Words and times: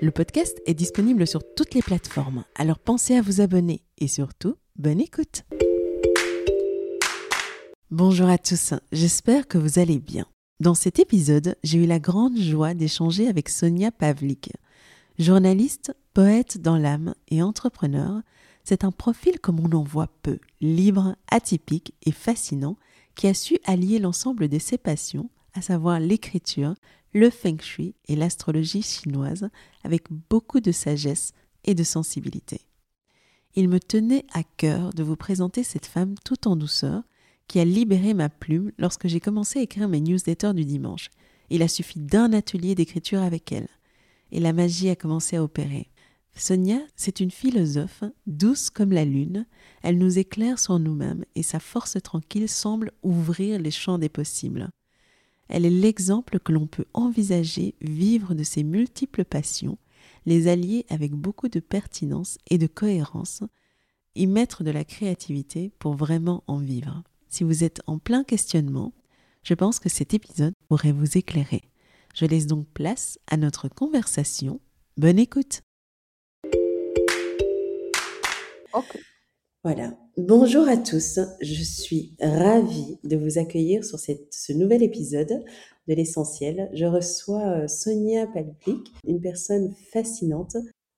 Le 0.00 0.10
podcast 0.10 0.60
est 0.66 0.74
disponible 0.74 1.26
sur 1.26 1.42
toutes 1.54 1.74
les 1.74 1.82
plateformes, 1.82 2.44
alors 2.54 2.78
pensez 2.78 3.16
à 3.16 3.22
vous 3.22 3.40
abonner 3.40 3.82
et 3.98 4.06
surtout, 4.06 4.54
bonne 4.76 5.00
écoute. 5.00 5.42
Bonjour 7.90 8.28
à 8.28 8.38
tous, 8.38 8.74
j'espère 8.92 9.48
que 9.48 9.58
vous 9.58 9.78
allez 9.78 9.98
bien. 9.98 10.26
Dans 10.60 10.74
cet 10.74 10.98
épisode, 10.98 11.56
j'ai 11.64 11.78
eu 11.78 11.86
la 11.86 11.98
grande 11.98 12.38
joie 12.38 12.74
d'échanger 12.74 13.28
avec 13.28 13.48
Sonia 13.48 13.90
Pavlik. 13.90 14.52
Journaliste, 15.18 15.92
poète 16.14 16.60
dans 16.60 16.76
l'âme 16.76 17.14
et 17.28 17.42
entrepreneur, 17.42 18.22
c'est 18.62 18.84
un 18.84 18.92
profil 18.92 19.40
comme 19.40 19.58
on 19.60 19.76
en 19.76 19.82
voit 19.82 20.10
peu, 20.22 20.38
libre, 20.60 21.16
atypique 21.28 21.94
et 22.04 22.12
fascinant, 22.12 22.76
qui 23.16 23.26
a 23.26 23.34
su 23.34 23.58
allier 23.64 23.98
l'ensemble 23.98 24.48
de 24.48 24.58
ses 24.58 24.78
passions, 24.78 25.28
à 25.54 25.62
savoir 25.62 25.98
l'écriture, 25.98 26.74
le 27.18 27.30
feng 27.30 27.60
shui 27.60 27.96
et 28.06 28.14
l'astrologie 28.14 28.82
chinoise 28.82 29.48
avec 29.82 30.04
beaucoup 30.30 30.60
de 30.60 30.70
sagesse 30.70 31.32
et 31.64 31.74
de 31.74 31.82
sensibilité. 31.82 32.60
Il 33.56 33.68
me 33.68 33.80
tenait 33.80 34.24
à 34.32 34.44
cœur 34.44 34.94
de 34.94 35.02
vous 35.02 35.16
présenter 35.16 35.64
cette 35.64 35.86
femme 35.86 36.14
tout 36.24 36.46
en 36.46 36.54
douceur 36.54 37.02
qui 37.48 37.58
a 37.58 37.64
libéré 37.64 38.14
ma 38.14 38.28
plume 38.28 38.70
lorsque 38.78 39.08
j'ai 39.08 39.18
commencé 39.18 39.58
à 39.58 39.62
écrire 39.62 39.88
mes 39.88 40.00
newsletters 40.00 40.54
du 40.54 40.64
dimanche. 40.64 41.10
Il 41.50 41.62
a 41.62 41.68
suffi 41.68 41.98
d'un 41.98 42.32
atelier 42.32 42.76
d'écriture 42.76 43.22
avec 43.22 43.50
elle. 43.50 43.68
Et 44.30 44.38
la 44.38 44.52
magie 44.52 44.90
a 44.90 44.96
commencé 44.96 45.36
à 45.36 45.42
opérer. 45.42 45.90
Sonia, 46.36 46.78
c'est 46.94 47.18
une 47.18 47.32
philosophe, 47.32 48.04
douce 48.28 48.70
comme 48.70 48.92
la 48.92 49.04
lune. 49.04 49.44
Elle 49.82 49.98
nous 49.98 50.18
éclaire 50.20 50.60
sur 50.60 50.78
nous-mêmes 50.78 51.24
et 51.34 51.42
sa 51.42 51.58
force 51.58 52.00
tranquille 52.00 52.48
semble 52.48 52.92
ouvrir 53.02 53.58
les 53.58 53.72
champs 53.72 53.98
des 53.98 54.10
possibles. 54.10 54.68
Elle 55.48 55.64
est 55.64 55.70
l'exemple 55.70 56.38
que 56.38 56.52
l'on 56.52 56.66
peut 56.66 56.86
envisager 56.94 57.74
vivre 57.80 58.34
de 58.34 58.42
ses 58.42 58.62
multiples 58.62 59.24
passions, 59.24 59.78
les 60.26 60.48
allier 60.48 60.84
avec 60.88 61.12
beaucoup 61.12 61.48
de 61.48 61.60
pertinence 61.60 62.38
et 62.50 62.58
de 62.58 62.66
cohérence, 62.66 63.42
y 64.14 64.26
mettre 64.26 64.64
de 64.64 64.70
la 64.70 64.84
créativité 64.84 65.72
pour 65.78 65.94
vraiment 65.94 66.44
en 66.46 66.58
vivre. 66.58 67.02
Si 67.28 67.44
vous 67.44 67.64
êtes 67.64 67.80
en 67.86 67.98
plein 67.98 68.24
questionnement, 68.24 68.92
je 69.42 69.54
pense 69.54 69.78
que 69.78 69.88
cet 69.88 70.14
épisode 70.14 70.54
pourrait 70.68 70.92
vous 70.92 71.16
éclairer. 71.16 71.62
Je 72.14 72.26
laisse 72.26 72.46
donc 72.46 72.66
place 72.68 73.18
à 73.26 73.36
notre 73.36 73.68
conversation. 73.68 74.60
Bonne 74.96 75.18
écoute. 75.18 75.62
Voilà. 79.64 79.96
Bonjour 80.18 80.68
à 80.68 80.76
tous. 80.76 81.20
Je 81.40 81.62
suis 81.62 82.16
ravie 82.20 82.98
de 83.04 83.16
vous 83.16 83.38
accueillir 83.38 83.84
sur 83.84 84.00
ce 84.00 84.52
nouvel 84.52 84.82
épisode 84.82 85.44
de 85.86 85.94
l'essentiel. 85.94 86.68
Je 86.74 86.86
reçois 86.86 87.46
euh, 87.46 87.68
Sonia 87.68 88.26
Palplik, 88.26 88.92
une 89.06 89.20
personne 89.20 89.72
fascinante. 89.92 90.56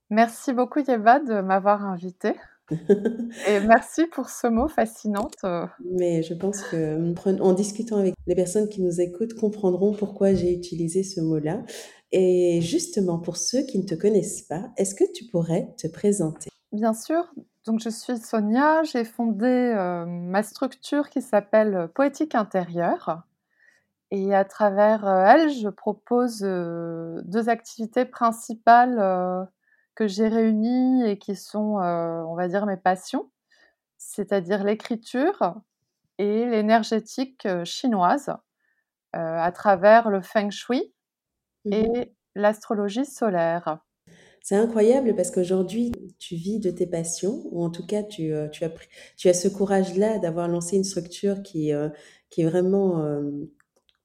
Merci 0.08 0.54
beaucoup 0.54 0.80
Yeva 0.80 1.20
de 1.20 1.42
m'avoir 1.42 1.84
invitée. 1.84 2.32
Et 2.70 3.60
merci 3.68 4.06
pour 4.06 4.30
ce 4.30 4.46
mot 4.46 4.68
fascinante. 4.68 5.44
Mais 5.84 6.22
je 6.22 6.32
pense 6.32 6.62
que 6.62 7.42
en 7.42 7.52
discutant 7.52 7.98
avec 7.98 8.14
les 8.26 8.34
personnes 8.34 8.70
qui 8.70 8.80
nous 8.80 9.02
écoutent 9.02 9.34
comprendront 9.34 9.92
pourquoi 9.92 10.32
j'ai 10.32 10.54
utilisé 10.54 11.02
ce 11.02 11.20
mot-là. 11.20 11.62
Et 12.10 12.62
justement, 12.62 13.18
pour 13.18 13.36
ceux 13.36 13.66
qui 13.66 13.78
ne 13.80 13.84
te 13.84 13.94
connaissent 13.94 14.42
pas, 14.42 14.70
est-ce 14.78 14.94
que 14.94 15.04
tu 15.12 15.26
pourrais 15.26 15.74
te 15.76 15.88
présenter? 15.88 16.48
Bien 16.72 16.94
sûr. 16.94 17.30
Donc, 17.66 17.80
je 17.80 17.90
suis 17.90 18.16
Sonia. 18.18 18.82
J'ai 18.84 19.04
fondé 19.04 19.46
euh, 19.46 20.06
ma 20.06 20.42
structure 20.42 21.10
qui 21.10 21.20
s'appelle 21.20 21.74
euh, 21.74 21.88
Poétique 21.88 22.34
intérieure. 22.34 23.22
Et 24.10 24.34
à 24.34 24.44
travers 24.44 25.06
euh, 25.06 25.24
elle, 25.26 25.50
je 25.50 25.68
propose 25.68 26.40
deux 26.40 27.48
activités 27.48 28.04
principales 28.04 29.48
que 29.94 30.08
j'ai 30.08 30.28
réunies 30.28 31.04
et 31.04 31.18
qui 31.18 31.36
sont, 31.36 31.76
on 31.78 32.34
va 32.34 32.48
dire, 32.48 32.66
mes 32.66 32.76
passions, 32.76 33.30
c'est-à-dire 33.98 34.64
l'écriture 34.64 35.54
et 36.18 36.46
l'énergétique 36.46 37.46
chinoise 37.64 38.32
à 39.12 39.52
travers 39.52 40.10
le 40.10 40.22
feng 40.22 40.50
shui 40.50 40.92
mmh 41.64 41.72
et 41.72 42.14
l'astrologie 42.34 43.04
solaire. 43.04 43.78
C'est 44.42 44.56
incroyable 44.56 45.14
parce 45.14 45.30
qu'aujourd'hui, 45.30 45.92
tu 46.18 46.34
vis 46.34 46.60
de 46.60 46.70
tes 46.70 46.86
passions, 46.86 47.42
ou 47.50 47.62
en 47.62 47.70
tout 47.70 47.86
cas, 47.86 48.02
tu, 48.02 48.32
euh, 48.32 48.48
tu 48.48 48.64
as, 48.64 48.72
tu 49.16 49.28
as 49.28 49.34
ce 49.34 49.48
courage-là 49.48 50.18
d'avoir 50.18 50.48
lancé 50.48 50.76
une 50.76 50.84
structure 50.84 51.42
qui, 51.42 51.72
euh, 51.72 51.88
qui 52.30 52.42
vraiment 52.44 53.04
euh, 53.04 53.30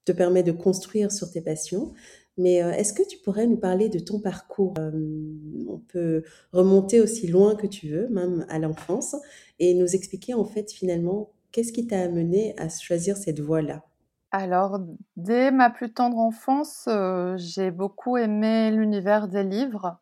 te 0.04 0.12
permet 0.12 0.44
de 0.44 0.52
construire 0.52 1.12
sur 1.12 1.32
tes 1.32 1.42
passions. 1.42 1.94
Mais 2.38 2.56
est-ce 2.56 2.92
que 2.92 3.08
tu 3.08 3.18
pourrais 3.20 3.48
nous 3.48 3.56
parler 3.56 3.88
de 3.88 3.98
ton 3.98 4.20
parcours 4.20 4.74
On 4.78 5.80
peut 5.88 6.22
remonter 6.52 7.00
aussi 7.00 7.28
loin 7.28 7.56
que 7.56 7.66
tu 7.66 7.88
veux, 7.88 8.10
même 8.10 8.46
à 8.50 8.60
l'enfance, 8.60 9.16
et 9.60 9.74
nous 9.74 9.96
expliquer 9.96 10.34
en 10.34 10.44
fait 10.44 10.70
finalement 10.70 11.32
qu'est-ce 11.54 11.72
qui 11.72 11.88
t'a 11.88 12.02
amené 12.02 12.54
à 12.58 12.68
choisir 12.68 13.16
cette 13.16 13.40
voie-là? 13.40 13.86
Alors, 14.32 14.82
dès 15.16 15.50
ma 15.50 15.70
plus 15.70 15.94
tendre 15.94 16.18
enfance, 16.18 16.90
j'ai 17.38 17.72
beaucoup 17.72 18.18
aimé 18.18 18.70
l'univers 18.70 19.30
des 19.30 19.46
livres. 19.46 20.02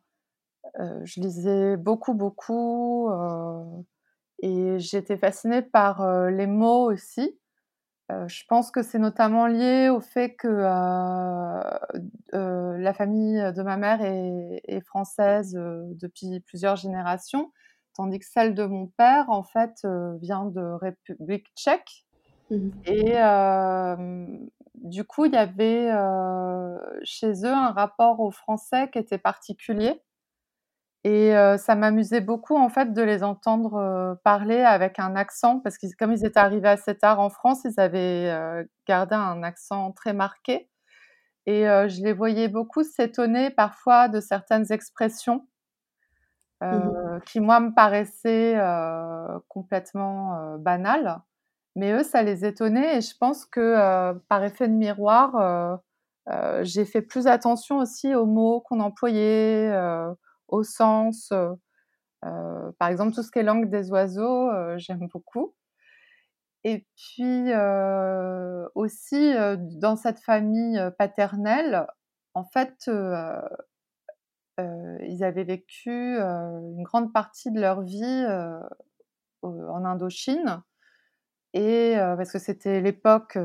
Euh, 0.79 1.01
je 1.03 1.19
lisais 1.19 1.77
beaucoup, 1.77 2.13
beaucoup, 2.13 3.09
euh, 3.09 3.63
et 4.41 4.79
j'étais 4.79 5.17
fascinée 5.17 5.61
par 5.61 6.01
euh, 6.01 6.29
les 6.29 6.47
mots 6.47 6.91
aussi. 6.91 7.39
je 8.09 8.43
pense 8.47 8.69
que 8.69 8.83
c'est 8.83 8.99
notamment 8.99 9.47
lié 9.47 9.89
au 9.89 9.99
fait 9.99 10.35
que 10.35 10.47
la 12.31 12.93
famille 12.93 13.41
de 13.53 13.63
ma 13.63 13.77
mère 13.77 14.01
est, 14.01 14.81
française 14.85 15.53
depuis 15.53 16.39
plusieurs 16.41 16.75
générations, 16.75 17.51
tandis 17.95 18.19
que 18.19 18.25
celle 18.25 18.53
de 18.53 18.65
mon 18.65 18.87
père, 18.87 19.29
en 19.29 19.43
fait, 19.43 19.87
vient 20.21 20.45
de 20.45 20.61
République 20.61 21.47
tchèque. 21.55 22.05
Mmh 22.51 22.69
et 22.85 23.13
du 24.75 25.05
coup, 25.05 25.25
il 25.25 25.33
y 25.33 25.37
avait 25.37 25.89
chez 27.03 27.31
eux 27.45 27.53
un 27.53 27.71
rapport 27.71 28.19
au 28.19 28.29
français 28.31 28.89
qui 28.91 28.99
était 28.99 29.17
particulier. 29.17 30.01
Et 31.05 31.33
ça 31.57 31.75
m'amusait 31.75 32.21
beaucoup 32.21 32.55
en 32.55 32.69
fait 32.69 32.93
de 32.93 33.01
les 33.01 33.23
entendre 33.23 34.17
parler 34.23 34.61
avec 34.61 34.99
un 34.99 35.15
accent 35.15 35.59
parce 35.59 35.77
que 35.77 35.85
comme 35.99 36.13
ils 36.13 36.25
étaient 36.25 36.39
arrivés 36.39 36.69
assez 36.69 36.97
tard 36.97 37.19
en 37.19 37.29
France, 37.29 37.65
ils 37.65 37.79
avaient 37.79 38.65
gardé 38.87 39.15
un 39.15 39.43
accent 39.43 39.91
très 39.91 40.13
marqué. 40.13 40.69
Et 41.45 41.63
je 41.63 42.01
les 42.03 42.13
voyais 42.13 42.47
beaucoup 42.47 42.83
s'étonner 42.83 43.49
parfois 43.49 44.07
de 44.07 44.21
certaines 44.21 44.71
expressions 44.71 45.45
mmh 46.61 47.19
qui 47.25 47.39
moi 47.41 47.59
me 47.59 47.73
paraissaient 47.73 48.57
complètement 49.49 50.57
banales, 50.57 51.19
mais 51.75 51.91
eux 51.91 52.03
ça 52.03 52.23
les 52.23 52.45
étonnait 52.45 52.97
et 52.97 53.01
je 53.01 53.15
pense 53.17 53.45
que 53.45 54.13
par 54.29 54.43
effet 54.45 54.69
de 54.69 54.73
miroir, 54.73 55.81
j'ai 56.61 56.85
fait 56.85 57.01
plus 57.01 57.27
attention 57.27 57.79
aussi 57.79 58.15
aux 58.15 58.25
mots 58.25 58.61
qu'on 58.61 58.79
employait 58.79 59.73
au 60.53 60.63
sens. 60.63 61.33
Par 62.21 62.87
exemple, 62.87 63.13
tout 63.13 63.23
ce 63.23 63.31
qui 63.31 63.39
est 63.39 63.43
langue 63.43 63.69
des 63.69 63.91
oiseaux, 63.91 64.49
j'aime 64.77 65.07
beaucoup. 65.11 65.55
Et 66.63 66.87
puis 66.95 67.51
aussi, 68.75 69.33
dans 69.81 69.97
cette 69.97 70.19
famille 70.19 70.81
paternelle, 70.97 71.85
en 72.35 72.45
fait, 72.45 72.89
ils 74.57 75.23
avaient 75.23 75.43
vécu 75.43 75.89
une 75.89 76.83
grande 76.83 77.11
partie 77.11 77.51
de 77.51 77.59
leur 77.59 77.81
vie 77.81 78.25
en 79.41 79.83
Indochine. 79.83 80.61
Et 81.55 81.95
parce 81.97 82.31
que 82.31 82.39
c'était 82.39 82.79
l'époque, 82.79 83.37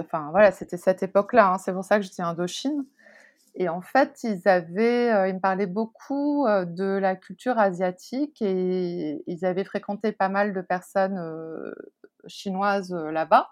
enfin 0.00 0.30
voilà, 0.32 0.50
c'était 0.50 0.76
cette 0.76 1.02
époque-là. 1.02 1.52
Hein, 1.52 1.58
c'est 1.58 1.72
pour 1.72 1.84
ça 1.84 1.98
que 1.98 2.04
je 2.04 2.10
dis 2.10 2.22
Indochine. 2.22 2.84
Et 3.54 3.68
en 3.68 3.82
fait, 3.82 4.20
ils 4.24 4.48
avaient, 4.48 5.28
ils 5.30 5.34
me 5.34 5.40
parlaient 5.40 5.66
beaucoup 5.66 6.46
de 6.48 6.84
la 6.84 7.16
culture 7.16 7.58
asiatique 7.58 8.40
et 8.40 9.22
ils 9.26 9.44
avaient 9.44 9.64
fréquenté 9.64 10.12
pas 10.12 10.28
mal 10.30 10.54
de 10.54 10.60
personnes 10.62 11.18
chinoises 12.26 12.92
là-bas 12.92 13.50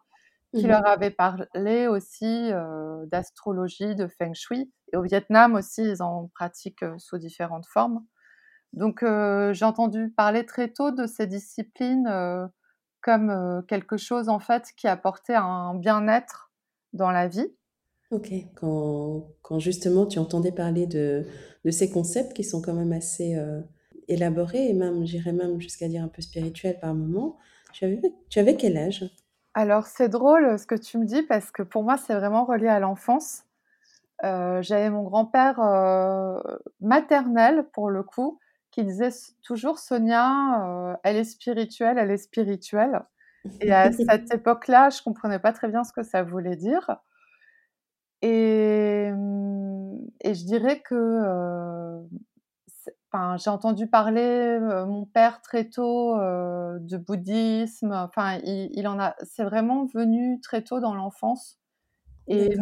qui 0.55 0.67
mmh 0.67 0.69
leur 0.69 0.87
avaient 0.87 1.11
parlé 1.11 1.87
aussi 1.87 2.51
d'astrologie, 3.07 3.95
de 3.95 4.09
feng 4.09 4.35
shui. 4.35 4.73
Et 4.93 4.97
au 4.97 5.03
Vietnam 5.03 5.55
aussi, 5.55 5.83
ils 5.85 6.03
en 6.03 6.29
pratiquent 6.35 6.85
sous 6.99 7.19
différentes 7.19 7.67
formes. 7.67 8.05
Donc, 8.73 9.01
j'ai 9.05 9.65
entendu 9.65 10.11
parler 10.17 10.47
très 10.47 10.69
tôt 10.69 10.93
de 10.93 11.07
ces 11.07 11.27
disciplines 11.27 12.09
comme 13.03 13.65
quelque 13.69 13.97
chose 13.97 14.29
en 14.29 14.41
fait 14.41 14.69
qui 14.77 14.89
apportait 14.89 15.35
un 15.37 15.75
bien-être 15.75 16.51
dans 16.93 17.11
la 17.11 17.29
vie. 17.29 17.55
Ok, 18.11 18.33
quand, 18.57 19.29
quand, 19.43 19.59
justement 19.59 20.07
tu 20.07 20.19
entendais 20.19 20.53
parler 20.53 20.87
de, 20.87 21.25
de, 21.65 21.71
ces 21.71 21.91
concepts 21.91 22.33
qui 22.33 22.43
sont 22.43 22.61
quand 22.61 22.75
même 22.75 22.93
assez 22.93 23.39
élaborés 24.09 24.69
et 24.69 24.75
même, 24.75 25.05
j'irais 25.07 25.33
même 25.33 25.61
jusqu'à 25.61 25.87
dire 25.87 26.03
un 26.03 26.09
peu 26.09 26.21
spirituels 26.21 26.79
par 26.81 26.95
moment, 26.95 27.39
tu 27.73 27.85
avais, 27.85 28.01
tu 28.29 28.39
avais 28.39 28.57
quel 28.57 28.77
âge? 28.77 29.05
Alors 29.55 29.87
c'est 29.87 30.09
drôle 30.09 30.59
ce 30.59 30.67
que 30.67 30.75
tu 30.75 30.99
me 30.99 31.05
dis 31.05 31.23
parce 31.23 31.51
que 31.51 31.63
pour 31.63 31.83
moi 31.83 31.97
c'est 31.97 32.15
vraiment 32.15 32.45
relié 32.45 32.69
à 32.69 32.81
l'enfance. 32.81 33.45
Euh, 34.25 34.61
j'avais 34.63 34.91
mon 34.91 35.03
grand-père 35.03 35.61
euh, 35.61 36.39
maternel 36.81 37.67
pour 37.73 37.91
le 37.91 38.03
coup 38.03 38.39
qui 38.71 38.85
disait 38.85 39.11
toujours 39.43 39.79
Sonia, 39.79 40.63
euh, 40.63 40.97
elle 41.03 41.17
est 41.17 41.25
spirituelle, 41.25 41.99
elle 41.99 42.11
est 42.11 42.19
spirituelle. 42.19 43.03
Et 43.61 43.73
à 43.73 43.91
cette 43.93 44.33
époque-là, 44.33 44.91
je 44.91 45.03
comprenais 45.03 45.39
pas 45.39 45.53
très 45.53 45.69
bien 45.69 45.83
ce 45.83 45.93
que 45.93 46.03
ça 46.03 46.23
voulait 46.23 46.57
dire. 46.57 46.97
Et, 48.23 49.11
et 50.21 50.35
je 50.35 50.45
dirais 50.45 50.81
que 50.81 52.01
j'ai 53.39 53.51
entendu 53.51 53.87
parler 53.87 54.59
mon 54.87 55.07
père 55.07 55.41
très 55.43 55.69
tôt 55.69 56.17
de 56.17 56.97
bouddhisme. 56.97 57.93
Enfin, 57.93 58.39
il, 58.45 58.87
en 58.87 58.99
a. 59.01 59.15
C'est 59.23 59.45
vraiment 59.45 59.87
venu 59.87 60.41
très 60.41 60.63
tôt 60.63 60.81
dans 60.81 60.95
l'enfance. 60.95 61.59
Et, 62.29 62.57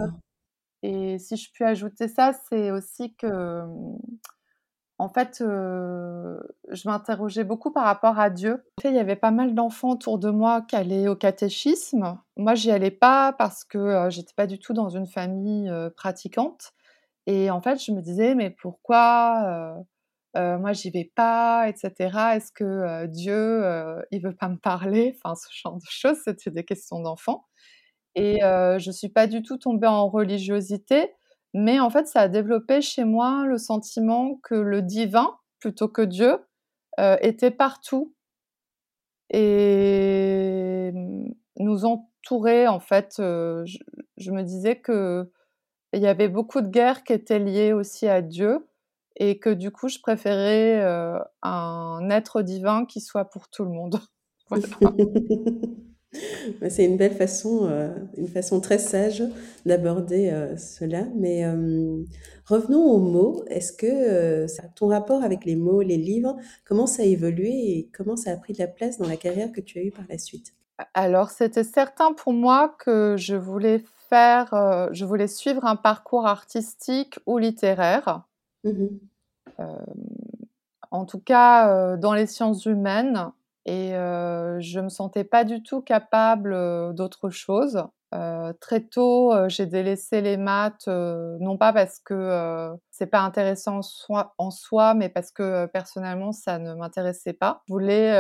et 0.83 1.19
si 1.19 1.37
je 1.37 1.51
puis 1.53 1.65
ajouter 1.65 2.09
ça, 2.09 2.33
c'est 2.49 2.71
aussi 2.71 3.15
que, 3.17 3.63
en 4.99 5.09
fait, 5.09 5.37
je 5.41 6.89
m'interrogeais 6.89 7.45
beaucoup 7.45 7.71
par 7.71 7.85
rapport 7.85 8.19
à 8.19 8.31
Dieu. 8.31 8.65
Il 8.85 8.95
y 8.95 8.99
avait 8.99 9.17
pas 9.17 9.31
mal 9.31 9.55
d'enfants 9.55 9.91
autour 9.91 10.19
de 10.19 10.31
moi 10.31 10.63
qui 10.63 10.77
allaient 10.77 11.09
au 11.09 11.17
catéchisme. 11.17 12.19
Moi, 12.37 12.55
j'y 12.55 12.71
allais 12.71 12.91
pas 12.91 13.33
parce 13.33 13.65
que 13.65 14.09
j'étais 14.11 14.35
pas 14.35 14.47
du 14.47 14.59
tout 14.59 14.73
dans 14.73 14.89
une 14.89 15.07
famille 15.07 15.73
pratiquante. 15.97 16.73
Et 17.27 17.51
en 17.51 17.61
fait, 17.61 17.83
je 17.85 17.93
me 17.93 18.01
disais, 18.01 18.35
mais 18.35 18.51
pourquoi 18.51 19.77
moi 20.35 20.73
j'y 20.73 20.91
vais 20.91 21.11
pas, 21.15 21.69
etc. 21.69 22.37
Est-ce 22.37 22.53
que 22.53 23.07
Dieu, 23.07 23.65
il 24.11 24.21
veut 24.21 24.35
pas 24.35 24.49
me 24.49 24.57
parler? 24.59 25.17
Enfin, 25.17 25.35
ce 25.37 25.49
genre 25.53 25.77
de 25.77 25.87
choses, 25.89 26.19
c'était 26.25 26.51
des 26.51 26.65
questions 26.65 27.01
d'enfant. 27.01 27.45
Et 28.15 28.41
je 28.41 28.91
suis 28.91 29.11
pas 29.11 29.27
du 29.29 29.43
tout 29.43 29.59
tombée 29.59 29.87
en 29.87 30.09
religiosité, 30.09 31.15
mais 31.55 31.81
en 31.81 31.91
fait, 31.91 32.07
ça 32.07 32.23
a 32.23 32.29
développé 32.29 32.81
chez 32.81 33.05
moi 33.05 33.47
le 33.47 33.59
sentiment 33.59 34.37
que 34.43 34.55
le 34.55 34.83
divin, 34.83 35.37
plutôt 35.61 35.89
que 35.89 36.03
Dieu, 36.03 36.39
était 37.21 37.53
partout 37.53 38.15
et 39.31 40.91
nous 41.59 41.85
entourait. 41.85 42.67
En 42.67 42.81
fait, 42.81 43.15
je, 43.19 43.79
je, 44.17 44.31
me 44.33 44.43
disais 44.43 44.81
que 44.81 45.31
il 45.93 46.03
y 46.03 46.07
avait 46.07 46.29
beaucoup 46.29 46.61
de 46.61 46.69
guerres 46.69 47.05
qui 47.05 47.13
étaient 47.13 47.39
liées 47.39 47.73
aussi 47.73 48.09
à 48.09 48.21
Dieu 48.21 48.67
et 49.17 49.39
que 49.39 49.51
du 49.51 49.71
coup, 49.71 49.89
je 49.89 50.01
préférais 50.01 50.83
un 51.43 52.11
être 52.11 52.43
divin 52.43 52.85
qui 52.85 53.01
soit 53.01 53.27
pour 53.27 53.49
tout 53.49 53.65
le 53.65 53.71
monde. 53.71 54.01
C'est 56.69 56.85
une 56.85 56.97
belle 56.97 57.15
façon, 57.15 57.69
une 58.17 58.29
façon 58.29 58.61
très 58.61 58.79
sage 58.79 59.23
d'aborder 59.67 60.33
cela. 60.57 61.05
Mais 61.17 61.45
revenons 62.47 62.83
aux 62.83 62.99
mots. 62.99 63.45
Est-ce 63.49 63.73
que 63.73 64.47
ton 64.75 64.89
rapport 64.89 65.23
avec 65.23 65.45
les 65.45 65.57
mots, 65.57 65.83
les 65.83 65.97
livres, 65.97 66.37
comment 66.65 66.87
ça 66.87 67.03
a 67.03 67.07
évolué 67.07 67.51
et 67.51 67.91
comment 67.97 68.17
ça 68.17 68.33
a 68.33 68.37
pris 68.37 68.53
de 68.53 68.59
la 68.59 68.69
place 68.69 68.99
dans 68.99 69.09
la 69.09 69.17
carrière 69.17 69.53
que 69.53 69.61
tu 69.61 69.79
as 69.79 69.83
eue 69.83 69.91
par 69.91 70.05
la 70.09 70.19
suite? 70.19 70.55
Alors, 70.95 71.31
c'était 71.31 71.65
certain 71.65 72.13
pour 72.13 72.33
moi 72.33 72.75
que 72.79 73.17
je 73.19 73.35
voulais 73.35 73.83
faire, 74.09 74.89
je 74.93 75.05
voulais 75.05 75.29
suivre 75.29 75.65
un 75.65 75.77
parcours 75.77 76.27
artistique 76.27 77.19
ou 77.27 77.39
littéraire. 77.39 78.23
Mmh 78.65 78.87
en 80.91 81.05
tout 81.05 81.21
cas, 81.21 81.97
dans 81.97 82.15
les 82.15 82.27
sciences 82.27 82.65
humaines, 82.65 83.31
et 83.69 83.91
je 84.61 84.81
me 84.81 84.89
sentais 84.89 85.25
pas 85.25 85.45
du 85.45 85.63
tout 85.63 85.83
capable 85.83 86.57
d'autre 86.95 87.29
chose. 87.29 87.83
très 88.61 88.81
tôt, 88.81 89.33
j'ai 89.49 89.67
délaissé 89.67 90.23
les 90.23 90.39
maths, 90.39 90.87
non 90.89 91.59
pas 91.59 91.73
parce 91.75 91.99
que 91.99 92.71
c'est 92.91 93.07
pas 93.07 93.21
intéressant 93.21 93.81
en 94.39 94.51
soi, 94.51 94.95
mais 94.95 95.11
parce 95.11 95.31
que 95.31 95.67
personnellement 95.67 96.33
ça 96.33 96.59
ne 96.59 96.75
m'intéressait 96.75 97.35
pas. 97.35 97.63
Je 97.69 97.73
voulais 97.75 98.19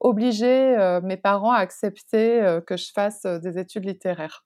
obliger 0.00 1.00
mes 1.02 1.18
parents 1.18 1.52
à 1.52 1.58
accepter 1.58 2.58
que 2.66 2.76
je 2.76 2.90
fasse 2.92 3.24
des 3.24 3.58
études 3.58 3.84
littéraires. 3.84 4.44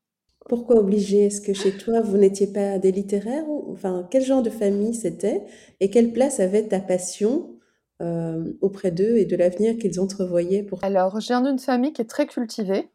Pourquoi 0.48 0.76
obligé 0.76 1.26
Est-ce 1.26 1.40
que 1.40 1.54
chez 1.54 1.72
toi, 1.72 2.02
vous 2.02 2.18
n'étiez 2.18 2.46
pas 2.46 2.78
des 2.78 2.92
littéraires 2.92 3.44
Enfin, 3.70 4.06
quel 4.10 4.22
genre 4.22 4.42
de 4.42 4.50
famille 4.50 4.94
c'était 4.94 5.44
Et 5.80 5.90
quelle 5.90 6.12
place 6.12 6.38
avait 6.38 6.68
ta 6.68 6.80
passion 6.80 7.54
euh, 8.04 8.52
auprès 8.60 8.90
d'eux 8.90 9.16
et 9.16 9.24
de 9.24 9.34
l'avenir 9.34 9.78
qu'ils 9.78 9.98
entrevoyaient 9.98 10.62
pour 10.62 10.84
Alors, 10.84 11.20
j'ai 11.20 11.32
une 11.32 11.58
famille 11.58 11.92
qui 11.92 12.02
est 12.02 12.10
très 12.10 12.26
cultivée. 12.26 12.90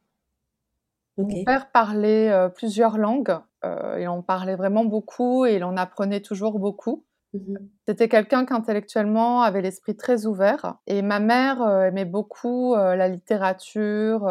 Mon 1.17 1.43
père 1.43 1.71
parlait 1.71 2.29
euh, 2.29 2.47
plusieurs 2.47 2.97
langues. 2.97 3.35
Euh, 3.65 3.97
il 3.99 4.07
en 4.07 4.21
parlait 4.21 4.55
vraiment 4.55 4.85
beaucoup 4.85 5.45
et 5.45 5.55
il 5.55 5.63
en 5.63 5.77
apprenait 5.77 6.21
toujours 6.21 6.59
beaucoup. 6.59 7.05
Mmh 7.33 7.57
c'était 7.87 8.07
quelqu'un 8.07 8.45
qui 8.45 8.53
intellectuellement 8.53 9.41
avait 9.41 9.61
l'esprit 9.61 9.95
très 9.95 10.27
ouvert. 10.27 10.75
Et 10.85 11.01
ma 11.01 11.19
mère 11.19 11.67
aimait 11.67 12.05
beaucoup 12.05 12.75
la 12.75 13.07
littérature 13.07 14.29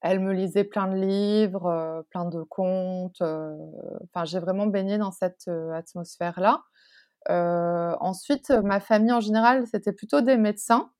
elle 0.00 0.20
me 0.20 0.32
lisait 0.32 0.62
plein 0.62 0.86
de 0.86 0.94
livres, 0.94 2.04
plein 2.10 2.24
de 2.24 2.42
contes. 2.42 3.20
Enfin, 3.20 4.24
j'ai 4.24 4.38
vraiment 4.38 4.66
baigné 4.66 4.96
dans 4.96 5.10
cette 5.10 5.48
atmosphère-là. 5.48 6.62
Ensuite, 7.28 8.50
ma 8.50 8.80
famille 8.80 9.12
en 9.12 9.20
général, 9.20 9.66
c'était 9.66 9.92
plutôt 9.92 10.20
des 10.20 10.36
médecins. 10.36 10.90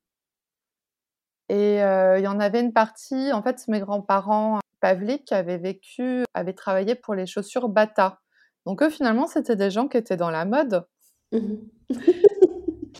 Et 1.49 1.77
il 1.77 2.23
y 2.23 2.27
en 2.27 2.41
avait 2.41 2.61
une 2.61 2.73
partie, 2.73 3.33
en 3.33 3.43
fait, 3.43 3.67
mes 3.69 3.81
grands-parents, 3.81 4.61
Pavlik, 4.81 5.33
avaient 5.33 5.59
vécu, 5.59 6.25
avaient 6.35 6.53
travaillé 6.53 6.95
pour 6.95 7.15
les 7.15 7.27
chaussures 7.27 7.69
Bata. 7.69 8.21
Donc 8.67 8.83
eux, 8.83 8.91
finalement, 8.91 9.27
c'était 9.27 9.57
des 9.57 9.71
gens 9.71 9.89
qui 9.89 9.97
étaient 9.97 10.17
dans 10.17 10.31
la 10.31 10.45
mode. 10.45 10.87
Mmh 11.33 11.57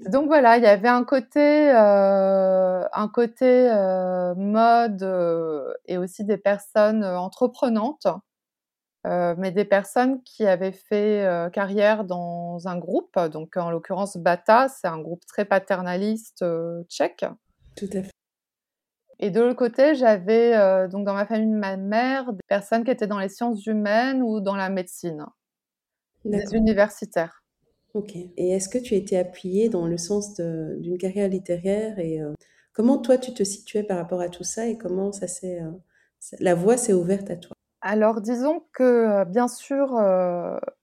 donc 0.07 0.27
voilà, 0.27 0.57
il 0.57 0.63
y 0.63 0.67
avait 0.67 0.89
un 0.89 1.05
côté, 1.05 1.71
euh, 1.71 2.85
un 2.93 3.09
côté 3.09 3.71
euh, 3.71 4.35
mode 4.35 5.03
euh, 5.03 5.73
et 5.87 5.99
aussi 5.99 6.25
des 6.25 6.39
personnes 6.39 7.05
entreprenantes, 7.05 8.07
mais 9.05 9.53
des 9.53 9.65
personnes 9.65 10.23
qui 10.23 10.47
avaient 10.47 10.73
fait 10.73 11.27
carrière 11.53 12.05
dans 12.05 12.67
un 12.67 12.79
groupe. 12.79 13.19
Donc 13.33 13.57
en 13.57 13.71
l'occurrence 13.71 14.17
Bata, 14.17 14.69
c'est 14.69 14.89
un 14.89 15.01
groupe 15.01 15.25
très 15.27 15.45
paternaliste 15.45 16.45
tchèque. 16.89 17.25
Tout 17.77 17.89
à 17.93 18.03
fait. 18.03 18.13
Et 19.21 19.31
de 19.31 19.41
l'autre 19.41 19.57
côté, 19.57 19.95
j'avais 19.95 20.53
donc 20.89 21.07
dans 21.07 21.15
ma 21.15 21.27
famille 21.27 21.53
de 21.53 21.59
ma 21.59 21.77
mère 21.77 22.33
des 22.33 22.41
personnes 22.49 22.85
qui 22.85 22.91
étaient 22.91 23.07
dans 23.07 23.19
les 23.19 23.29
sciences 23.29 23.65
humaines 23.67 24.23
ou 24.23 24.41
dans 24.41 24.57
la 24.57 24.69
médecine, 24.69 25.25
des 26.25 26.55
universitaires. 26.55 27.43
Ok. 27.95 28.15
Et 28.15 28.51
est-ce 28.51 28.69
que 28.69 28.79
tu 28.79 28.95
été 28.95 29.19
appuyée 29.19 29.69
dans 29.69 29.87
le 29.87 29.97
sens 29.97 30.35
d'une 30.37 30.99
carrière 30.99 31.29
littéraire 31.29 31.99
et 31.99 32.21
euh, 32.21 32.35
comment 32.73 32.99
toi 32.99 33.19
tu 33.19 33.33
te 33.33 33.43
situais 33.43 33.83
par 33.83 33.97
rapport 33.97 34.21
à 34.21 34.29
tout 34.29 34.45
ça 34.45 34.67
et 34.67 34.77
comment 34.77 35.11
ça 35.11 35.27
s'est 35.27 35.61
euh, 35.61 35.71
la 36.39 36.55
voie 36.55 36.77
s'est 36.77 36.93
ouverte 36.93 37.31
à 37.31 37.37
toi? 37.37 37.57
Alors 37.81 38.21
disons 38.21 38.65
que 38.73 38.83
euh, 38.83 39.25
bien 39.25 39.49
sûr 39.49 39.93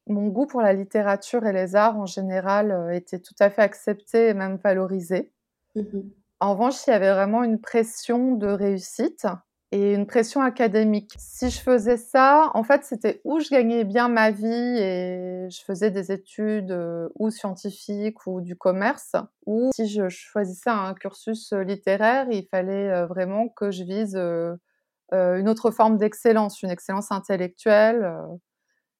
mon 0.07 0.27
goût 0.27 0.47
pour 0.47 0.61
la 0.61 0.73
littérature 0.73 1.45
et 1.45 1.53
les 1.53 1.75
arts 1.75 1.97
en 1.97 2.05
général 2.05 2.89
était 2.93 3.19
tout 3.19 3.35
à 3.39 3.49
fait 3.49 3.61
accepté 3.61 4.29
et 4.29 4.33
même 4.33 4.57
valorisé. 4.57 5.33
Mmh 5.75 6.09
en 6.39 6.51
revanche, 6.53 6.85
il 6.85 6.89
y 6.89 6.93
avait 6.93 7.11
vraiment 7.11 7.43
une 7.43 7.59
pression 7.59 8.35
de 8.35 8.47
réussite 8.47 9.25
et 9.71 9.93
une 9.93 10.05
pression 10.05 10.41
académique. 10.41 11.13
Si 11.17 11.49
je 11.49 11.59
faisais 11.59 11.97
ça, 11.97 12.51
en 12.53 12.63
fait, 12.63 12.83
c'était 12.83 13.21
où 13.23 13.39
je 13.39 13.49
gagnais 13.49 13.83
bien 13.83 14.09
ma 14.09 14.31
vie 14.31 14.45
et 14.45 15.47
je 15.49 15.61
faisais 15.63 15.91
des 15.91 16.11
études 16.11 16.71
euh, 16.71 17.09
ou 17.17 17.29
scientifiques 17.29 18.27
ou 18.27 18.41
du 18.41 18.55
commerce, 18.55 19.15
ou 19.45 19.71
si 19.73 19.87
je 19.87 20.07
choisissais 20.09 20.69
un 20.69 20.93
cursus 20.93 21.53
euh, 21.53 21.63
littéraire, 21.63 22.27
il 22.29 22.47
fallait 22.47 22.91
euh, 22.91 23.05
vraiment 23.05 23.47
que 23.47 23.71
je 23.71 23.83
vise 23.83 24.19
une 25.11 25.47
autre 25.49 25.71
forme 25.71 25.97
d'excellence, 25.97 26.63
une 26.63 26.71
excellence 26.71 27.11
intellectuelle 27.11 28.17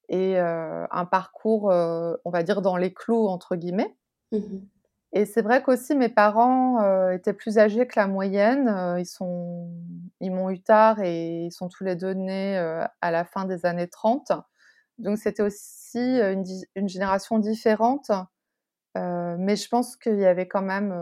et 0.10 0.38
un 0.38 1.06
parcours, 1.06 1.66
on 1.66 2.30
va 2.30 2.44
dire, 2.44 2.62
dans 2.62 2.78
les 2.78 2.94
clous, 2.94 3.28
entre 3.28 3.56
guillemets. 3.56 3.96
Mmh 4.32 4.60
et 5.16 5.24
c'est 5.24 5.42
vrai 5.42 5.64
qu'aussi 5.64 5.96
mes 5.96 6.10
parents 6.10 6.82
euh, 6.84 7.12
étaient 7.12 7.34
plus 7.34 7.58
âgés 7.58 7.88
que 7.88 7.98
la 7.98 8.06
moyenne. 8.06 8.68
Euh, 8.68 9.00
ils 9.00 9.06
sont, 9.06 9.72
ils 10.20 10.30
m'ont 10.30 10.50
eu 10.50 10.62
tard 10.62 11.00
et 11.02 11.46
ils 11.46 11.54
sont 11.54 11.70
tous 11.70 11.86
les 11.86 11.96
deux 11.96 12.12
nés 12.12 12.58
euh, 12.58 12.84
à 13.00 13.12
la 13.12 13.24
fin 13.24 13.46
des 13.46 13.66
années 13.66 13.88
30. 13.88 14.34
Donc 14.98 15.18
c'était 15.18 15.42
aussi 15.42 16.00
une, 16.00 16.44
une, 16.76 16.90
génération 16.90 17.40
différente. 17.40 18.12
mais 18.96 19.56
je 19.56 19.70
pense 19.70 19.96
qu'il 19.96 20.20
y 20.20 20.26
avait 20.26 20.48
quand 20.50 20.62
même 20.62 20.94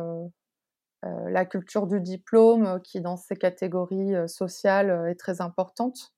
la 1.28 1.46
culture 1.46 1.88
du 1.88 2.00
diplôme 2.00 2.80
qui, 2.84 3.02
dans 3.02 3.18
ces 3.18 3.36
catégories 3.36 4.14
sociales, 4.28 5.08
est 5.10 5.20
très 5.20 5.42
importante. 5.42 6.14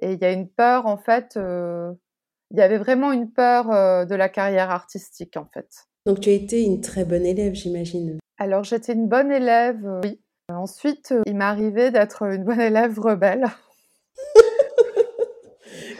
Et 0.00 0.12
il 0.12 0.20
y 0.20 0.24
a 0.24 0.32
une 0.32 0.48
peur, 0.48 0.86
en 0.86 0.96
fait, 0.96 1.36
il 1.36 2.58
y 2.58 2.60
avait 2.60 2.78
vraiment 2.78 3.12
une 3.12 3.30
peur 3.30 3.66
de 4.06 4.14
la 4.14 4.28
carrière 4.28 4.70
artistique, 4.70 5.36
en 5.36 5.46
fait. 5.46 5.88
Donc 6.08 6.20
tu 6.20 6.30
as 6.30 6.32
été 6.32 6.64
une 6.64 6.80
très 6.80 7.04
bonne 7.04 7.26
élève, 7.26 7.52
j'imagine. 7.52 8.18
Alors 8.38 8.64
j'étais 8.64 8.94
une 8.94 9.08
bonne 9.08 9.30
élève, 9.30 9.84
euh, 9.84 10.00
oui. 10.04 10.20
Ensuite, 10.50 11.12
euh, 11.12 11.20
il 11.26 11.36
m'est 11.36 11.44
arrivé 11.44 11.90
d'être 11.90 12.22
une 12.22 12.44
bonne 12.44 12.62
élève 12.62 12.98
rebelle. 12.98 13.44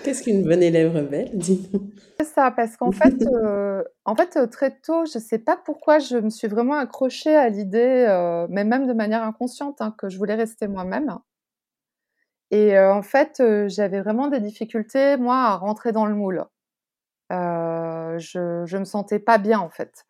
Qu'est-ce 0.09 0.23
qu'une 0.23 0.43
bonne 0.43 0.63
élève 0.63 0.97
rebelle 0.97 1.29
Dis-nous? 1.35 1.91
C'est 2.19 2.25
ça, 2.25 2.51
parce 2.51 2.79
qu'en 2.79 2.93
fait, 2.93 3.27
euh, 3.27 3.85
en 4.07 4.17
fait, 4.17 4.49
très 4.51 4.71
tôt, 4.71 5.05
je 5.05 5.19
ne 5.19 5.23
sais 5.23 5.39
pas 5.39 5.55
pourquoi 5.55 5.99
je 5.99 6.17
me 6.17 6.31
suis 6.31 6.49
vraiment 6.49 6.79
accrochée 6.79 7.37
à 7.37 7.51
l'idée, 7.51 8.07
mais 8.49 8.65
même 8.65 8.87
de 8.87 8.95
manière 8.95 9.23
inconsciente, 9.23 9.83
hein, 9.83 9.95
que 9.99 10.09
je 10.09 10.17
voulais 10.17 10.35
rester 10.35 10.67
moi-même. 10.67 11.19
Et 12.51 12.79
en 12.79 13.03
fait, 13.03 13.43
j'avais 13.67 14.01
vraiment 14.01 14.29
des 14.29 14.41
difficultés, 14.41 15.19
moi, 15.19 15.43
à 15.43 15.57
rentrer 15.57 15.93
dans 15.93 16.07
le 16.07 16.15
moule 16.15 16.47
je, 17.31 18.63
je 18.65 18.77
me 18.79 18.85
sentais 18.85 19.19
pas 19.19 19.37
bien 19.37 19.59
en 19.61 19.69
fait. 19.69 20.07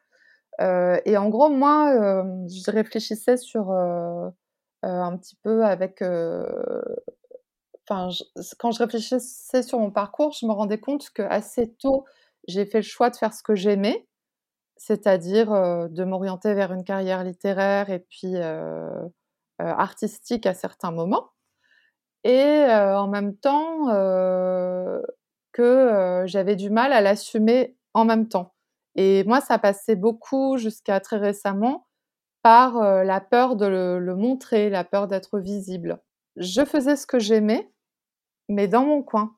et 0.61 1.17
en 1.17 1.29
gros, 1.29 1.49
moi, 1.49 2.25
je 2.47 2.71
réfléchissais 2.71 3.37
sur 3.37 3.73
un 3.73 5.17
petit 5.17 5.35
peu 5.43 5.65
avec. 5.65 6.05
Quand 7.89 8.11
je 8.11 8.79
réfléchissais 8.79 9.63
sur 9.63 9.79
mon 9.79 9.91
parcours, 9.91 10.33
je 10.39 10.47
me 10.47 10.53
rendais 10.53 10.79
compte 10.79 11.11
que 11.11 11.23
assez 11.23 11.73
tôt, 11.75 12.05
j'ai 12.47 12.67
fait 12.67 12.79
le 12.79 12.85
choix 12.85 13.11
de 13.11 13.17
faire 13.17 13.33
ce 13.35 13.43
que 13.43 13.55
j'aimais, 13.55 14.07
c'est-à-dire 14.77 15.49
de 15.89 16.05
m'orienter 16.05 16.55
vers 16.55 16.73
une 16.73 16.85
carrière 16.85 17.25
littéraire 17.25 17.91
et 17.91 18.01
puis 18.01 18.35
artistique 19.59 20.47
à 20.47 20.55
certains 20.55 20.91
moments. 20.91 21.31
Et 22.25 22.65
en 22.69 23.09
même 23.09 23.37
temps, 23.37 23.87
que 25.53 26.25
j'avais 26.27 26.57
du 26.57 26.71
mal 26.71 26.93
à 26.93 27.01
l'assumer 27.01 27.77
en 27.95 28.05
même 28.05 28.29
temps. 28.29 28.55
Et 28.97 29.25
moi, 29.25 29.41
ça 29.41 29.59
passait 29.59 29.97
beaucoup 29.97 30.59
jusqu'à 30.59 31.01
très 31.01 31.17
récemment 31.19 31.87
par 32.43 32.81
la 33.05 33.21
peur 33.21 33.57
de 33.57 33.67
le, 33.67 34.15
montrer, 34.15 34.71
la 34.71 34.85
peur 34.85 35.09
d'être 35.09 35.39
visible. 35.39 36.01
Je 36.37 36.65
faisais 36.65 36.97
ce 36.97 37.07
que 37.07 37.19
j'aimais, 37.19 37.71
mais 38.49 38.69
dans 38.69 38.85
mon 38.85 39.03
coin. 39.03 39.35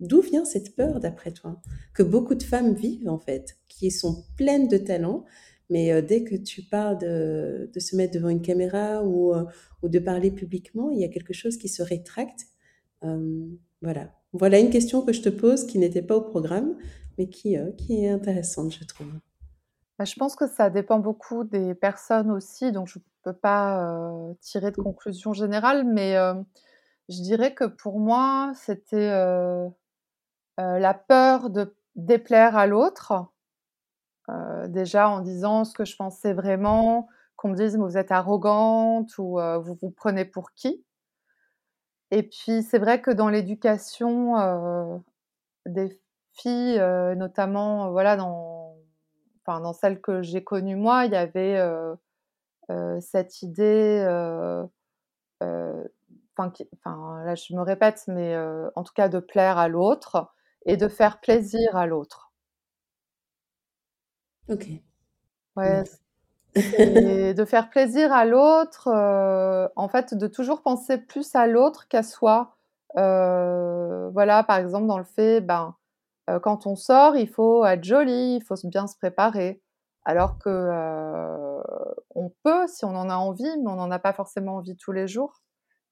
D'où 0.00 0.20
vient 0.20 0.44
cette 0.44 0.74
peur, 0.74 1.00
d'après 1.00 1.30
toi, 1.32 1.60
que 1.94 2.02
beaucoup 2.02 2.34
de 2.34 2.42
femmes 2.42 2.74
vivent 2.74 3.08
en 3.08 3.18
fait, 3.18 3.58
qui 3.68 3.90
sont 3.90 4.24
pleines 4.36 4.68
de 4.68 4.78
talent, 4.78 5.24
mais 5.68 6.02
dès 6.02 6.24
que 6.24 6.34
tu 6.34 6.62
parles 6.62 6.98
de, 6.98 7.70
se 7.78 7.94
mettre 7.94 8.14
devant 8.14 8.30
une 8.30 8.42
caméra 8.42 9.04
ou, 9.04 9.32
ou, 9.82 9.88
de 9.88 9.98
parler 10.00 10.32
publiquement, 10.32 10.90
il 10.90 10.98
y 10.98 11.04
a 11.04 11.08
quelque 11.08 11.32
chose 11.32 11.56
qui 11.58 11.68
se 11.68 11.82
rétracte. 11.82 12.46
voilà. 13.80 14.10
Voilà 14.32 14.60
une 14.60 14.70
question 14.70 15.02
que 15.02 15.12
je 15.12 15.22
te 15.22 15.28
pose 15.28 15.66
qui 15.66 15.78
n'était 15.78 16.02
pas 16.02 16.16
au 16.16 16.20
programme, 16.20 16.76
mais 17.18 17.28
qui, 17.28 17.56
euh, 17.56 17.72
qui 17.72 18.04
est 18.04 18.08
intéressante, 18.08 18.72
je 18.72 18.84
trouve. 18.84 19.12
Bah, 19.98 20.04
je 20.04 20.14
pense 20.14 20.36
que 20.36 20.46
ça 20.46 20.70
dépend 20.70 21.00
beaucoup 21.00 21.44
des 21.44 21.74
personnes 21.74 22.30
aussi, 22.30 22.70
donc 22.70 22.86
je 22.86 22.98
ne 23.00 23.04
peux 23.24 23.36
pas 23.36 23.84
euh, 23.92 24.32
tirer 24.40 24.70
de 24.70 24.76
conclusion 24.76 25.32
générale, 25.32 25.84
mais 25.84 26.16
euh, 26.16 26.34
je 27.10 27.22
dirais 27.22 27.54
que 27.54 27.64
pour 27.64 27.98
moi, 27.98 28.52
c'était 28.54 29.10
la 30.56 30.94
peur 30.94 31.50
de 31.50 31.74
déplaire 31.96 32.56
à 32.56 32.66
l'autre, 32.66 33.26
déjà 34.68 35.08
en 35.08 35.20
disant 35.20 35.64
ce 35.64 35.74
que 35.74 35.84
je 35.84 35.96
pensais 35.96 36.32
vraiment, 36.32 37.08
qu'on 37.36 37.48
me 37.48 37.56
dise 37.56 37.76
vous 37.76 37.98
êtes 37.98 38.12
arrogante 38.12 39.18
ou 39.18 39.38
vous 39.62 39.76
vous 39.82 39.90
prenez 39.90 40.24
pour 40.24 40.52
qui? 40.52 40.84
Et 42.12 42.22
puis, 42.22 42.62
c'est 42.62 42.78
vrai 42.78 43.00
que 43.00 43.10
dans 43.10 43.28
l'éducation 43.28 45.02
des 45.66 46.00
filles, 46.32 46.78
notamment, 47.16 47.90
voilà, 47.90 48.16
dans, 48.16 48.76
enfin, 49.44 49.60
dans 49.60 49.72
celle 49.72 50.00
que 50.00 50.22
j'ai 50.22 50.44
connue 50.44 50.76
moi, 50.76 51.06
il 51.06 51.12
y 51.12 51.16
avait 51.16 51.60
cette 53.00 53.42
idée, 53.42 54.04
enfin, 56.48 57.22
là, 57.24 57.34
je 57.34 57.54
me 57.54 57.62
répète, 57.62 58.04
mais 58.08 58.36
en 58.74 58.82
tout 58.82 58.92
cas, 58.94 59.08
de 59.08 59.20
plaire 59.20 59.58
à 59.58 59.68
l'autre 59.68 60.32
et 60.66 60.76
de 60.76 60.88
faire 60.88 61.20
plaisir 61.20 61.76
à 61.76 61.86
l'autre. 61.86 62.32
Ok. 64.48 64.66
Ouais, 65.56 65.84
et 66.54 67.34
de 67.34 67.44
faire 67.44 67.70
plaisir 67.70 68.12
à 68.12 68.24
l'autre, 68.24 68.88
euh, 68.88 69.68
en 69.76 69.88
fait, 69.88 70.14
de 70.14 70.26
toujours 70.26 70.62
penser 70.62 70.98
plus 70.98 71.34
à 71.34 71.46
l'autre 71.46 71.88
qu'à 71.88 72.02
soi. 72.02 72.56
Euh, 72.96 74.10
voilà, 74.10 74.42
par 74.42 74.58
exemple, 74.58 74.86
dans 74.86 74.98
le 74.98 75.04
fait, 75.04 75.40
ben, 75.40 75.76
euh, 76.28 76.40
quand 76.40 76.66
on 76.66 76.76
sort, 76.76 77.16
il 77.16 77.28
faut 77.28 77.64
être 77.64 77.84
joli, 77.84 78.36
il 78.36 78.42
faut 78.42 78.56
bien 78.64 78.86
se 78.86 78.96
préparer. 78.96 79.62
Alors 80.04 80.38
que 80.38 80.48
on 82.14 82.30
peut, 82.42 82.66
si 82.66 82.84
on 82.84 82.96
en 82.96 83.10
a 83.10 83.16
envie, 83.16 83.44
mais 83.62 83.70
on 83.70 83.76
n'en 83.76 83.90
a 83.90 83.98
pas 83.98 84.12
forcément 84.12 84.56
envie 84.56 84.76
tous 84.76 84.92
les 84.92 85.06
jours. 85.06 85.42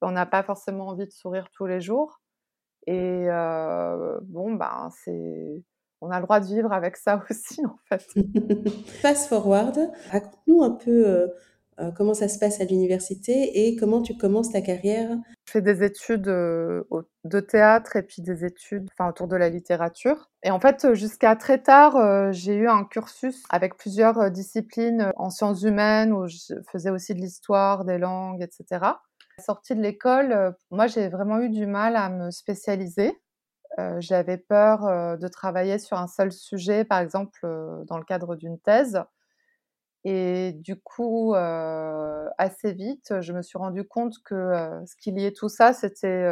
On 0.02 0.12
n'a 0.12 0.26
pas 0.26 0.42
forcément 0.42 0.88
envie 0.88 1.06
de 1.06 1.12
sourire 1.12 1.48
tous 1.52 1.66
les 1.66 1.80
jours. 1.80 2.20
Et 2.86 3.26
bon, 4.22 4.54
ben, 4.54 4.88
c'est 5.04 5.62
on 6.00 6.10
a 6.10 6.18
le 6.18 6.24
droit 6.24 6.40
de 6.40 6.46
vivre 6.46 6.72
avec 6.72 6.96
ça 6.96 7.22
aussi, 7.30 7.64
en 7.64 7.78
fait. 7.88 8.04
Fast 9.02 9.28
forward, 9.28 9.90
raconte-nous 10.10 10.62
un 10.62 10.70
peu 10.70 11.06
euh, 11.06 11.26
euh, 11.80 11.90
comment 11.92 12.14
ça 12.14 12.28
se 12.28 12.38
passe 12.38 12.60
à 12.60 12.64
l'université 12.64 13.66
et 13.66 13.76
comment 13.76 14.02
tu 14.02 14.16
commences 14.16 14.52
ta 14.52 14.60
carrière. 14.60 15.10
Je 15.46 15.52
fais 15.52 15.62
des 15.62 15.82
études 15.82 16.28
euh, 16.28 16.82
de 17.24 17.40
théâtre 17.40 17.96
et 17.96 18.02
puis 18.02 18.22
des 18.22 18.44
études 18.44 18.88
enfin, 18.92 19.10
autour 19.10 19.28
de 19.28 19.36
la 19.36 19.48
littérature. 19.48 20.30
Et 20.42 20.50
en 20.50 20.60
fait, 20.60 20.94
jusqu'à 20.94 21.34
très 21.36 21.58
tard, 21.58 22.32
j'ai 22.32 22.54
eu 22.54 22.68
un 22.68 22.84
cursus 22.84 23.42
avec 23.50 23.76
plusieurs 23.76 24.30
disciplines 24.30 25.10
en 25.16 25.30
sciences 25.30 25.62
humaines 25.62 26.12
où 26.12 26.26
je 26.28 26.54
faisais 26.70 26.90
aussi 26.90 27.14
de 27.14 27.20
l'histoire, 27.20 27.84
des 27.84 27.98
langues, 27.98 28.42
etc. 28.42 28.92
Sortie 29.38 29.74
de 29.74 29.82
l'école, 29.82 30.54
moi, 30.70 30.86
j'ai 30.86 31.08
vraiment 31.08 31.38
eu 31.40 31.48
du 31.48 31.66
mal 31.66 31.96
à 31.96 32.08
me 32.08 32.30
spécialiser. 32.30 33.18
Euh, 33.78 33.96
j'avais 34.00 34.38
peur 34.38 34.86
euh, 34.86 35.16
de 35.16 35.28
travailler 35.28 35.78
sur 35.78 35.98
un 35.98 36.08
seul 36.08 36.32
sujet, 36.32 36.84
par 36.84 36.98
exemple 36.98 37.38
euh, 37.44 37.84
dans 37.84 37.98
le 37.98 38.04
cadre 38.04 38.34
d'une 38.34 38.58
thèse. 38.58 39.00
Et 40.04 40.52
du 40.52 40.80
coup, 40.80 41.34
assez 41.34 42.72
vite, 42.72 43.20
je 43.20 43.32
me 43.32 43.42
suis 43.42 43.58
rendu 43.58 43.86
compte 43.86 44.14
que 44.24 44.80
ce 44.86 44.96
qui 44.96 45.10
liait 45.10 45.32
tout 45.32 45.48
ça, 45.50 45.74
c'était 45.74 46.24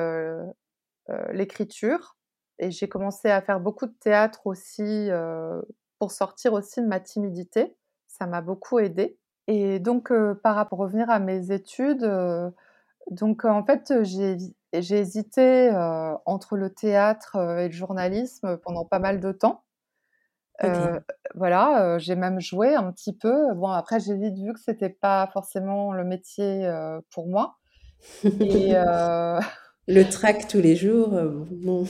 l'écriture. 1.32 2.16
Et 2.58 2.70
j'ai 2.70 2.88
commencé 2.88 3.28
à 3.28 3.42
faire 3.42 3.60
beaucoup 3.60 3.86
de 3.86 3.94
théâtre 4.00 4.46
aussi 4.46 5.10
pour 5.98 6.12
sortir 6.12 6.54
aussi 6.54 6.80
de 6.80 6.86
ma 6.86 7.00
timidité. 7.00 7.76
Ça 8.06 8.26
m'a 8.26 8.40
beaucoup 8.40 8.78
aidé. 8.78 9.18
Et 9.46 9.78
donc, 9.78 10.10
par 10.42 10.54
rapport 10.54 10.80
à 10.80 10.84
revenir 10.84 11.10
à 11.10 11.18
mes 11.18 11.50
études, 11.50 12.08
donc 13.10 13.44
en 13.44 13.64
fait, 13.64 13.92
j'ai 14.02 14.36
j'ai 14.72 14.98
hésité 14.98 15.70
entre 16.26 16.56
le 16.56 16.70
théâtre 16.70 17.36
et 17.58 17.68
le 17.68 17.72
journalisme 17.72 18.58
pendant 18.58 18.84
pas 18.84 18.98
mal 18.98 19.20
de 19.20 19.32
temps. 19.32 19.64
voilà, 21.34 21.98
j'ai 21.98 22.14
même 22.14 22.40
joué 22.40 22.74
un 22.74 22.92
petit 22.92 23.14
peu. 23.14 23.54
Bon, 23.54 23.68
après, 23.68 24.00
j'ai 24.00 24.16
vite 24.16 24.36
vu 24.36 24.52
que 24.52 24.60
c'était 24.60 24.90
pas 24.90 25.28
forcément 25.32 25.92
le 25.92 26.04
métier 26.04 26.70
pour 27.10 27.26
moi. 27.26 27.56
Et, 28.24 28.72
le 29.88 30.02
track 30.10 30.48
tous 30.48 30.60
les 30.60 30.76
jours, 30.76 31.08
bon. 31.50 31.86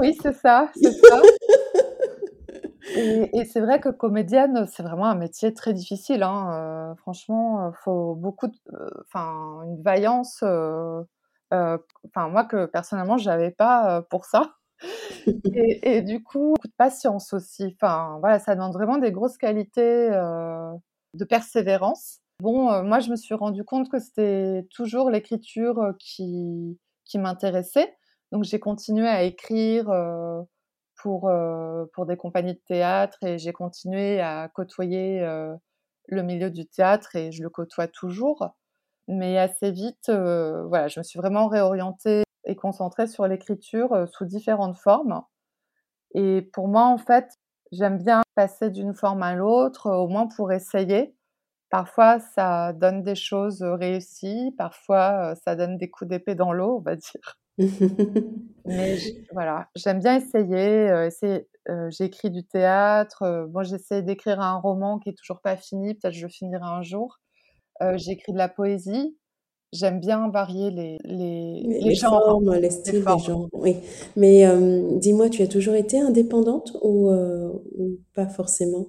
oui, 0.00 0.16
c'est 0.20 0.34
ça, 0.34 0.70
c'est 0.74 0.92
ça. 0.92 1.22
Et, 2.96 3.44
c'est 3.44 3.60
vrai 3.60 3.80
que 3.80 3.88
comédienne, 3.88 4.66
c'est 4.66 4.82
vraiment 4.82 5.06
un 5.06 5.14
métier 5.14 5.54
très 5.54 5.72
difficile. 5.72 6.22
Hein. 6.22 6.94
franchement, 6.98 7.70
il 7.70 7.76
faut 7.82 8.14
beaucoup, 8.14 8.48
enfin, 9.06 9.62
une 9.64 9.82
vaillance 9.82 10.42
enfin 11.52 12.28
moi 12.28 12.44
que 12.44 12.66
personnellement 12.66 13.18
j'avais 13.18 13.50
pas 13.50 14.02
pour 14.10 14.24
ça. 14.24 14.54
et, 15.26 15.96
et, 15.96 16.02
du 16.02 16.22
coup, 16.24 16.54
beaucoup 16.56 16.68
de 16.68 16.74
patience 16.76 17.32
aussi. 17.32 17.76
Enfin 17.80 18.18
voilà, 18.20 18.38
ça 18.38 18.54
demande 18.54 18.72
vraiment 18.72 18.98
des 18.98 19.12
grosses 19.12 19.38
qualités 19.38 20.10
de 20.10 21.24
persévérance. 21.24 22.18
Bon, 22.40 22.82
moi 22.82 22.98
je 23.00 23.10
me 23.10 23.16
suis 23.16 23.34
rendu 23.34 23.64
compte 23.64 23.88
que 23.88 23.98
c'était 23.98 24.66
toujours 24.74 25.10
l'écriture 25.10 25.94
qui 25.98 26.78
qui 27.04 27.18
m'intéressait. 27.18 27.94
Donc 28.32 28.44
j'ai 28.44 28.58
continué 28.58 29.06
à 29.06 29.22
écrire 29.22 29.90
pour, 31.02 31.30
pour 31.92 32.06
des 32.06 32.16
compagnies 32.16 32.54
de 32.54 32.62
théâtre 32.66 33.18
et 33.22 33.38
j'ai 33.38 33.52
continué 33.52 34.20
à 34.20 34.48
côtoyer 34.54 35.20
le 36.06 36.22
milieu 36.22 36.50
du 36.50 36.66
théâtre 36.66 37.16
et 37.16 37.32
je 37.32 37.42
le 37.42 37.50
côtoie 37.50 37.88
toujours. 37.88 38.54
Mais 39.08 39.38
assez 39.38 39.72
vite, 39.72 40.10
voilà, 40.10 40.88
je 40.88 41.00
me 41.00 41.02
suis 41.04 41.18
vraiment 41.18 41.48
réorientée 41.48 42.22
et 42.44 42.56
concentrée 42.56 43.06
sur 43.08 43.26
l'écriture 43.26 44.06
sous 44.08 44.24
différentes 44.24 44.76
formes. 44.76 45.22
Et 46.14 46.42
pour 46.52 46.68
moi, 46.68 46.84
en 46.84 46.98
fait, 46.98 47.28
j'aime 47.72 47.98
bien 47.98 48.22
passer 48.34 48.70
d'une 48.70 48.94
forme 48.94 49.22
à 49.22 49.34
l'autre, 49.34 49.90
au 49.90 50.08
moins 50.08 50.28
pour 50.28 50.52
essayer. 50.52 51.16
Parfois, 51.70 52.20
ça 52.20 52.72
donne 52.74 53.02
des 53.02 53.14
choses 53.14 53.62
réussies, 53.62 54.54
parfois, 54.58 55.34
ça 55.44 55.56
donne 55.56 55.78
des 55.78 55.90
coups 55.90 56.10
d'épée 56.10 56.34
dans 56.34 56.52
l'eau, 56.52 56.76
on 56.78 56.82
va 56.82 56.96
dire. 56.96 57.38
Mais 58.64 58.96
voilà, 59.32 59.68
j'aime 59.76 59.98
bien 59.98 60.16
essayer. 60.16 60.90
Euh, 60.90 61.06
essayer 61.06 61.46
euh, 61.68 61.88
j'ai 61.90 62.04
écrit 62.04 62.30
du 62.30 62.44
théâtre. 62.44 63.48
moi, 63.52 63.62
j'essaie 63.62 64.02
d'écrire 64.02 64.40
un 64.40 64.58
roman 64.58 64.98
qui 64.98 65.10
est 65.10 65.16
toujours 65.16 65.40
pas 65.40 65.56
fini. 65.56 65.94
Peut-être 65.94 66.14
je 66.14 66.26
le 66.26 66.28
finirai 66.28 66.64
un 66.64 66.82
jour. 66.82 67.20
j'ai 67.96 68.12
écrit 68.12 68.32
de 68.32 68.38
la 68.38 68.48
poésie. 68.48 69.16
J'aime 69.72 70.00
bien 70.00 70.28
varier 70.28 70.70
les, 70.70 70.98
les, 71.04 71.62
les, 71.64 71.80
les 71.80 71.94
genres, 71.94 72.22
formes, 72.22 72.54
les 72.56 72.68
styles, 72.68 72.96
les, 72.96 73.24
genres. 73.24 73.48
Oui. 73.54 73.76
Mais 74.16 74.44
dis-moi, 74.98 75.30
tu 75.30 75.40
as 75.42 75.46
toujours 75.46 75.74
été 75.74 75.98
indépendante 75.98 76.76
ou, 76.82 77.10
ou 77.10 77.98
pas 78.14 78.26
forcément? 78.26 78.88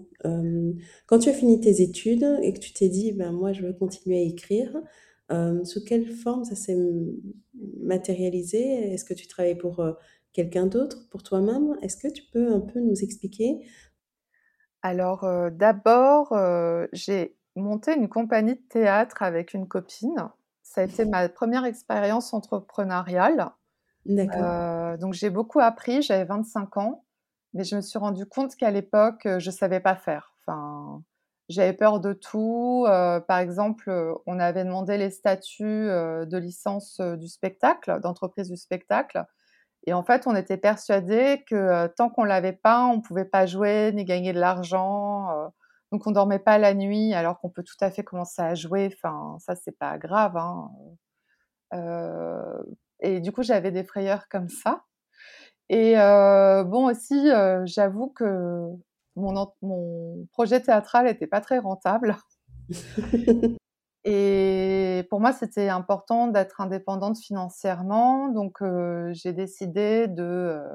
Quand 1.05 1.19
tu 1.19 1.29
as 1.29 1.33
fini 1.33 1.59
tes 1.59 1.81
études 1.81 2.39
et 2.41 2.53
que 2.53 2.59
tu 2.59 2.73
t'es 2.73 2.89
dit, 2.89 3.13
ben 3.13 3.31
moi, 3.31 3.53
je 3.53 3.61
veux 3.61 3.73
continuer 3.73 4.17
à 4.17 4.23
écrire, 4.23 4.75
euh, 5.33 5.63
sous 5.63 5.83
quelle 5.83 6.07
forme 6.07 6.45
ça 6.45 6.55
s'est 6.55 6.77
matérialisé? 7.81 8.93
Est-ce 8.93 9.05
que 9.05 9.13
tu 9.13 9.27
travailles 9.27 9.57
pour 9.57 9.79
euh, 9.79 9.93
quelqu'un 10.31 10.67
d'autre, 10.67 11.09
pour 11.09 11.23
toi-même? 11.23 11.75
Est-ce 11.81 11.97
que 11.97 12.11
tu 12.11 12.23
peux 12.31 12.53
un 12.53 12.59
peu 12.59 12.79
nous 12.79 13.03
expliquer? 13.03 13.67
Alors 14.81 15.23
euh, 15.23 15.49
d'abord, 15.49 16.37
j'ai 16.91 17.35
monté 17.55 17.95
une 17.95 18.09
compagnie 18.09 18.55
de 18.55 18.67
théâtre 18.69 19.23
avec 19.23 19.53
une 19.53 19.67
copine. 19.67 20.29
Ça 20.61 20.81
a 20.81 20.83
été 20.85 21.05
ma 21.05 21.27
première 21.29 21.65
expérience 21.65 22.33
entrepreneuriale. 22.33 23.51
D'accord. 24.05 24.97
donc 24.97 25.13
j'ai 25.13 25.29
beaucoup 25.29 25.61
appris, 25.61 26.01
j'avais 26.01 26.25
25 26.25 26.75
ans, 26.75 27.05
mais 27.53 27.63
je 27.63 27.77
me 27.77 27.81
suis 27.81 27.97
rendu 27.97 28.25
compte 28.25 28.57
qu'à 28.57 28.69
l'époque, 28.69 29.21
je 29.23 29.49
ne 29.49 29.55
savais 29.55 29.79
pas 29.79 29.95
faire. 29.95 30.33
Enfin, 30.41 31.01
j'avais 31.49 31.73
peur 31.73 31.99
de 31.99 32.13
tout. 32.13 32.85
Euh, 32.87 33.19
par 33.19 33.39
exemple, 33.39 33.89
euh, 33.89 34.13
on 34.25 34.39
avait 34.39 34.63
demandé 34.63 34.97
les 34.97 35.09
statuts 35.09 35.63
euh, 35.65 36.25
de 36.25 36.37
licence 36.37 36.99
du 37.01 37.27
spectacle, 37.27 37.99
d'entreprise 38.01 38.49
du 38.49 38.57
spectacle. 38.57 39.25
Et 39.85 39.93
en 39.93 40.03
fait, 40.03 40.27
on 40.27 40.35
était 40.35 40.57
persuadé 40.57 41.43
que 41.49 41.87
tant 41.87 42.09
qu'on 42.09 42.23
l'avait 42.23 42.53
pas, 42.53 42.85
on 42.85 43.01
pouvait 43.01 43.25
pas 43.25 43.45
jouer 43.45 43.91
ni 43.93 44.05
gagner 44.05 44.31
de 44.33 44.39
l'argent. 44.39 45.27
donc, 45.91 46.07
on 46.07 46.11
dormait 46.11 46.39
pas 46.39 46.57
la 46.57 46.73
nuit, 46.73 47.13
alors 47.13 47.39
qu'on 47.39 47.49
peut 47.49 47.63
tout 47.63 47.75
à 47.81 47.91
fait 47.91 48.03
commencer 48.03 48.41
à 48.41 48.55
jouer. 48.55 48.89
Enfin, 48.93 49.37
ça, 49.39 49.55
c'est 49.55 49.77
pas 49.77 49.97
grave. 49.97 50.37
Hein. 50.37 50.71
et 53.01 53.19
du 53.19 53.31
coup, 53.33 53.43
j'avais 53.43 53.71
des 53.71 53.83
frayeurs 53.83 54.29
comme 54.29 54.47
ça. 54.49 54.83
Et 55.69 55.95
bon, 55.95 56.89
aussi, 56.89 57.29
j'avoue 57.65 58.09
que 58.09 58.69
mon, 59.15 60.25
projet 60.31 60.61
théâtral 60.61 61.05
n'était 61.05 61.27
pas 61.27 61.41
très 61.41 61.59
rentable. 61.59 62.17
Et 64.05 65.07
pour 65.09 65.21
moi, 65.21 65.31
c'était 65.31 65.69
important 65.69 66.27
d'être 66.27 66.59
indépendante 66.59 67.17
financièrement. 67.17 68.27
Donc, 68.29 68.61
euh, 68.61 69.11
j'ai 69.13 69.31
décidé 69.31 70.07
de 70.07 70.23
euh, 70.23 70.67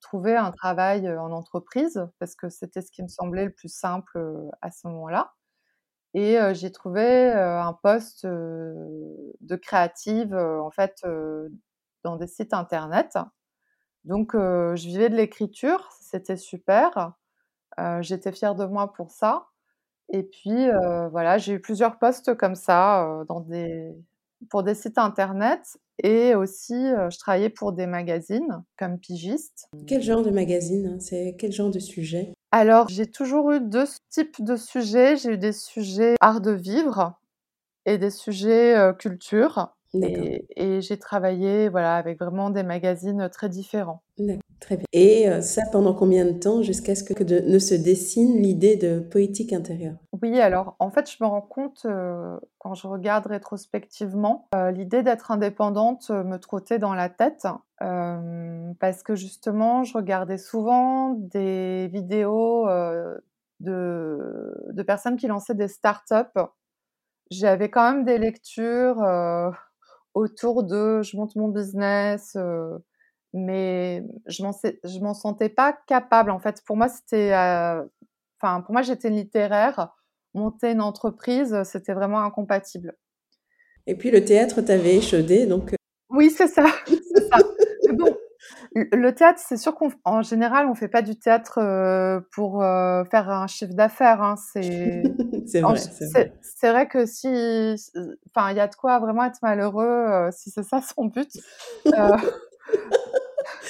trouver 0.00 0.36
un 0.36 0.50
travail 0.50 1.06
euh, 1.06 1.20
en 1.20 1.32
entreprise 1.32 2.06
parce 2.18 2.34
que 2.34 2.50
c'était 2.50 2.82
ce 2.82 2.90
qui 2.90 3.02
me 3.02 3.08
semblait 3.08 3.46
le 3.46 3.52
plus 3.52 3.72
simple 3.72 4.18
à 4.60 4.70
ce 4.70 4.86
moment-là. 4.88 5.32
Et 6.16 6.38
j'ai 6.52 6.70
trouvé 6.70 7.32
un 7.32 7.72
poste 7.72 8.24
de 8.24 9.56
créative, 9.56 10.32
en 10.32 10.70
fait, 10.70 11.04
dans 12.04 12.14
des 12.14 12.28
sites 12.28 12.54
internet. 12.54 13.18
Donc, 14.04 14.30
je 14.34 14.86
vivais 14.86 15.08
de 15.08 15.16
l'écriture, 15.16 15.88
c'était 16.00 16.36
super. 16.36 17.14
Euh, 17.78 18.02
j'étais 18.02 18.32
fière 18.32 18.54
de 18.54 18.64
moi 18.64 18.92
pour 18.92 19.10
ça. 19.10 19.46
Et 20.12 20.22
puis, 20.22 20.68
euh, 20.68 21.08
voilà, 21.08 21.38
j'ai 21.38 21.54
eu 21.54 21.60
plusieurs 21.60 21.98
postes 21.98 22.34
comme 22.36 22.54
ça 22.54 23.06
euh, 23.06 23.24
dans 23.24 23.40
des, 23.40 23.94
pour 24.50 24.62
des 24.62 24.74
sites 24.74 24.98
internet 24.98 25.78
et 26.02 26.34
aussi 26.34 26.74
je 26.74 27.18
travaillais 27.18 27.50
pour 27.50 27.72
des 27.72 27.86
magazines 27.86 28.62
comme 28.76 28.98
pigiste. 28.98 29.68
Quel 29.86 30.02
genre 30.02 30.22
de 30.22 30.30
magazine 30.30 30.98
C'est 31.00 31.36
quel 31.38 31.52
genre 31.52 31.70
de 31.70 31.78
sujet? 31.78 32.34
Alors, 32.50 32.88
j'ai 32.88 33.06
toujours 33.06 33.52
eu 33.52 33.60
deux 33.60 33.86
types 34.10 34.42
de 34.42 34.56
sujets. 34.56 35.16
J'ai 35.16 35.30
eu 35.34 35.38
des 35.38 35.52
sujets 35.52 36.16
art 36.20 36.40
de 36.40 36.50
vivre 36.50 37.14
et 37.86 37.96
des 37.96 38.10
sujets 38.10 38.76
culture. 38.98 39.74
Et, 40.02 40.44
et 40.56 40.80
j'ai 40.80 40.98
travaillé 40.98 41.68
voilà, 41.68 41.94
avec 41.96 42.18
vraiment 42.18 42.50
des 42.50 42.64
magazines 42.64 43.28
très 43.30 43.48
différents. 43.48 44.02
Et 44.92 45.28
euh, 45.28 45.40
ça 45.40 45.62
pendant 45.70 45.94
combien 45.94 46.24
de 46.24 46.32
temps 46.32 46.62
jusqu'à 46.62 46.94
ce 46.94 47.04
que 47.04 47.22
ne 47.22 47.58
se 47.58 47.74
dessine 47.74 48.40
l'idée 48.40 48.76
de 48.76 49.00
poétique 49.00 49.52
intérieure? 49.52 49.96
Oui, 50.22 50.40
alors 50.40 50.76
en 50.78 50.90
fait, 50.90 51.10
je 51.10 51.22
me 51.22 51.28
rends 51.28 51.42
compte 51.42 51.82
euh, 51.86 52.38
quand 52.58 52.74
je 52.74 52.86
regarde 52.86 53.26
rétrospectivement, 53.26 54.48
euh, 54.54 54.70
l'idée 54.70 55.02
d'être 55.02 55.30
indépendante 55.30 56.10
me 56.10 56.36
trottait 56.38 56.78
dans 56.78 56.94
la 56.94 57.08
tête 57.08 57.46
parce 58.80 59.02
que 59.02 59.14
justement, 59.14 59.84
je 59.84 59.92
regardais 59.92 60.38
souvent 60.38 61.10
des 61.10 61.88
vidéos 61.88 62.66
de, 63.60 64.54
de 64.72 64.82
personnes 64.82 65.16
qui 65.16 65.26
lançaient 65.26 65.54
des 65.54 65.68
startups. 65.68 66.40
J'avais 67.30 67.68
quand 67.68 67.92
même 67.92 68.04
des 68.06 68.16
lectures 68.16 69.04
autour 70.14 70.62
de 70.62 71.02
je 71.02 71.16
monte 71.18 71.36
mon 71.36 71.48
business 71.48 72.38
mais 73.34 74.04
je 74.26 74.44
m'en 74.44 74.52
je 74.52 75.00
m'en 75.00 75.12
sentais 75.12 75.48
pas 75.48 75.76
capable 75.88 76.30
en 76.30 76.38
fait 76.38 76.62
pour 76.64 76.76
moi 76.76 76.88
c'était 76.88 77.32
euh, 77.32 77.82
enfin 78.40 78.60
pour 78.60 78.72
moi 78.72 78.82
j'étais 78.82 79.10
littéraire 79.10 79.92
monter 80.34 80.70
une 80.70 80.80
entreprise 80.80 81.62
c'était 81.64 81.94
vraiment 81.94 82.20
incompatible 82.20 82.96
et 83.88 83.96
puis 83.96 84.12
le 84.12 84.24
théâtre 84.24 84.62
t'avait 84.62 84.96
échaudé 84.96 85.46
donc 85.46 85.72
euh 85.72 85.76
oui 86.10 86.30
c'est 86.30 86.46
ça, 86.46 86.64
ça. 87.30 87.38
bon 87.92 88.16
le 88.76 89.10
théâtre 89.12 89.40
c'est 89.44 89.56
sûr 89.56 89.74
qu'en 89.74 90.22
général 90.22 90.68
on 90.68 90.74
fait 90.74 90.88
pas 90.88 91.02
du 91.02 91.18
théâtre 91.18 91.58
euh, 91.58 92.20
pour 92.32 92.60
faire 92.60 93.30
un 93.30 93.48
chiffre 93.48 93.74
d'affaires 93.74 94.22
hein. 94.22 94.36
c'est 94.36 95.02
c'est 95.46 95.60
vrai 95.60 95.80
c'est 96.40 96.70
vrai. 96.70 96.86
que 96.86 97.04
si 97.04 97.26
enfin 98.28 98.52
il 98.52 98.56
y 98.56 98.60
a 98.60 98.68
de 98.68 98.74
quoi 98.76 99.00
vraiment 99.00 99.24
être 99.24 99.40
malheureux 99.42 100.28
si 100.30 100.50
c'est 100.50 100.62
ça 100.62 100.80
son 100.80 101.06
but 101.06 101.30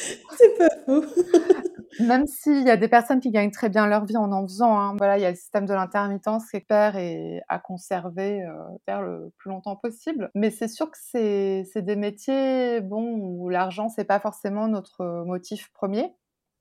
C'est 0.37 0.59
pas 0.59 0.69
faux. 0.85 1.05
Même 2.01 2.27
s'il 2.27 2.65
y 2.65 2.71
a 2.71 2.77
des 2.77 2.89
personnes 2.89 3.21
qui 3.21 3.31
gagnent 3.31 3.53
très 3.53 3.69
bien 3.69 3.87
leur 3.87 4.05
vie 4.05 4.17
en 4.17 4.33
en 4.33 4.43
faisant, 4.43 4.77
hein. 4.77 4.97
voilà, 4.97 5.17
il 5.17 5.23
y 5.23 5.25
a 5.25 5.31
le 5.31 5.37
système 5.37 5.65
de 5.65 5.75
l'intermittence 5.75 6.51
qui 6.51 6.57
est 6.57 6.67
et 6.71 7.41
à 7.49 7.61
conserver 7.61 8.43
euh, 8.43 9.01
le 9.01 9.31
plus 9.39 9.51
longtemps 9.51 9.77
possible. 9.77 10.31
Mais 10.35 10.51
c'est 10.51 10.67
sûr 10.67 10.91
que 10.91 10.99
c'est 10.99 11.83
des 11.83 11.97
métiers, 11.97 12.81
bon, 12.81 13.17
où 13.17 13.49
l'argent 13.49 13.89
c'est 13.89 14.05
pas 14.05 14.19
forcément 14.19 14.67
notre 14.67 15.25
motif 15.25 15.71
premier. 15.73 16.13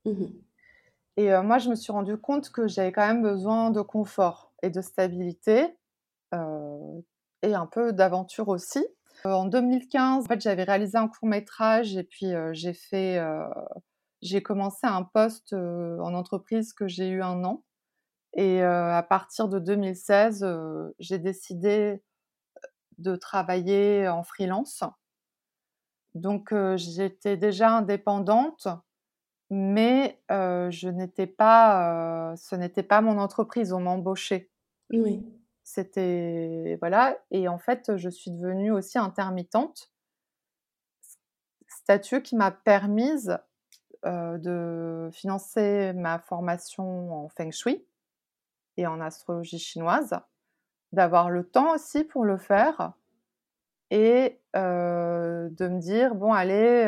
Mmh 0.05 0.25
et 1.17 1.31
euh, 1.31 1.43
moi, 1.43 1.59
je 1.59 1.69
me 1.69 1.75
suis 1.75 1.91
rendu 1.91 2.17
compte 2.17 2.49
que 2.49 2.67
j'avais 2.67 2.91
quand 2.91 3.05
même 3.05 3.21
besoin 3.21 3.69
de 3.69 3.81
confort 3.81 4.51
et 4.63 4.69
de 4.69 4.81
stabilité 4.81 5.77
euh, 6.33 7.01
et 7.43 7.53
un 7.53 7.67
peu 7.67 7.93
d'aventure 7.93 8.47
aussi. 8.49 8.85
Euh, 9.25 9.31
en 9.31 9.45
2015, 9.45 10.25
en 10.25 10.27
fait, 10.27 10.41
j'avais 10.41 10.63
réalisé 10.63 10.97
un 10.97 11.07
court 11.07 11.27
métrage 11.27 11.95
et 11.95 12.03
puis 12.03 12.33
euh, 12.33 12.51
j'ai 12.53 12.73
fait, 12.73 13.17
euh, 13.17 13.47
j'ai 14.21 14.41
commencé 14.43 14.85
un 14.85 15.03
poste 15.03 15.53
en 15.53 16.13
entreprise 16.13 16.73
que 16.73 16.87
j'ai 16.87 17.09
eu 17.09 17.21
un 17.21 17.43
an. 17.43 17.63
Et 18.35 18.63
à 18.63 19.05
partir 19.07 19.47
de 19.47 19.59
2016, 19.59 20.43
j'ai 20.97 21.19
décidé 21.19 22.01
de 22.97 23.15
travailler 23.15 24.07
en 24.07 24.23
freelance. 24.23 24.83
Donc 26.15 26.51
j'étais 26.75 27.37
déjà 27.37 27.77
indépendante, 27.77 28.67
mais 29.51 30.19
je 30.31 30.89
n'étais 30.89 31.27
pas, 31.27 32.33
ce 32.37 32.55
n'était 32.55 32.81
pas 32.81 33.01
mon 33.01 33.19
entreprise, 33.19 33.71
on 33.71 33.81
m'embauchait. 33.81 34.49
Oui. 34.91 35.23
C'était 35.63 36.77
voilà 36.81 37.17
et 37.31 37.47
en 37.47 37.57
fait, 37.57 37.95
je 37.97 38.09
suis 38.09 38.31
devenue 38.31 38.71
aussi 38.71 38.97
intermittente 38.97 39.91
statut 41.67 42.21
qui 42.21 42.35
m'a 42.35 42.51
permise 42.51 43.37
de 44.03 45.09
financer 45.13 45.93
ma 45.93 46.19
formation 46.19 47.23
en 47.25 47.29
feng 47.29 47.51
shui 47.51 47.85
et 48.77 48.87
en 48.87 48.99
astrologie 48.99 49.59
chinoise, 49.59 50.19
d'avoir 50.91 51.29
le 51.29 51.43
temps 51.49 51.73
aussi 51.73 52.03
pour 52.03 52.25
le 52.25 52.37
faire 52.37 52.93
et 53.89 54.41
de 54.53 55.67
me 55.67 55.79
dire 55.79 56.15
bon 56.15 56.33
allez, 56.33 56.87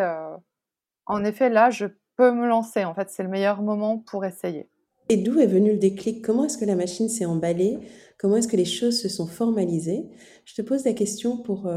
en 1.06 1.24
effet 1.24 1.50
là 1.50 1.70
je 1.70 1.88
peux 2.16 2.32
me 2.32 2.48
lancer. 2.48 2.86
En 2.86 2.94
fait, 2.94 3.10
c'est 3.10 3.24
le 3.24 3.30
meilleur 3.30 3.62
moment 3.62 4.00
pour 4.00 4.26
essayer. 4.26 4.70
Et 5.08 5.18
d'où 5.18 5.40
est 5.40 5.48
venu 5.48 5.74
le 5.74 5.78
déclic? 5.78 6.24
Comment 6.24 6.46
est-ce 6.46 6.58
que 6.58 6.66
la 6.66 6.76
machine 6.76 7.10
s'est 7.10 7.26
emballée? 7.26 7.78
Comment 8.18 8.38
est-ce 8.38 8.48
que 8.48 8.58
les 8.58 8.66
choses 8.66 9.00
se 9.00 9.10
sont 9.10 9.28
formalisées? 9.28 10.06
Je 10.46 10.56
te 10.56 10.62
pose 10.62 10.84
la 10.84 10.94
question 10.94 11.38
pour, 11.38 11.72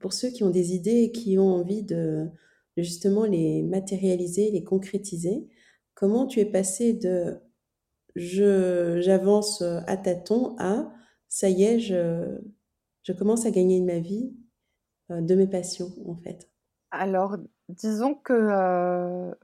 pour 0.00 0.12
ceux 0.12 0.30
qui 0.30 0.42
ont 0.42 0.50
des 0.50 0.74
idées 0.74 1.02
et 1.02 1.12
qui 1.12 1.38
ont 1.38 1.54
envie 1.54 1.82
de, 1.82 2.30
justement 2.76 3.24
les 3.24 3.62
matérialiser, 3.62 4.50
les 4.50 4.64
concrétiser. 4.64 5.48
Comment 5.94 6.26
tu 6.26 6.40
es 6.40 6.46
passé 6.46 6.92
de 6.92 7.38
je 8.14 9.00
j'avance 9.02 9.60
à 9.62 9.96
tâtons 9.98 10.56
à 10.58 10.90
ça 11.28 11.50
y 11.50 11.64
est, 11.64 11.78
je, 11.80 12.38
je 13.02 13.12
commence 13.12 13.44
à 13.44 13.50
gagner 13.50 13.80
ma 13.82 13.98
vie 13.98 14.32
de 15.10 15.34
mes 15.34 15.46
passions 15.46 15.92
en 16.06 16.16
fait 16.16 16.48
Alors, 16.90 17.36
disons 17.68 18.14
que 18.14 19.34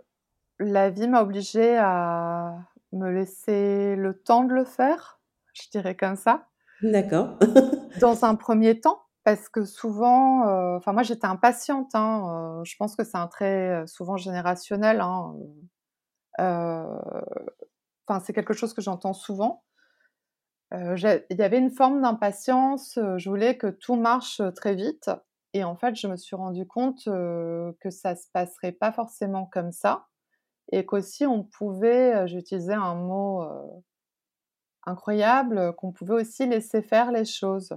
la 0.59 0.91
vie 0.91 1.09
m'a 1.09 1.23
obligée 1.23 1.77
à 1.77 2.67
me 2.93 3.11
laisser 3.11 3.97
le 3.97 4.15
temps 4.15 4.45
de 4.45 4.53
le 4.53 4.65
faire, 4.65 5.21
je 5.55 5.69
dirais 5.71 5.97
comme 5.97 6.17
ça. 6.17 6.49
D'accord. 6.83 7.39
Dans 8.01 8.25
un 8.25 8.35
premier 8.35 8.81
temps, 8.81 9.03
parce 9.25 9.49
que 9.49 9.65
souvent, 9.65 10.49
euh, 10.49 10.77
enfin 10.77 10.93
moi 10.93 11.03
j'étais 11.03 11.27
impatiente. 11.27 11.95
Hein, 11.95 12.59
euh, 12.61 12.65
je 12.65 12.77
pense 12.77 12.97
que 12.97 13.05
c'est 13.05 13.17
un 13.17 13.29
trait 13.29 13.83
euh, 13.83 13.87
souvent 13.87 14.17
générationnel. 14.17 15.01
Hein, 15.01 15.35
enfin 16.39 18.21
c'est 18.25 18.33
quelque 18.33 18.55
chose 18.55 18.75
que 18.75 18.83
j'entends 18.83 19.15
souvent. 19.15 19.65
Il 20.75 21.37
y 21.39 21.43
avait 21.43 21.59
une 21.59 21.71
forme 21.71 22.01
d'impatience. 22.01 22.99
je 23.19 23.29
voulais 23.29 23.59
que 23.59 23.67
tout 23.67 23.95
marche 23.95 24.41
très 24.57 24.75
vite. 24.75 25.11
Et 25.53 25.65
en 25.65 25.77
fait, 25.77 25.95
je 25.97 26.07
me 26.07 26.17
suis 26.17 26.35
rendu 26.35 26.67
compte 26.67 27.05
que 27.05 27.91
ça 27.91 28.17
se 28.17 28.29
passerait 28.33 28.73
pas 28.73 28.91
forcément 28.91 29.45
comme 29.45 29.71
ça 29.71 30.07
et 30.71 30.87
qu'aussi 30.87 31.27
on 31.27 31.43
pouvait, 31.43 32.27
j'utilisais 32.29 32.75
un 32.75 32.95
mot 32.95 33.43
incroyable, 34.85 35.75
qu'on 35.77 35.93
pouvait 35.93 36.15
aussi 36.15 36.47
laisser 36.47 36.83
faire 36.83 37.13
les 37.13 37.25
choses. 37.25 37.77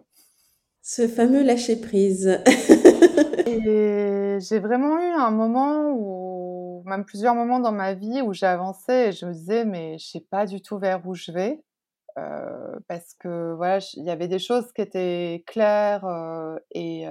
Ce 0.81 1.07
fameux 1.07 1.43
lâcher 1.43 1.77
prise. 1.77 2.39
et 3.47 4.37
j'ai 4.39 4.59
vraiment 4.59 4.99
eu 4.99 5.13
un 5.13 5.31
moment 5.31 5.91
où, 5.91 6.83
même 6.85 7.05
plusieurs 7.05 7.35
moments 7.35 7.59
dans 7.59 7.71
ma 7.71 7.93
vie 7.93 8.21
où 8.21 8.33
j'ai 8.33 8.45
avancé 8.45 8.93
et 8.93 9.11
je 9.11 9.25
me 9.25 9.33
disais, 9.33 9.65
mais 9.65 9.97
je 9.97 10.05
sais 10.05 10.25
pas 10.29 10.45
du 10.45 10.61
tout 10.61 10.77
vers 10.77 11.05
où 11.07 11.15
je 11.15 11.31
vais. 11.31 11.63
parce 12.87 13.15
que 13.19 13.53
voilà, 13.55 13.79
il 13.95 14.03
y 14.03 14.11
avait 14.11 14.27
des 14.27 14.39
choses 14.39 14.71
qui 14.73 14.81
étaient 14.81 15.43
claires 15.47 16.05
et 16.71 17.05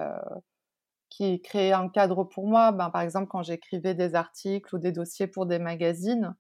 qui 1.17 1.41
créait 1.41 1.73
un 1.73 1.89
cadre 1.89 2.25
pour 2.25 2.49
moi. 2.49 2.73
Ben, 2.73 2.91
par 2.91 3.03
exemple, 3.03 3.29
quand 3.29 3.43
j'écrivais 3.43 3.95
des 3.95 4.15
articles 4.15 4.75
ou 4.75 4.79
des 4.79 4.91
dossiers 4.91 5.29
pour 5.29 5.47
des 5.47 5.59
magazines 5.61 6.35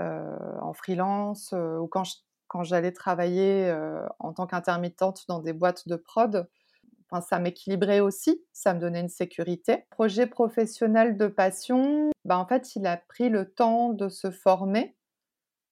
euh, 0.00 0.36
en 0.60 0.72
freelance 0.74 1.52
euh, 1.54 1.78
ou 1.78 1.88
quand, 1.88 2.04
j'allais 2.62 2.92
travailler 2.92 3.66
euh, 3.66 4.06
en 4.20 4.32
tant 4.32 4.46
qu'intermittente 4.46 5.24
dans 5.28 5.40
des 5.40 5.52
boîtes 5.52 5.88
de 5.88 5.96
prod, 5.96 6.48
enfin, 7.10 7.20
ça 7.20 7.40
m'équilibrait 7.40 8.00
aussi, 8.00 8.44
ça 8.52 8.74
me 8.74 8.80
donnait 8.80 9.00
une 9.00 9.08
sécurité. 9.08 9.86
Projet 9.90 10.26
professionnel 10.26 11.16
de 11.16 11.26
passion, 11.26 12.10
ben, 12.24 12.36
en 12.36 12.46
fait, 12.46 12.76
il 12.76 12.86
a 12.86 12.96
pris 12.96 13.28
le 13.28 13.52
temps 13.52 13.92
de 13.92 14.08
se 14.08 14.30
former. 14.30 14.96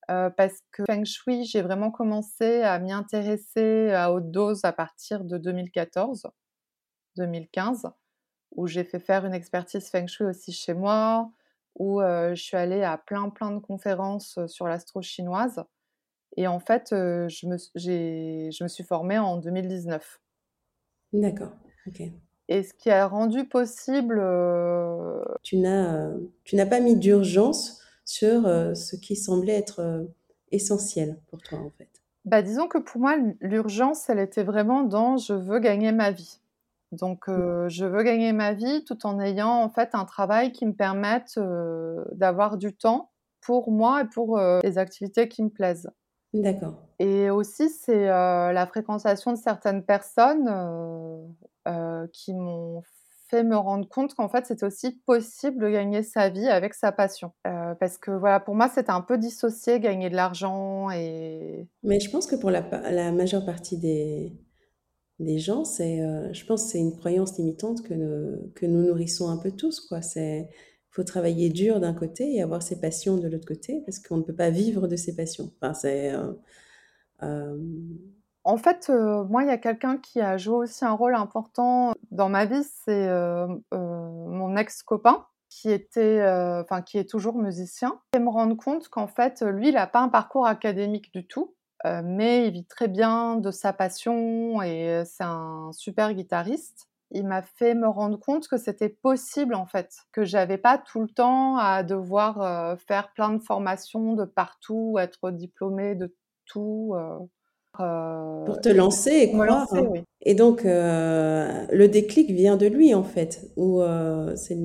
parce 0.08 0.58
que 0.72 0.82
Feng 0.90 1.04
Shui, 1.04 1.44
j'ai 1.44 1.62
vraiment 1.62 1.92
commencé 1.92 2.62
à 2.62 2.80
m'y 2.80 2.92
intéresser 2.92 3.92
à 3.92 4.12
haute 4.12 4.30
dose 4.32 4.64
à 4.64 4.72
partir 4.72 5.24
de 5.24 5.38
2014, 5.38 6.26
2015 7.16 7.92
où 8.54 8.66
j'ai 8.66 8.84
fait 8.84 8.98
faire 8.98 9.24
une 9.26 9.34
expertise 9.34 9.88
feng 9.88 10.06
shui 10.06 10.24
aussi 10.24 10.52
chez 10.52 10.74
moi, 10.74 11.30
où 11.76 12.00
je 12.00 12.40
suis 12.40 12.56
allée 12.56 12.82
à 12.82 12.96
plein 12.98 13.28
plein 13.30 13.50
de 13.50 13.58
conférences 13.58 14.38
sur 14.46 14.66
l'astro 14.66 15.02
chinoise. 15.02 15.64
Et 16.36 16.46
en 16.46 16.60
fait, 16.60 16.88
je, 16.90 17.46
me, 17.46 17.56
je 17.76 18.62
me 18.62 18.68
suis 18.68 18.84
formée 18.84 19.18
en 19.18 19.36
2019. 19.36 20.20
D'accord, 21.12 21.52
ok. 21.86 22.02
Et 22.48 22.62
ce 22.62 22.74
qui 22.74 22.90
a 22.90 23.06
rendu 23.06 23.46
possible... 23.46 24.20
Tu 25.42 25.56
n'as 25.58 26.66
pas 26.68 26.80
mis 26.80 26.96
d'urgence 26.96 27.80
sur 28.04 28.42
ce 28.42 28.96
qui 28.96 29.16
semblait 29.16 29.56
être 29.56 30.06
essentiel 30.50 31.18
pour 31.28 31.40
toi, 31.40 31.58
en 31.58 31.70
fait. 31.70 31.88
Bah, 32.24 32.42
disons 32.42 32.68
que 32.68 32.78
pour 32.78 33.00
moi, 33.00 33.16
l'urgence, 33.40 34.08
elle 34.08 34.18
était 34.18 34.44
vraiment 34.44 34.82
dans 34.82 35.16
je 35.18 35.34
veux 35.34 35.58
gagner 35.58 35.92
ma 35.92 36.10
vie. 36.10 36.40
Donc, 36.94 37.28
mmh. 37.28 37.68
je 37.68 37.84
veux 37.84 38.02
gagner 38.02 38.32
ma 38.32 38.52
vie 38.52 38.84
tout 38.84 39.06
en 39.06 39.20
ayant 39.20 39.62
en 39.62 39.68
fait 39.68 39.90
un 39.94 40.04
travail 40.04 40.52
qui 40.52 40.66
me 40.66 40.74
permette 40.74 41.38
d'avoir 42.12 42.56
du 42.56 42.74
temps 42.74 43.10
pour 43.40 43.70
moi 43.70 44.02
et 44.02 44.04
pour 44.06 44.38
les 44.38 44.78
activités 44.78 45.28
qui 45.28 45.42
me 45.42 45.50
plaisent. 45.50 45.90
D'accord. 46.32 46.74
Et 46.98 47.30
aussi, 47.30 47.68
c'est 47.68 48.06
la 48.06 48.66
fréquentation 48.66 49.32
de 49.32 49.38
certaines 49.38 49.84
personnes 49.84 50.48
qui 52.12 52.34
m'ont 52.34 52.82
fait 53.28 53.42
me 53.42 53.56
rendre 53.56 53.88
compte 53.88 54.14
qu'en 54.14 54.28
fait, 54.28 54.46
c'était 54.46 54.66
aussi 54.66 54.92
possible 55.06 55.64
de 55.64 55.70
gagner 55.70 56.02
sa 56.02 56.28
vie 56.28 56.48
avec 56.48 56.74
sa 56.74 56.92
passion. 56.92 57.32
parce 57.42 57.98
que 57.98 58.10
voilà, 58.10 58.40
pour 58.40 58.54
moi, 58.54 58.68
c'était 58.68 58.90
un 58.90 59.00
peu 59.00 59.18
dissocié, 59.18 59.80
gagner 59.80 60.10
de 60.10 60.16
l'argent 60.16 60.90
et... 60.90 61.68
Mais 61.82 62.00
je 62.00 62.10
pense 62.10 62.26
que 62.26 62.36
pour 62.36 62.50
la, 62.50 62.62
la 62.90 63.12
majeure 63.12 63.44
partie 63.44 63.78
des, 63.78 64.32
des 65.20 65.38
gens, 65.38 65.64
c'est, 65.64 66.00
euh, 66.00 66.32
je 66.32 66.44
pense, 66.44 66.64
c'est 66.64 66.78
une 66.78 66.96
croyance 66.96 67.38
limitante 67.38 67.82
que, 67.82 67.94
nous 67.94 68.82
nourrissons 68.82 69.28
un 69.28 69.36
peu 69.36 69.52
tous, 69.52 69.80
quoi. 69.80 70.02
C'est, 70.02 70.48
faut 70.90 71.04
travailler 71.04 71.50
dur 71.50 71.80
d'un 71.80 71.94
côté 71.94 72.34
et 72.34 72.42
avoir 72.42 72.62
ses 72.62 72.80
passions 72.80 73.16
de 73.16 73.28
l'autre 73.28 73.46
côté, 73.46 73.82
parce 73.86 74.00
qu'on 74.00 74.16
ne 74.18 74.22
peut 74.22 74.34
pas 74.34 74.50
vivre 74.50 74.88
de 74.88 74.96
ses 74.96 75.14
passions. 75.14 75.52
Euh, 75.84 76.32
euh, 77.22 77.58
En 78.44 78.56
fait, 78.56 78.90
moi, 79.28 79.44
il 79.44 79.48
y 79.48 79.52
a 79.52 79.58
quelqu'un 79.58 79.98
qui 79.98 80.20
a 80.20 80.36
joué 80.36 80.56
aussi 80.56 80.84
un 80.84 80.92
rôle 80.92 81.14
important 81.14 81.94
dans 82.10 82.28
ma 82.28 82.44
vie, 82.44 82.64
c'est 82.84 83.08
mon 83.72 84.56
ex-copain 84.56 85.26
qui 85.48 85.70
était, 85.70 86.24
enfin, 86.60 86.82
qui 86.82 86.98
est 86.98 87.08
toujours 87.08 87.36
musicien, 87.36 88.00
et 88.14 88.18
me 88.18 88.30
rendre 88.30 88.56
compte 88.56 88.88
qu'en 88.88 89.06
fait, 89.06 89.42
lui, 89.42 89.68
il 89.68 89.74
n'a 89.74 89.86
pas 89.86 90.00
un 90.00 90.08
parcours 90.08 90.46
académique 90.46 91.12
du 91.12 91.26
tout. 91.26 91.54
Euh, 91.86 92.00
mais 92.02 92.46
il 92.46 92.52
vit 92.52 92.64
très 92.64 92.88
bien 92.88 93.36
de 93.36 93.50
sa 93.50 93.72
passion 93.72 94.62
et 94.62 95.02
c'est 95.04 95.24
un 95.24 95.70
super 95.72 96.14
guitariste. 96.14 96.88
Il 97.10 97.26
m'a 97.26 97.42
fait 97.42 97.74
me 97.74 97.86
rendre 97.86 98.18
compte 98.18 98.48
que 98.48 98.56
c'était 98.56 98.88
possible 98.88 99.54
en 99.54 99.66
fait, 99.66 99.94
que 100.12 100.24
j'avais 100.24 100.58
pas 100.58 100.78
tout 100.78 101.02
le 101.02 101.08
temps 101.08 101.58
à 101.58 101.82
devoir 101.82 102.78
faire 102.88 103.12
plein 103.12 103.32
de 103.32 103.38
formations 103.38 104.14
de 104.14 104.24
partout, 104.24 104.96
être 104.98 105.30
diplômée 105.30 105.94
de 105.94 106.14
tout. 106.46 106.94
Pour 107.76 108.60
te 108.60 108.68
lancer 108.68 109.10
et 109.10 109.32
croire. 109.32 109.46
Lancer, 109.46 109.86
oui. 109.86 110.02
Et 110.22 110.34
donc, 110.34 110.62
le 110.64 111.86
déclic 111.86 112.30
vient 112.30 112.56
de 112.56 112.66
lui, 112.66 112.94
en 112.94 113.04
fait 113.04 113.48
ou 113.56 113.82
c'est 114.34 114.58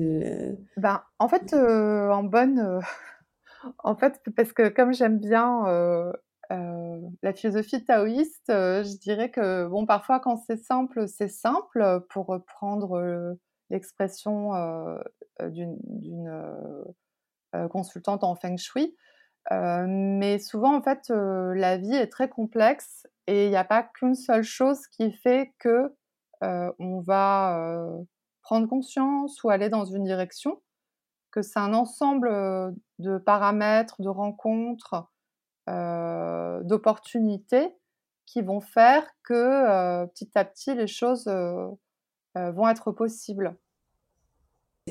ben, 0.76 1.02
En 1.18 1.28
fait, 1.28 1.54
en 1.54 2.24
bonne... 2.24 2.80
en 3.84 3.94
fait, 3.94 4.20
parce 4.34 4.52
que 4.52 4.70
comme 4.70 4.92
j'aime 4.92 5.18
bien 5.18 5.66
euh, 6.50 7.00
la 7.22 7.32
philosophie 7.32 7.84
taoïste, 7.84 8.50
euh, 8.50 8.82
je 8.82 8.96
dirais 8.98 9.30
que 9.30 9.66
bon, 9.68 9.86
parfois 9.86 10.18
quand 10.20 10.36
c'est 10.36 10.56
simple, 10.56 11.06
c'est 11.06 11.28
simple, 11.28 12.04
pour 12.10 12.26
reprendre 12.26 12.98
euh, 12.98 13.34
l'expression 13.70 14.50
d'une 15.40 16.28
consultante 17.70 18.24
en 18.24 18.34
feng 18.34 18.56
shui. 18.56 18.96
mais 19.50 20.38
souvent, 20.40 20.76
en 20.76 20.82
fait, 20.82 21.08
la 21.08 21.76
vie 21.76 21.94
est 21.94 22.08
très 22.08 22.28
complexe 22.28 23.06
et 23.28 23.46
il 23.46 23.50
n'y 23.50 23.56
a 23.56 23.64
pas 23.64 23.84
qu'une 23.84 24.16
seule 24.16 24.42
chose 24.42 24.86
qui 24.88 25.12
fait 25.12 25.52
que 25.60 25.94
on 26.42 27.00
va 27.00 27.86
prendre 28.42 28.68
conscience 28.68 29.42
ou 29.44 29.50
aller 29.50 29.68
dans 29.68 29.84
une 29.84 30.02
direction, 30.02 30.60
que 31.30 31.42
c'est 31.42 31.60
un 31.60 31.74
ensemble 31.74 32.28
de 32.98 33.18
paramètres, 33.18 34.02
de 34.02 34.08
rencontres, 34.08 34.94
euh, 34.94 35.00
d'opportunités 36.64 37.74
qui 38.30 38.42
vont 38.42 38.60
faire 38.60 39.04
que 39.24 39.34
euh, 39.34 40.06
petit 40.06 40.30
à 40.36 40.44
petit 40.44 40.74
les 40.74 40.86
choses 40.86 41.26
euh, 41.26 41.68
vont 42.34 42.68
être 42.68 42.92
possibles. 42.92 43.56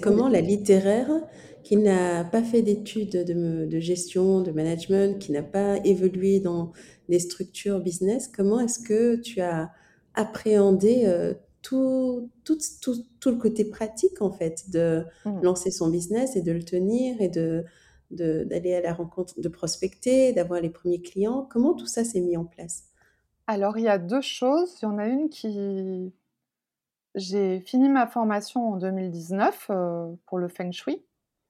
Comment 0.02 0.28
la 0.28 0.42
littéraire, 0.42 1.10
qui 1.63 1.76
n'a 1.76 2.24
pas 2.24 2.44
fait 2.44 2.62
d'études 2.62 3.26
de, 3.26 3.80
gestion, 3.80 4.42
de 4.42 4.52
management, 4.52 5.20
qui 5.20 5.32
n'a 5.32 5.44
pas 5.44 5.78
évolué 5.84 6.39
dans 6.39 6.72
des 7.10 7.20
structures 7.20 7.80
business, 7.80 8.28
comment 8.28 8.60
est-ce 8.60 8.80
que 8.80 9.15
tu 9.15 9.42
as 9.42 9.72
appréhendé 10.13 11.34
tout, 11.62 12.30
tout, 12.46 12.58
tout, 12.82 13.32
le 13.32 13.38
côté 13.38 13.65
pratique, 13.65 14.22
en 14.22 14.32
fait, 14.32 14.70
de 14.72 15.04
mmh. 15.26 15.42
lancer 15.42 15.72
son 15.72 15.89
business 15.89 16.36
et 16.38 16.42
de 16.42 16.52
le 16.52 16.63
tenir 16.63 17.20
et 17.20 17.30
de 17.30 17.65
d'aller 18.12 18.74
à 18.74 18.82
la 18.82 18.93
rencontre, 18.93 19.39
de 19.39 19.50
prospecter, 19.50 20.34
d'avoir 20.34 20.62
les 20.62 20.69
premiers 20.69 21.02
clients. 21.02 21.48
Comment 21.50 21.74
tout 21.74 21.86
ça 21.86 22.04
s'est 22.04 22.22
mis 22.22 22.38
en 22.38 22.45
place? 22.45 22.86
Alors, 23.48 23.78
il 23.78 23.84
y 23.84 23.89
a 23.89 23.98
deux 23.98 24.22
choses. 24.22 24.80
Il 24.82 24.86
y 24.86 24.88
en 24.88 24.98
a 24.98 25.08
une 25.08 25.30
qui... 25.30 26.13
J'ai 27.15 27.60
fini 27.62 27.89
ma 27.89 28.06
formation 28.06 28.74
en 28.74 28.78
2019 28.78 29.67
euh, 29.69 30.13
pour 30.28 30.38
le 30.38 30.48
Feng 30.48 30.72
Shui. 30.72 31.04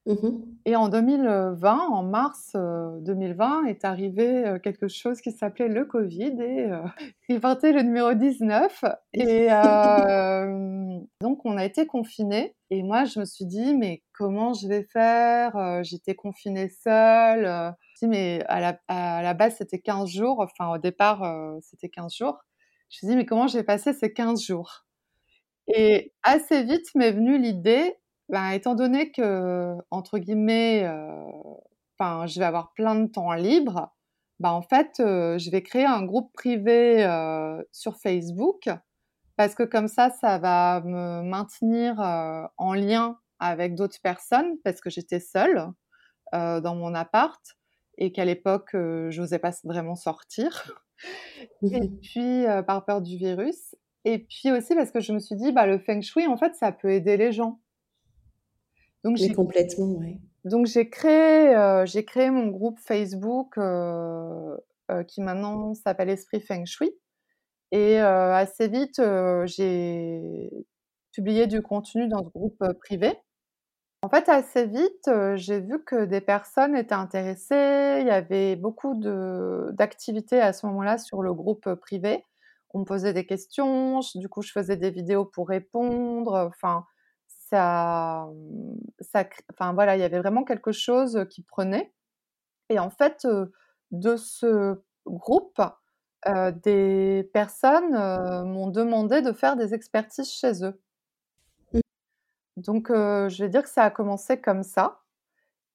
Mmh 0.05 0.29
et 0.65 0.75
en 0.75 0.87
2020, 0.89 1.87
en 1.87 2.03
mars 2.03 2.55
2020, 2.55 3.65
est 3.65 3.85
arrivé 3.85 4.57
quelque 4.61 4.87
chose 4.87 5.19
qui 5.19 5.31
s'appelait 5.31 5.67
le 5.67 5.85
Covid 5.85 6.35
et 6.41 6.67
il 7.29 7.39
portait 7.39 7.71
le 7.71 7.81
numéro 7.81 8.13
19. 8.13 8.85
Et 9.13 9.47
donc, 11.21 11.45
on 11.45 11.57
a 11.57 11.65
été 11.65 11.87
confinés. 11.87 12.55
Et 12.69 12.83
moi, 12.83 13.05
je 13.05 13.19
me 13.19 13.25
suis 13.25 13.45
dit, 13.45 13.75
mais 13.75 14.03
comment 14.13 14.53
je 14.53 14.67
vais 14.67 14.83
faire? 14.83 15.81
J'étais 15.83 16.13
confinée 16.13 16.69
seule. 16.69 17.73
Je 17.99 18.05
me 18.05 18.11
mais 18.11 18.43
à 18.47 18.59
la, 18.59 18.79
à 18.87 19.23
la 19.23 19.33
base, 19.33 19.55
c'était 19.57 19.79
15 19.79 20.09
jours. 20.09 20.39
Enfin, 20.39 20.71
au 20.71 20.77
départ, 20.77 21.23
c'était 21.61 21.89
15 21.89 22.13
jours. 22.13 22.37
Je 22.89 22.97
me 22.97 22.97
suis 22.97 23.07
dit, 23.07 23.15
mais 23.15 23.25
comment 23.25 23.47
je 23.47 23.57
vais 23.57 23.63
passer 23.63 23.93
ces 23.93 24.13
15 24.13 24.41
jours? 24.41 24.85
Et 25.67 26.13
assez 26.23 26.63
vite 26.63 26.93
m'est 26.95 27.11
venue 27.11 27.37
l'idée 27.37 27.98
ben, 28.29 28.51
étant 28.51 28.75
donné 28.75 29.11
que, 29.11 29.75
entre 29.91 30.19
guillemets, 30.19 30.87
enfin, 31.97 32.27
je 32.27 32.39
vais 32.39 32.45
avoir 32.45 32.73
plein 32.73 32.95
de 32.95 33.07
temps 33.07 33.33
libre, 33.33 33.91
ben, 34.39 34.51
en 34.51 34.61
fait, 34.61 34.93
je 34.97 35.51
vais 35.51 35.61
créer 35.61 35.85
un 35.85 36.03
groupe 36.03 36.31
privé 36.33 37.03
sur 37.71 37.97
Facebook 37.97 38.69
parce 39.35 39.55
que 39.55 39.63
comme 39.63 39.87
ça, 39.87 40.09
ça 40.09 40.37
va 40.37 40.81
me 40.81 41.23
maintenir 41.23 41.99
en 42.57 42.73
lien 42.73 43.19
avec 43.39 43.75
d'autres 43.75 43.99
personnes 44.01 44.57
parce 44.63 44.81
que 44.81 44.89
j'étais 44.89 45.19
seule 45.19 45.67
dans 46.31 46.75
mon 46.75 46.93
appart 46.93 47.41
et 47.97 48.11
qu'à 48.11 48.25
l'époque, 48.25 48.69
je 48.73 49.19
n'osais 49.19 49.39
pas 49.39 49.51
vraiment 49.63 49.95
sortir. 49.95 50.83
et 51.63 51.79
mmh 51.81 51.99
puis, 52.01 52.45
par 52.67 52.85
peur 52.85 53.01
du 53.01 53.17
virus. 53.17 53.75
Et 54.05 54.19
puis 54.19 54.51
aussi 54.51 54.75
parce 54.75 54.91
que 54.91 54.99
je 54.99 55.11
me 55.11 55.19
suis 55.19 55.35
dit, 55.35 55.51
bah, 55.51 55.65
le 55.65 55.79
feng 55.79 56.01
shui, 56.01 56.25
en 56.27 56.37
fait, 56.37 56.55
ça 56.55 56.71
peut 56.71 56.91
aider 56.91 57.17
les 57.17 57.31
gens. 57.31 57.59
Donc 59.03 59.17
j'ai 59.17 59.33
complètement, 59.33 59.95
oui. 59.97 60.19
Donc 60.45 60.67
j'ai 60.67 60.89
créé, 60.89 61.55
euh, 61.55 61.85
j'ai 61.85 62.05
créé 62.05 62.31
mon 62.31 62.47
groupe 62.47 62.79
Facebook 62.79 63.57
euh, 63.57 64.55
euh, 64.89 65.03
qui 65.03 65.21
maintenant 65.21 65.73
s'appelle 65.73 66.09
Esprit 66.09 66.41
Feng 66.41 66.65
Shui. 66.65 66.91
Et 67.71 67.99
assez 67.99 68.67
vite, 68.67 68.99
j'ai 69.45 70.49
publié 71.11 71.45
du 71.45 71.61
contenu 71.61 72.07
dans 72.07 72.23
ce 72.23 72.29
groupe 72.29 72.63
privé. 72.79 73.13
En 74.01 74.09
fait, 74.09 74.27
assez 74.27 74.65
vite, 74.65 75.07
j'ai 75.35 75.59
vu 75.59 75.83
que 75.83 76.05
des 76.05 76.19
personnes 76.19 76.75
étaient 76.75 76.95
intéressées. 76.95 77.99
Il 78.01 78.07
y 78.07 78.09
avait 78.09 78.55
beaucoup 78.55 78.99
d'activités 79.71 80.41
à 80.41 80.51
ce 80.51 80.65
moment-là 80.65 80.97
sur 80.97 81.21
le 81.21 81.31
groupe 81.31 81.71
privé. 81.75 82.25
On 82.73 82.79
me 82.79 82.85
posait 82.85 83.13
des 83.13 83.27
questions. 83.27 83.99
Du 84.15 84.29
coup, 84.29 84.41
je 84.41 84.51
faisais 84.51 84.75
des 84.75 84.89
vidéos 84.89 85.25
pour 85.25 85.47
répondre. 85.47 86.49
Enfin, 86.51 86.87
ça, 87.49 88.29
ça, 88.99 89.23
enfin 89.51 89.73
voilà, 89.73 89.95
il 89.95 89.99
y 89.99 90.03
avait 90.03 90.19
vraiment 90.19 90.43
quelque 90.43 90.71
chose 90.71 91.25
qui 91.29 91.41
prenait. 91.41 91.91
Et 92.69 92.79
en 92.79 92.89
fait, 92.89 93.27
de 93.91 94.15
ce 94.15 94.79
groupe, 95.05 95.61
des 96.63 97.29
personnes 97.33 97.93
m'ont 98.45 98.67
demandé 98.67 99.21
de 99.21 99.31
faire 99.31 99.55
des 99.55 99.73
expertises 99.73 100.31
chez 100.31 100.63
eux. 100.63 100.79
Mmh. 101.73 101.79
Donc, 102.57 102.87
je 102.89 103.43
vais 103.43 103.49
dire 103.49 103.63
que 103.63 103.69
ça 103.69 103.83
a 103.83 103.89
commencé 103.89 104.39
comme 104.39 104.63
ça. 104.63 104.99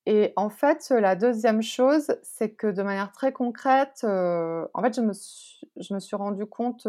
Et 0.07 0.35
en 0.37 0.51
fait, 0.51 0.91
la 0.91 1.17
deuxième 1.17 1.63
chose, 1.63 2.15
c'est 2.23 2.51
que 2.51 2.67
de 2.67 2.83
manière 2.83 3.11
très 3.11 3.33
concrète, 3.33 4.05
en 4.05 4.83
fait, 4.83 4.95
je 4.95 5.01
me 5.01 5.15
suis, 5.15 5.67
je 5.77 5.95
me 5.95 5.99
suis 5.99 6.15
rendu 6.15 6.45
compte 6.47 6.87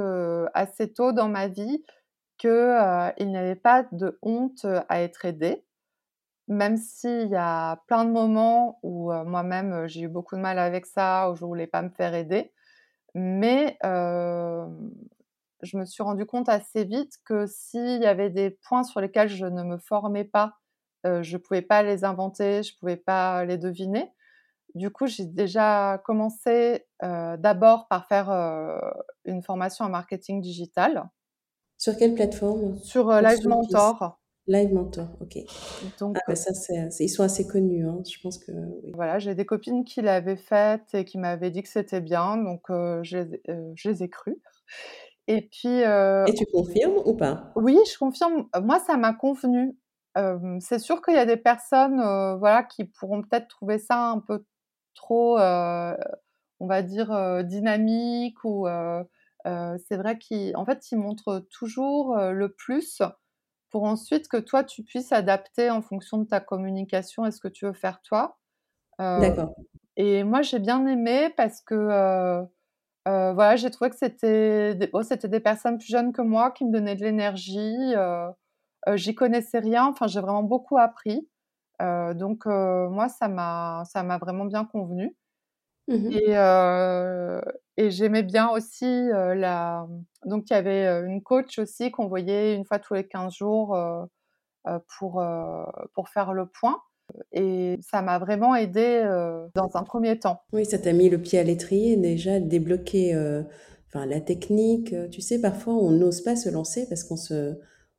assez 0.53 0.91
tôt 0.91 1.13
dans 1.13 1.29
ma 1.29 1.47
vie 1.47 1.83
qu'il 2.37 2.49
euh, 2.49 3.11
n'y 3.19 3.37
avait 3.37 3.55
pas 3.55 3.85
de 3.91 4.17
honte 4.21 4.65
à 4.89 5.01
être 5.01 5.25
aidé, 5.25 5.65
même 6.47 6.77
s'il 6.77 7.29
y 7.29 7.35
a 7.35 7.77
plein 7.87 8.05
de 8.05 8.11
moments 8.11 8.79
où 8.83 9.11
moi-même 9.11 9.87
j'ai 9.87 10.01
eu 10.01 10.07
beaucoup 10.07 10.35
de 10.35 10.41
mal 10.41 10.59
avec 10.59 10.85
ça, 10.85 11.31
où 11.31 11.35
je 11.35 11.43
voulais 11.43 11.67
pas 11.67 11.81
me 11.81 11.89
faire 11.89 12.13
aider. 12.13 12.53
Mais 13.15 13.77
je 13.81 15.77
me 15.77 15.85
suis 15.85 16.03
rendu 16.03 16.25
compte 16.25 16.49
assez 16.49 16.83
vite 16.85 17.13
que 17.25 17.47
s'il 17.47 18.01
y 18.01 18.05
avait 18.05 18.29
des 18.29 18.51
points 18.51 18.83
sur 18.83 19.01
lesquels 19.01 19.29
je 19.29 19.47
ne 19.47 19.63
me 19.63 19.77
formais 19.79 20.23
pas, 20.23 20.53
je 21.03 21.35
ne 21.35 21.37
pouvais 21.37 21.63
pas 21.63 21.81
les 21.81 22.03
inventer, 22.03 22.61
je 22.61 22.73
ne 22.73 22.79
pouvais 22.79 22.97
pas 22.97 23.43
les 23.45 23.57
deviner. 23.57 24.13
Du 24.75 24.91
coup, 24.91 25.07
j'ai 25.07 25.25
déjà 25.25 25.99
commencé 26.05 26.85
d'abord 27.01 27.87
par 27.87 28.05
faire 28.07 28.29
une 29.25 29.41
formation 29.41 29.85
en 29.85 29.89
marketing 29.89 30.41
digital 30.41 31.09
sur 31.85 31.97
quelle 31.97 32.15
plateforme 32.15 32.79
Sur 32.79 33.11
euh, 33.11 33.21
Live 33.21 33.47
Mentor. 33.47 34.19
Live 34.47 34.73
Mentor, 34.73 35.07
ok. 35.21 35.37
Donc, 35.99 36.17
ah, 36.17 36.23
bah, 36.27 36.35
ça, 36.35 36.51
ils 36.99 37.09
sont 37.09 37.21
assez 37.21 37.45
connus, 37.45 37.87
hein. 37.87 38.01
je 38.03 38.19
pense 38.23 38.39
que. 38.39 38.51
Voilà, 38.95 39.19
j'ai 39.19 39.35
des 39.35 39.45
copines 39.45 39.83
qui 39.83 40.01
l'avaient 40.01 40.35
faite 40.35 40.95
et 40.95 41.05
qui 41.05 41.19
m'avaient 41.19 41.51
dit 41.51 41.61
que 41.61 41.69
c'était 41.69 42.01
bien, 42.01 42.37
donc 42.37 42.71
euh, 42.71 43.03
je, 43.03 43.19
les 43.85 44.03
ai 44.03 44.09
crues. 44.09 44.41
Et 45.27 45.43
puis. 45.43 45.81
et 45.81 46.33
tu 46.35 46.47
confirmes 46.51 46.97
ou 47.05 47.13
pas? 47.15 47.51
Oui, 47.55 47.77
je 47.91 47.99
confirme. 47.99 48.47
Moi, 48.63 48.79
ça 48.79 48.97
m'a 48.97 49.13
convenu. 49.13 49.77
c'est 50.61 50.79
sûr 50.79 51.03
qu'il 51.03 51.13
y 51.13 51.19
a 51.19 51.27
des 51.27 51.37
personnes, 51.37 51.97
voilà, 52.39 52.63
qui 52.63 52.85
pourront 52.85 53.21
peut-être 53.21 53.47
trouver 53.47 53.77
ça 53.77 54.09
un 54.09 54.21
peu 54.21 54.43
trop, 54.95 55.37
on 55.37 56.67
va 56.67 56.81
dire, 56.81 57.43
dynamique 57.43 58.43
ou 58.43 58.67
c'est 59.45 59.97
vrai 59.97 60.17
qu'en 60.17 60.65
fait, 60.65 60.91
il 60.91 60.97
montre 60.97 61.45
toujours 61.51 62.17
le 62.17 62.51
plus 62.51 63.01
pour 63.69 63.83
ensuite 63.83 64.27
que 64.27 64.37
toi, 64.37 64.63
tu 64.63 64.83
puisses 64.83 65.11
adapter 65.11 65.69
en 65.69 65.81
fonction 65.81 66.17
de 66.17 66.25
ta 66.25 66.39
communication 66.39 67.25
et 67.25 67.31
ce 67.31 67.39
que 67.39 67.47
tu 67.47 67.65
veux 67.65 67.73
faire 67.73 68.01
toi. 68.01 68.37
D'accord. 68.99 69.53
Et 69.97 70.23
moi, 70.23 70.41
j'ai 70.41 70.59
bien 70.59 70.85
aimé 70.87 71.33
parce 71.35 71.61
que 71.61 72.45
voilà, 73.05 73.55
j'ai 73.55 73.69
trouvé 73.69 73.89
que 73.89 73.97
c'était 73.97 74.75
des, 74.75 74.89
c'était 75.03 75.27
des 75.27 75.39
personnes 75.39 75.77
plus 75.77 75.89
jeunes 75.89 76.11
que 76.13 76.21
moi 76.21 76.51
qui 76.51 76.65
me 76.65 76.71
donnaient 76.71 76.95
de 76.95 77.03
l'énergie. 77.03 77.93
J'y 78.93 79.15
connaissais 79.15 79.59
rien. 79.59 79.87
Enfin, 79.87 80.07
j'ai 80.07 80.21
vraiment 80.21 80.43
beaucoup 80.43 80.77
appris. 80.77 81.27
donc, 81.79 82.45
moi, 82.45 83.09
ça 83.09 83.27
m'a, 83.27 83.83
ça 83.85 84.03
m'a 84.03 84.17
vraiment 84.17 84.45
bien 84.45 84.65
convenu. 84.65 85.15
Mmh 85.87 86.17
et, 87.77 87.91
j'aimais 87.91 88.23
bien 88.23 88.49
aussi 88.49 88.85
la. 88.85 89.87
Donc, 90.25 90.49
il 90.49 90.53
y 90.53 90.55
avait 90.55 90.87
une 91.05 91.21
coach 91.21 91.59
aussi 91.59 91.91
qu'on 91.91 92.07
voyait 92.07 92.55
une 92.55 92.65
fois 92.65 92.79
tous 92.79 92.93
les 92.93 93.07
15 93.07 93.33
jours 93.33 93.77
pour, 94.97 95.23
pour 95.93 96.09
faire 96.09 96.33
le 96.33 96.45
point. 96.47 96.81
Et 97.31 97.77
ça 97.81 98.01
m'a 98.01 98.17
vraiment 98.17 98.55
aidé 98.55 99.03
dans 99.53 99.69
un 99.75 99.83
premier 99.83 100.19
temps. 100.19 100.41
Oui, 100.53 100.65
ça 100.65 100.79
t'a 100.79 100.93
mis 100.93 101.09
le 101.09 101.21
pied 101.21 101.37
à 101.37 101.43
l'étrier, 101.43 101.97
déjà 101.97 102.39
débloquer 102.39 103.15
enfin, 103.87 104.05
la 104.05 104.21
technique. 104.21 104.95
Tu 105.11 105.21
sais, 105.21 105.39
parfois, 105.39 105.75
on 105.75 105.91
n'ose 105.91 106.21
pas 106.21 106.35
se 106.35 106.49
lancer 106.49 106.87
parce 106.89 107.03
qu'on 107.03 107.17
se, 107.17 107.55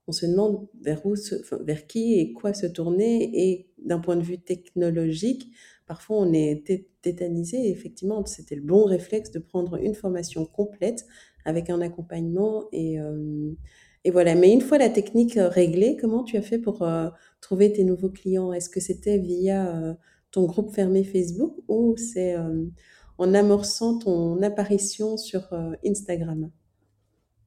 on 0.07 0.13
se 0.13 0.27
demande 0.27 0.69
vers, 0.81 1.05
où 1.05 1.15
vers 1.61 1.87
qui 1.87 2.19
et 2.19 2.33
quoi 2.33 2.55
se 2.55 2.67
tourner. 2.67 3.31
Et 3.35 3.71
d'un 3.79 3.99
point 3.99 4.17
de 4.17 4.23
vue 4.23 4.39
technologique, 4.39 5.53
parfois 5.87 6.19
on 6.19 6.33
est 6.33 6.65
tétanisé. 7.03 7.71
effectivement, 7.71 8.25
c'était 8.27 8.57
le 8.57 8.63
bon 8.63 8.85
réflexe 8.85 9.31
de 9.31 9.39
prendre 9.39 9.77
une 9.77 9.95
formation 9.95 10.45
complète 10.45 11.07
avec 11.45 11.71
un 11.71 11.81
accompagnement. 11.81 12.65
Et, 12.73 13.01
euh, 13.01 13.53
et 14.05 14.11
voilà. 14.11 14.35
Mais 14.35 14.53
une 14.53 14.61
fois 14.61 14.79
la 14.79 14.91
technique 14.91 15.37
euh, 15.37 15.49
réglée, 15.49 15.97
comment 15.99 16.25
tu 16.25 16.37
as 16.37 16.43
fait 16.43 16.59
pour 16.59 16.83
euh, 16.83 17.09
trouver 17.41 17.73
tes 17.73 17.85
nouveaux 17.85 18.11
clients? 18.11 18.53
Est-ce 18.53 18.69
que 18.69 18.81
c'était 18.81 19.19
via 19.19 19.97
ton 20.33 20.45
groupe 20.45 20.75
fermé 20.75 21.05
Facebook 21.05 21.55
ou 21.69 21.97
c'est 21.97 22.37
en 23.19 23.33
amorçant 23.33 23.99
ton 23.99 24.43
apparition 24.43 25.17
sur 25.17 25.49
Instagram? 25.85 26.51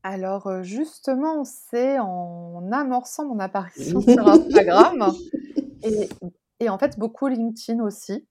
Alors 0.01 0.63
justement, 0.63 1.43
c'est 1.43 1.99
en 1.99 2.71
amorçant 2.71 3.27
mon 3.27 3.39
apparition 3.39 3.99
sur 4.01 4.27
Instagram 4.27 5.11
et, 5.83 6.09
et, 6.59 6.69
en 6.69 6.77
fait 6.77 6.97
beaucoup 6.97 7.27
LinkedIn 7.27 7.83
aussi. 7.83 8.27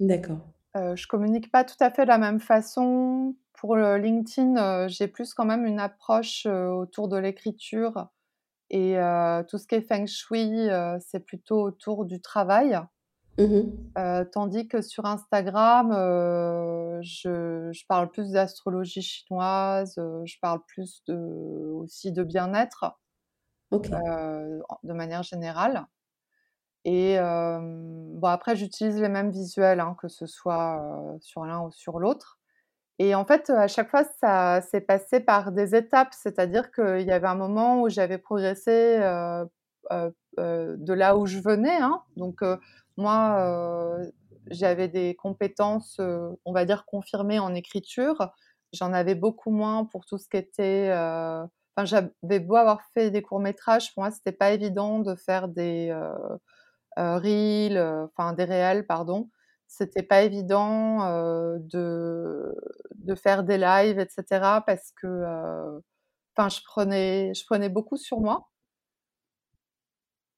D'accord. 0.00 0.40
Euh, 0.76 0.94
je 0.94 1.06
communique 1.06 1.50
pas 1.50 1.64
tout 1.64 1.76
à 1.80 1.90
fait 1.90 2.02
de 2.02 2.08
la 2.08 2.18
même 2.18 2.40
façon. 2.40 3.34
Pour 3.54 3.76
le 3.76 3.98
LinkedIn, 3.98 4.56
euh, 4.56 4.88
j'ai 4.88 5.08
plus 5.08 5.34
quand 5.34 5.44
même 5.44 5.66
une 5.66 5.80
approche 5.80 6.46
euh, 6.46 6.68
autour 6.68 7.08
de 7.08 7.18
l'écriture 7.18 8.08
et 8.72 8.94
tout 9.48 9.58
ce 9.58 9.66
qui 9.66 9.74
est 9.74 9.80
feng 9.80 10.06
shui, 10.06 10.68
c'est 11.00 11.26
plutôt 11.26 11.60
autour 11.60 12.04
du 12.04 12.20
travail. 12.20 12.78
Mmh 13.36 13.62
tandis 14.32 14.68
que 14.68 14.80
sur 14.80 15.06
Instagram, 15.06 15.90
je, 17.02 17.68
je, 17.72 17.86
parle 17.88 18.12
plus 18.12 18.30
d'astrologie 18.30 19.02
chinoise, 19.02 19.94
je 19.96 20.34
parle 20.40 20.60
plus 20.68 21.02
de, 21.08 21.16
aussi 21.72 22.12
de 22.12 22.22
bien-être. 22.22 22.96
de 23.72 24.92
manière 24.92 25.24
générale. 25.24 25.84
Et 26.84 27.16
bon, 27.18 28.28
après, 28.28 28.56
j'utilise 28.56 29.00
les 29.00 29.08
mêmes 29.08 29.30
visuels, 29.30 29.80
hein, 29.80 29.96
que 30.00 30.08
ce 30.08 30.26
soit 30.26 30.82
sur 31.20 31.44
l'un 31.44 31.62
ou 31.62 31.70
sur 31.70 31.98
l'autre. 31.98 32.38
Et 32.98 33.14
en 33.14 33.24
fait, 33.24 33.50
à 33.50 33.68
chaque 33.68 33.90
fois, 33.90 34.04
ça 34.20 34.60
s'est 34.60 34.80
passé 34.80 35.20
par 35.20 35.52
des 35.52 35.74
étapes. 35.74 36.12
C'est-à-dire 36.12 36.70
qu'il 36.70 37.02
y 37.02 37.12
avait 37.12 37.28
un 37.28 37.34
moment 37.34 37.82
où 37.82 37.88
j'avais 37.88 38.18
progressé 38.18 38.98
de 39.90 40.92
là 40.92 41.16
où 41.16 41.26
je 41.26 41.38
venais. 41.38 41.76
Hein. 41.76 42.02
Donc, 42.16 42.42
moi, 42.96 43.98
j'avais 44.50 44.88
des 44.88 45.14
compétences, 45.14 46.00
on 46.44 46.52
va 46.52 46.64
dire, 46.64 46.84
confirmées 46.86 47.38
en 47.38 47.54
écriture. 47.54 48.30
J'en 48.72 48.92
avais 48.92 49.14
beaucoup 49.14 49.50
moins 49.50 49.84
pour 49.84 50.06
tout 50.06 50.18
ce 50.18 50.28
qui 50.28 50.36
était. 50.36 50.90
Enfin, 50.92 51.84
j'avais 51.84 52.40
beau 52.40 52.56
avoir 52.56 52.82
fait 52.94 53.10
des 53.10 53.22
courts-métrages, 53.22 53.94
pour 53.94 54.02
moi, 54.02 54.10
c'était 54.10 54.32
pas 54.32 54.50
évident 54.50 54.98
de 54.98 55.14
faire 55.14 55.48
des 55.48 55.94
reels, 56.96 57.78
enfin, 57.78 58.32
des 58.32 58.44
réels, 58.44 58.86
pardon 58.86 59.30
c'était 59.70 60.02
pas 60.02 60.22
évident 60.22 61.06
de, 61.58 62.54
de 62.96 63.14
faire 63.14 63.44
des 63.44 63.56
lives, 63.56 64.00
etc. 64.00 64.24
parce 64.66 64.90
que 65.00 65.80
enfin, 66.36 66.48
je, 66.48 66.60
prenais, 66.64 67.32
je 67.34 67.44
prenais 67.46 67.68
beaucoup 67.68 67.96
sur 67.96 68.20
moi. 68.20 68.48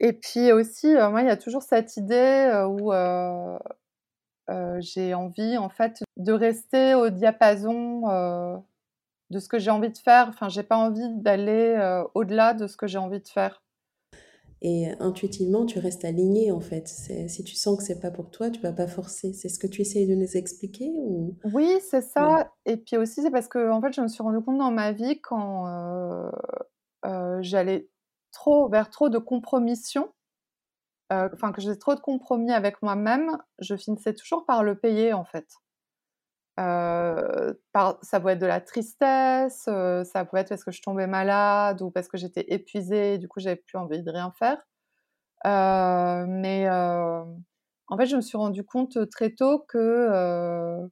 Et 0.01 0.13
puis 0.13 0.53
aussi, 0.53 0.95
moi, 0.95 1.23
il 1.23 1.29
y 1.29 1.31
a 1.31 1.37
toujours 1.37 1.63
cette 1.63 1.97
idée 1.97 2.65
où 2.69 2.93
j'ai 4.81 5.15
envie, 5.15 5.57
en 5.57 5.71
fait, 5.71 6.03
de 6.19 6.33
rester 6.33 6.95
au 6.95 7.09
diapason 7.09 8.63
de 9.31 9.39
ce 9.39 9.49
que 9.49 9.59
j'ai 9.59 9.71
envie 9.71 9.91
de 9.91 9.99
faire. 9.99 10.29
Enfin, 10.29 10.51
j'ai 10.51 10.63
pas 10.63 10.77
envie 10.77 11.09
d'aller 11.17 12.03
au-delà 12.15 12.53
de 12.53 12.67
ce 12.67 12.77
que 12.77 12.87
j'ai 12.87 12.99
envie 12.99 13.21
de 13.21 13.29
faire 13.29 13.62
et 14.63 14.93
intuitivement 15.01 15.67
tu 15.67 15.81
restes 15.81 16.05
aligné 16.05 16.53
en 16.53 16.61
fait. 16.61 16.89
Si 17.29 17.43
tu 17.45 17.55
sens 17.57 17.77
que 17.77 17.83
c'est 17.83 18.01
pas 18.01 18.13
pour 18.13 18.31
toi, 18.31 18.49
tu 18.49 18.61
vas 18.61 18.73
pas 18.73 18.87
forcer. 18.87 19.33
C'est 19.33 19.49
ce 19.49 19.59
que 19.59 19.67
tu 19.67 19.83
essayes 19.83 20.07
de 20.07 20.15
nous 20.15 20.37
expliquer 20.37 20.93
ou? 20.95 21.37
Oui, 21.53 21.69
c'est 21.81 22.01
ça. 22.01 22.51
Et 22.65 22.77
puis 22.77 22.97
aussi 22.97 23.23
c'est 23.23 23.31
parce 23.31 23.49
que 23.49 23.71
en 23.71 23.81
fait 23.81 23.93
je 23.93 24.01
me 24.01 24.09
suis 24.09 24.23
rendu 24.23 24.41
compte 24.41 24.59
dans 24.59 24.71
ma 24.71 24.93
vie 24.93 25.21
quand 25.21 25.67
euh, 25.67 26.31
euh, 27.05 27.39
j'allais 27.41 27.89
trop 28.31 28.69
vers 28.69 28.89
trop 28.89 29.09
de 29.09 29.19
compromission, 29.19 30.09
euh, 31.13 31.29
enfin 31.35 31.53
que 31.53 31.61
j'ai 31.61 31.77
trop 31.77 31.97
de 31.97 32.01
compromis 32.01 32.53
avec 32.53 32.81
moi-même, 32.83 33.37
je 33.59 33.77
finissais 33.77 34.15
toujours 34.15 34.47
par 34.47 34.63
le 34.63 34.79
payer 34.79 35.13
en 35.13 35.25
fait. 35.25 35.47
Par, 36.57 37.99
ça 38.03 38.21
pouvait 38.21 38.35
être 38.35 38.41
de 38.41 38.47
la 38.47 38.61
tristesse, 38.61 39.63
ça 39.65 40.25
pouvait 40.25 40.43
être 40.43 40.51
parce 40.51 40.65
que 40.65 40.71
je 40.71 40.83
tombais 40.83 41.07
malade 41.07 41.83
ou 41.83 41.91
parce 41.91 42.09
que 42.09 42.17
j'étais 42.19 42.45
épuisée, 42.53 43.19
du 43.19 43.29
coup 43.29 43.41
j'avais 43.41 43.57
plus 43.57 43.79
envie 43.79 44.03
de 44.03 44.11
rien 44.11 44.33
faire. 44.39 44.59
mais 45.45 46.69
en 46.71 47.97
fait, 47.99 48.07
je 48.07 48.17
me 48.17 48.21
suis 48.21 48.39
rendu 48.39 48.65
compte 48.65 49.11
très 49.11 49.31
tôt 49.31 49.61
que 49.69 50.89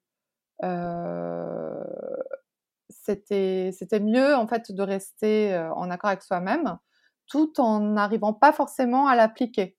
c'était 2.88 3.70
c'était 3.72 4.00
mieux 4.00 4.34
en 4.34 4.46
fait 4.46 4.72
de 4.72 4.82
rester 4.82 5.56
en 5.76 5.90
accord 5.90 6.08
avec 6.10 6.22
soi-même, 6.22 6.78
tout 7.26 7.60
en 7.60 7.80
n'arrivant 7.80 8.32
pas 8.34 8.52
forcément 8.52 9.06
à 9.08 9.16
l'appliquer. 9.16 9.76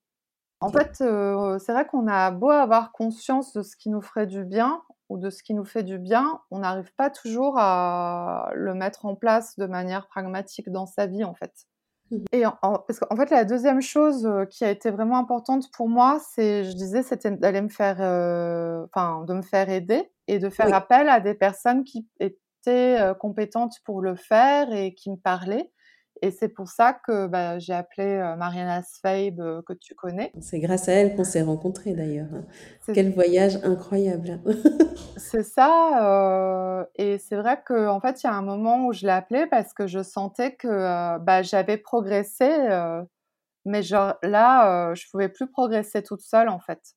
En 0.60 0.70
fait, 0.70 0.94
c'est 0.96 1.72
vrai 1.72 1.86
qu'on 1.86 2.06
a 2.08 2.30
beau 2.30 2.50
avoir 2.50 2.92
conscience 2.92 3.52
de 3.52 3.62
ce 3.62 3.76
qui 3.76 3.90
nous 3.90 4.00
ferait 4.02 4.26
du 4.28 4.44
bien, 4.44 4.82
ou 5.12 5.18
de 5.18 5.28
ce 5.28 5.42
qui 5.42 5.52
nous 5.52 5.66
fait 5.66 5.82
du 5.82 5.98
bien, 5.98 6.40
on 6.50 6.60
n'arrive 6.60 6.90
pas 6.96 7.10
toujours 7.10 7.56
à 7.58 8.50
le 8.54 8.72
mettre 8.72 9.04
en 9.04 9.14
place 9.14 9.58
de 9.58 9.66
manière 9.66 10.06
pragmatique 10.08 10.70
dans 10.70 10.86
sa 10.86 11.06
vie, 11.06 11.22
en 11.22 11.34
fait. 11.34 11.52
Mmh. 12.10 12.16
Et 12.32 12.46
en, 12.46 12.54
parce 12.60 12.98
qu'en 12.98 13.14
fait, 13.14 13.28
la 13.28 13.44
deuxième 13.44 13.82
chose 13.82 14.24
euh, 14.24 14.46
qui 14.46 14.64
a 14.64 14.70
été 14.70 14.90
vraiment 14.90 15.18
importante 15.18 15.70
pour 15.72 15.88
moi, 15.88 16.18
c'est, 16.32 16.64
je 16.64 16.72
disais, 16.72 17.02
c'était 17.02 17.30
d'aller 17.30 17.60
me 17.60 17.68
faire, 17.68 17.98
euh, 18.00 18.86
enfin, 18.94 19.24
de 19.26 19.34
me 19.34 19.42
faire 19.42 19.68
aider 19.68 20.10
et 20.28 20.38
de 20.38 20.48
faire 20.48 20.72
appel 20.74 21.10
à 21.10 21.20
des 21.20 21.34
personnes 21.34 21.84
qui 21.84 22.08
étaient 22.18 22.98
euh, 22.98 23.12
compétentes 23.12 23.74
pour 23.84 24.00
le 24.00 24.14
faire 24.14 24.72
et 24.72 24.94
qui 24.94 25.10
me 25.10 25.16
parlaient. 25.16 25.70
Et 26.24 26.30
c'est 26.30 26.48
pour 26.48 26.68
ça 26.68 26.92
que 26.92 27.26
bah, 27.26 27.58
j'ai 27.58 27.72
appelé 27.72 28.06
euh, 28.06 28.36
Mariana 28.36 28.84
Sveib, 28.84 29.40
euh, 29.40 29.60
que 29.66 29.72
tu 29.72 29.96
connais. 29.96 30.32
C'est 30.40 30.60
grâce 30.60 30.88
à 30.88 30.92
elle 30.92 31.16
qu'on 31.16 31.24
s'est 31.24 31.42
rencontrés 31.42 31.94
d'ailleurs. 31.94 32.28
Hein. 32.32 32.44
Quel 32.94 33.12
voyage 33.12 33.58
incroyable. 33.64 34.40
c'est 35.16 35.42
ça. 35.42 36.78
Euh, 36.80 36.84
et 36.94 37.18
c'est 37.18 37.34
vrai 37.34 37.60
qu'en 37.66 37.96
en 37.96 38.00
fait, 38.00 38.22
il 38.22 38.28
y 38.28 38.30
a 38.30 38.34
un 38.34 38.42
moment 38.42 38.86
où 38.86 38.92
je 38.92 39.04
l'ai 39.04 39.12
appelée 39.12 39.46
parce 39.48 39.74
que 39.74 39.88
je 39.88 40.00
sentais 40.00 40.54
que 40.54 41.18
bah, 41.18 41.42
j'avais 41.42 41.76
progressé. 41.76 42.48
mais 43.64 43.82
genre, 43.82 44.14
là, 44.22 44.94
je 44.94 45.04
pouvais 45.10 45.28
plus 45.28 45.50
progresser 45.50 46.04
toute 46.04 46.22
seule 46.22 46.48
en 46.48 46.60
fait. 46.60 46.94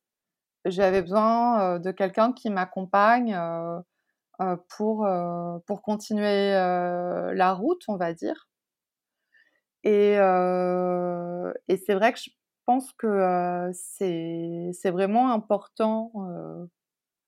J'avais 0.66 1.02
besoin 1.02 1.80
de 1.80 1.92
quelqu'un 1.92 2.32
qui 2.32 2.52
m'accompagne 2.52 3.36
pour, 4.70 5.08
pour 5.66 5.82
continuer 5.82 6.52
la 6.52 7.54
route, 7.54 7.82
on 7.88 7.98
va 7.98 8.14
dire. 8.14 8.48
Et, 9.86 10.18
euh, 10.18 11.54
et 11.68 11.78
c'est 11.78 11.94
vrai 11.94 12.12
que 12.12 12.20
je 12.20 12.32
pense 12.66 12.92
que 12.94 13.06
euh, 13.06 13.72
c'est 13.74 14.92
vraiment 14.92 15.32
important 15.32 16.12
euh, 16.28 16.66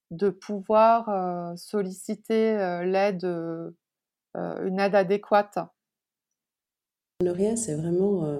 de 0.10 0.32
pouvoir 0.32 1.56
solliciter 1.58 2.58
l'aide, 2.84 3.26
une 4.36 4.80
aide 4.80 4.96
adéquate. 4.96 5.60
L'entrepreneuriat, 7.20 7.56
c'est 7.58 7.76
vraiment, 7.76 8.39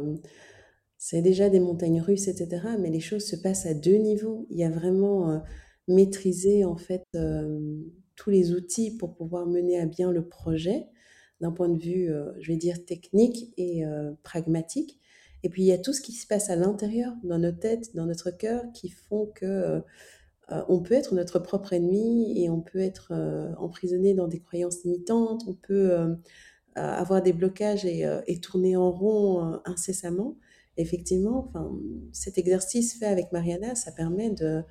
c'est 0.98 1.22
déjà 1.22 1.50
des 1.50 1.60
montagnes 1.60 2.02
russes, 2.02 2.28
etc. 2.28 2.78
Mais 2.80 2.90
les 2.90 3.00
choses 3.00 3.28
se 3.28 3.36
passent 3.36 3.66
à 3.68 3.76
deux 3.76 3.98
niveaux. 3.98 4.48
Il 4.50 4.58
y 4.58 4.64
a 4.64 4.72
vraiment 4.72 5.44
maîtriser 5.88 6.66
en 6.66 6.78
fait 6.78 7.04
tous 8.16 8.30
les 8.30 8.54
outils 8.54 8.98
pour 8.98 9.16
pouvoir 9.16 9.46
mener 9.46 9.78
à 9.80 9.86
bien 9.86 10.12
le 10.12 10.28
projet 10.28 10.88
d'un 11.42 11.52
point 11.52 11.70
de 11.70 11.78
vue, 11.78 12.12
euh, 12.12 12.32
je 12.40 12.52
vais 12.52 12.58
dire, 12.58 12.84
technique 12.86 13.54
et 13.58 13.86
euh, 13.86 14.12
pragmatique. 14.24 15.00
Et 15.44 15.50
puis 15.50 15.64
il 15.64 15.66
y 15.68 15.72
a 15.72 15.78
tout 15.78 15.94
ce 15.94 16.02
qui 16.02 16.14
se 16.14 16.26
passe 16.26 16.50
à 16.50 16.56
l'intérieur, 16.56 17.14
dans 17.24 17.38
nos 17.38 17.52
têtes, 17.52 17.96
dans 17.96 18.06
notre 18.06 18.32
cœur, 18.32 18.64
qui 18.74 18.90
font 18.90 19.28
que 19.28 19.46
euh, 19.46 19.82
on 20.70 20.82
peut 20.82 20.96
être 20.96 21.14
notre 21.14 21.40
propre 21.40 21.74
ennemi 21.74 22.42
et 22.42 22.50
on 22.50 22.62
peut 22.62 22.80
être 22.80 23.14
emprisonné 23.58 24.14
dans 24.14 24.28
des 24.30 24.40
croyances 24.40 24.84
limitantes, 24.84 25.44
on 25.46 25.54
peut 25.54 26.18
avoir 26.76 27.22
des 27.22 27.34
blocages 27.34 27.84
et, 27.84 28.10
et, 28.28 28.40
tourner 28.40 28.78
en 28.78 28.90
rond 28.90 29.60
incessamment. 29.66 30.38
Effectivement, 30.78 31.52
cet 32.14 32.38
exercice 32.38 32.98
fait 32.98 33.08
avec 33.08 33.34
Mariana, 33.34 33.76
ça 33.76 33.92
permet 33.92 34.30
de, 34.30 34.64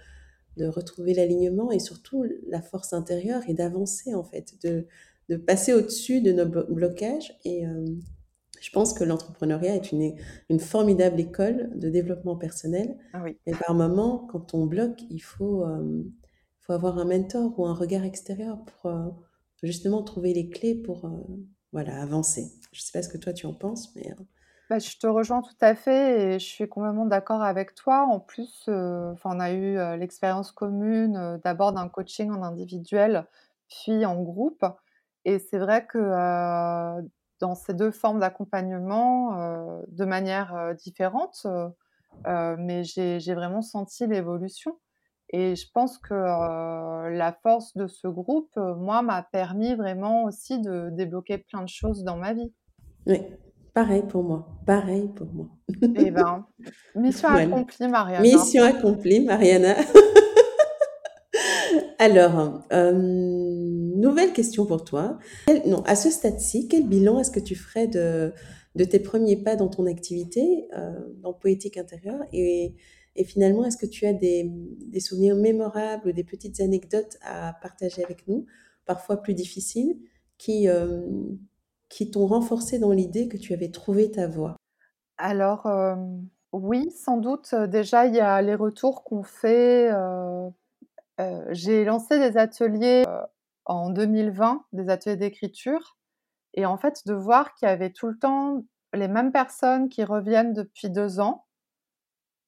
de 0.57 0.67
retrouver 0.67 1.13
l'alignement 1.13 1.71
et 1.71 1.79
surtout 1.79 2.25
la 2.49 2.63
force 2.63 2.93
intérieure 2.93 3.43
et 3.47 3.55
d'avancer 3.55 4.15
en 4.15 4.25
fait, 4.25 4.55
de, 4.63 4.87
de 5.29 5.37
passer 5.37 5.73
au-dessus 5.73 6.21
de 6.21 6.33
nos 6.33 6.47
blocages. 6.47 7.37
Et 7.45 7.67
euh, 7.67 7.85
je 8.61 8.71
pense 8.71 8.95
que 8.95 9.05
l'entrepreneuriat 9.05 9.75
est 9.75 9.93
une, 9.93 10.15
une, 10.49 10.61
formidable 10.61 11.21
école 11.21 11.71
de 11.75 11.89
développement 11.89 12.37
personnel. 12.37 12.97
Ah 13.13 13.23
oui. 13.23 13.37
Mais 13.47 13.53
par 13.55 13.75
moment, 13.75 14.27
quand 14.31 14.55
on 14.55 14.67
bloque, 14.67 15.03
il 15.11 15.21
faut, 15.21 15.65
euh, 15.65 16.05
faut 16.61 16.73
avoir 16.73 16.99
un 16.99 17.05
mentor 17.05 17.59
ou 17.59 17.67
un 17.67 17.75
regard 17.75 18.05
extérieur 18.05 18.59
pour 18.65 18.91
euh, 18.91 19.09
justement 19.63 20.03
trouver 20.03 20.33
les 20.33 20.49
clés 20.49 20.75
pour 20.75 21.11
voilà, 21.73 22.01
avancer. 22.01 22.53
Je 22.73 22.81
ne 22.81 22.85
sais 22.85 22.93
pas 22.93 23.03
ce 23.03 23.09
que 23.09 23.19
toi 23.19 23.33
tu 23.33 23.47
en 23.47 23.55
penses, 23.55 23.95
mais... 23.97 24.15
Bah, 24.69 24.81
je 24.81 24.97
te 24.97 25.07
rejoins 25.07 25.43
tout 25.43 25.55
à 25.61 25.77
fait 25.77 26.35
et 26.35 26.39
je 26.41 26.45
suis 26.45 26.69
complètement 26.69 27.07
d'accord 27.07 27.41
avec 27.41 27.75
toi. 27.77 28.05
En 28.11 28.19
plus, 28.19 28.65
on 28.67 29.41
a 29.41 29.53
eu 29.53 29.77
l'expérience 29.97 30.51
commune 30.51 31.41
d'abord 31.45 31.73
d'un 31.73 31.89
coaching 31.89 32.33
en 32.33 32.43
individuel, 32.43 33.27
puis 33.69 34.05
en 34.05 34.21
groupe. 34.23 34.65
Et 35.27 35.41
c'est 35.41 35.59
vrai 35.59 35.85
que 35.87 35.99
dans 37.41 37.55
ces 37.57 37.75
deux 37.75 37.91
formes 37.91 38.21
d'accompagnement, 38.21 39.83
de 39.89 40.05
manière 40.05 40.73
différente, 40.77 41.47
mais 42.25 42.85
j'ai 42.85 43.35
vraiment 43.35 43.61
senti 43.61 44.07
l'évolution. 44.07 44.79
Et 45.31 45.57
je 45.57 45.67
pense 45.75 45.99
que 45.99 46.15
la 46.15 47.37
force 47.43 47.77
de 47.77 47.89
ce 47.89 48.07
groupe, 48.07 48.57
moi, 48.57 49.03
m'a 49.03 49.25
permis 49.25 49.75
vraiment 49.75 50.25
aussi 50.25 50.61
de 50.61 50.91
débloquer 50.93 51.39
plein 51.39 51.63
de 51.63 51.69
choses 51.69 52.05
dans 52.05 52.17
ma 52.17 52.33
vie. 52.33 52.55
Oui, 53.07 53.21
pareil 53.75 54.05
pour 54.09 54.23
moi. 54.23 54.47
Pareil 54.65 55.09
pour 55.09 55.27
moi. 55.27 55.49
Eh 55.97 56.13
ben, 56.13 56.47
mission 56.95 57.29
accomplie, 57.31 57.89
Mariana. 57.89 58.23
Mission 58.23 58.63
accomplie, 58.63 59.25
Mariana. 59.25 59.75
Alors, 61.99 62.63
euh, 62.73 62.93
nouvelle 62.93 64.33
question 64.33 64.67
pour 64.67 64.85
toi. 64.85 65.19
non, 65.67 65.83
à 65.85 65.97
ce 65.97 66.11
stade-ci, 66.11 66.69
quel 66.69 66.87
bilan 66.87 67.21
est-ce 67.21 67.31
que 67.31 67.41
tu 67.41 67.55
ferais 67.55 67.87
de, 67.87 68.33
de, 68.75 68.85
tes 68.85 69.01
premiers 69.01 69.37
pas 69.37 69.57
dans 69.57 69.69
ton 69.69 69.87
activité, 69.87 70.69
euh, 70.77 70.93
dans 71.23 71.33
Poétique 71.33 71.79
intérieure 71.79 72.21
et, 72.33 72.75
et 73.15 73.25
finalement, 73.25 73.65
est-ce 73.65 73.79
que 73.79 73.87
tu 73.87 74.07
as 74.07 74.13
des, 74.13 74.51
souvenirs 75.01 75.37
mémorables 75.37 76.09
ou 76.09 76.13
des 76.13 76.25
petites 76.25 76.61
anecdotes 76.61 77.17
à 77.23 77.55
partager 77.63 78.05
avec 78.05 78.29
nous, 78.29 78.45
parfois 78.85 79.23
plus 79.23 79.35
difficiles, 79.35 79.97
qui, 80.37 80.69
euh, 80.69 81.01
qui 81.89 82.11
t'ont 82.11 82.27
renforcé 82.27 82.79
dans 82.79 82.93
l'idée 82.93 83.29
que 83.29 83.39
tu 83.39 83.55
avais 83.55 83.71
trouvé 83.71 84.11
ta 84.11 84.27
voie? 84.27 84.57
Alors, 85.17 85.67
oui, 86.53 86.91
sans 86.91 87.17
doute. 87.17 87.55
Déjà, 87.55 88.05
il 88.05 88.15
y 88.15 88.21
a 88.21 88.43
les 88.43 88.55
retours 88.55 89.03
qu'on 89.03 89.23
fait. 89.23 89.91
J'ai 91.51 91.85
lancé 91.85 92.19
des 92.19 92.37
ateliers 92.37 93.05
en 93.65 93.91
2020, 93.91 94.65
des 94.73 94.91
ateliers 94.91 95.17
d'écriture. 95.17 95.97
Et 96.55 96.67
en 96.67 96.79
fait, 96.79 97.03
de 97.07 97.15
voir 97.15 97.55
qu'il 97.55 97.69
y 97.69 97.71
avait 97.71 97.93
tout 97.93 98.09
le 98.09 98.19
temps 98.19 98.65
les 98.95 99.09
mêmes 99.09 99.33
personnes 99.33 99.89
qui 99.89 100.05
reviennent 100.05 100.55
depuis 100.55 100.91
deux 100.91 101.21
ans, 101.21 101.47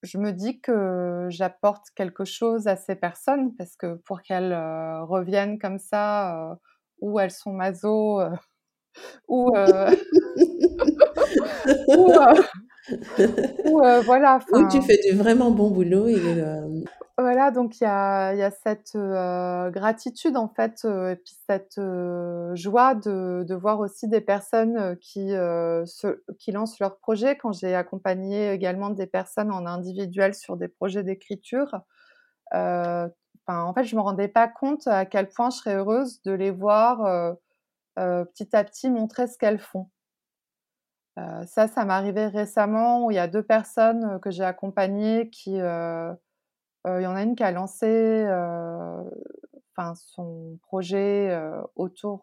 je 0.02 0.18
me 0.18 0.32
dis 0.32 0.60
que 0.60 1.26
j'apporte 1.28 1.90
quelque 1.94 2.24
chose 2.24 2.68
à 2.68 2.76
ces 2.76 2.94
personnes 2.94 3.54
parce 3.56 3.76
que 3.76 3.94
pour 4.06 4.22
qu'elles 4.22 4.54
reviennent 4.54 5.58
comme 5.58 5.78
ça, 5.78 6.58
ou 7.00 7.20
elles 7.20 7.30
sont 7.30 7.52
maso, 7.52 8.20
ou, 9.28 9.52
ou, 11.88 12.12
ou 13.64 13.80
voilà. 14.05 14.39
Ou 14.53 14.68
tu 14.68 14.80
fais 14.82 14.99
du 14.99 15.16
vraiment 15.16 15.51
bon 15.51 15.70
boulot 15.70 16.07
et 16.09 16.20
voilà, 17.20 17.51
donc 17.51 17.80
il 17.80 17.84
y 17.84 17.86
a, 17.86 18.51
cette 18.62 18.97
gratitude 18.97 20.36
en 20.36 20.49
fait, 20.49 20.84
et 20.84 21.16
puis 21.16 21.34
cette 21.49 21.80
joie 22.55 22.95
de, 22.95 23.55
voir 23.55 23.80
aussi 23.80 24.07
des 24.07 24.20
personnes 24.20 24.97
qui, 25.01 25.32
qui 26.39 26.53
lancent 26.53 26.78
leurs 26.78 26.99
projets. 26.99 27.36
Quand 27.36 27.51
j'ai 27.53 27.74
accompagné 27.74 28.53
également 28.53 28.91
des 28.91 29.07
personnes 29.07 29.51
en 29.51 29.66
individuel 29.66 30.32
sur 30.32 30.57
des 30.57 30.68
projets 30.68 31.03
d'écriture, 31.03 31.80
en 32.53 33.74
fait, 33.74 33.84
je 33.84 33.97
me 33.97 34.01
rendais 34.01 34.28
pas 34.28 34.47
compte 34.47 34.86
à 34.86 35.05
quel 35.05 35.28
point 35.28 35.51
je 35.51 35.57
serais 35.57 35.74
heureuse 35.74 36.22
de 36.22 36.30
les 36.30 36.53
voir 36.53 37.34
petit 37.97 38.55
à 38.55 38.62
petit 38.62 38.91
montrer 38.91 39.26
ce 39.26 39.36
qu'elles 39.36 39.59
font. 39.59 39.89
Ça, 41.46 41.68
ça 41.68 41.84
m'est 41.84 41.92
arrivé 41.92 42.26
récemment 42.26 43.04
où 43.04 43.10
il 43.10 43.14
y 43.14 43.18
a 43.18 43.28
deux 43.28 43.42
personnes 43.42 44.20
que 44.20 44.30
j'ai 44.30 44.44
accompagnées 44.44 45.30
qui 45.30 45.60
il 46.86 47.02
y 47.02 47.06
en 47.06 47.16
a 47.16 47.22
une 47.22 47.36
qui 47.36 47.42
a 47.42 47.50
lancé 47.50 48.24
enfin, 49.76 49.94
son 49.94 50.58
projet 50.62 51.38
autour 51.76 52.22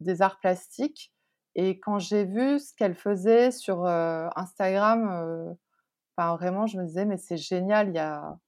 des 0.00 0.22
arts 0.22 0.38
plastiques. 0.40 1.12
Et 1.54 1.80
quand 1.80 1.98
j'ai 1.98 2.24
vu 2.24 2.58
ce 2.58 2.74
qu'elle 2.74 2.94
faisait 2.94 3.50
sur 3.50 3.84
Instagram, 3.86 5.56
enfin, 6.16 6.36
vraiment, 6.36 6.66
je 6.66 6.78
me 6.78 6.84
disais, 6.86 7.04
mais 7.04 7.16
c'est 7.18 7.36
génial. 7.36 7.88
Il 7.88 7.94
y 7.94 7.98
a, 7.98 8.38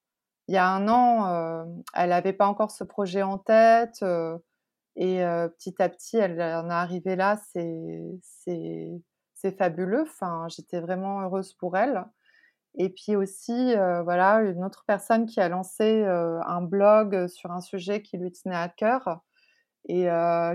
il 0.48 0.54
y 0.54 0.58
a 0.58 0.68
un 0.68 0.88
an, 0.88 1.64
elle 1.94 2.10
n'avait 2.10 2.32
pas 2.32 2.46
encore 2.46 2.70
ce 2.70 2.84
projet 2.84 3.22
en 3.22 3.38
tête. 3.38 4.02
et 4.96 5.18
petit 5.58 5.82
à 5.82 5.88
petit, 5.88 6.16
elle 6.16 6.40
en 6.40 6.70
est 6.70 6.72
arrivée 6.72 7.16
là. 7.16 7.40
C'est 7.52 9.00
fabuleux. 9.50 10.02
Enfin, 10.02 10.46
j'étais 10.48 10.80
vraiment 10.80 11.22
heureuse 11.22 11.54
pour 11.54 11.76
elle. 11.76 12.04
Et 12.76 12.88
puis 12.88 13.16
aussi, 13.16 13.74
voilà, 14.04 14.42
une 14.42 14.64
autre 14.64 14.84
personne 14.86 15.26
qui 15.26 15.40
a 15.40 15.48
lancé 15.48 16.04
un 16.04 16.62
blog 16.62 17.26
sur 17.26 17.50
un 17.50 17.60
sujet 17.60 18.02
qui 18.02 18.16
lui 18.16 18.30
tenait 18.30 18.54
à 18.54 18.68
cœur 18.68 19.22
et 19.88 20.06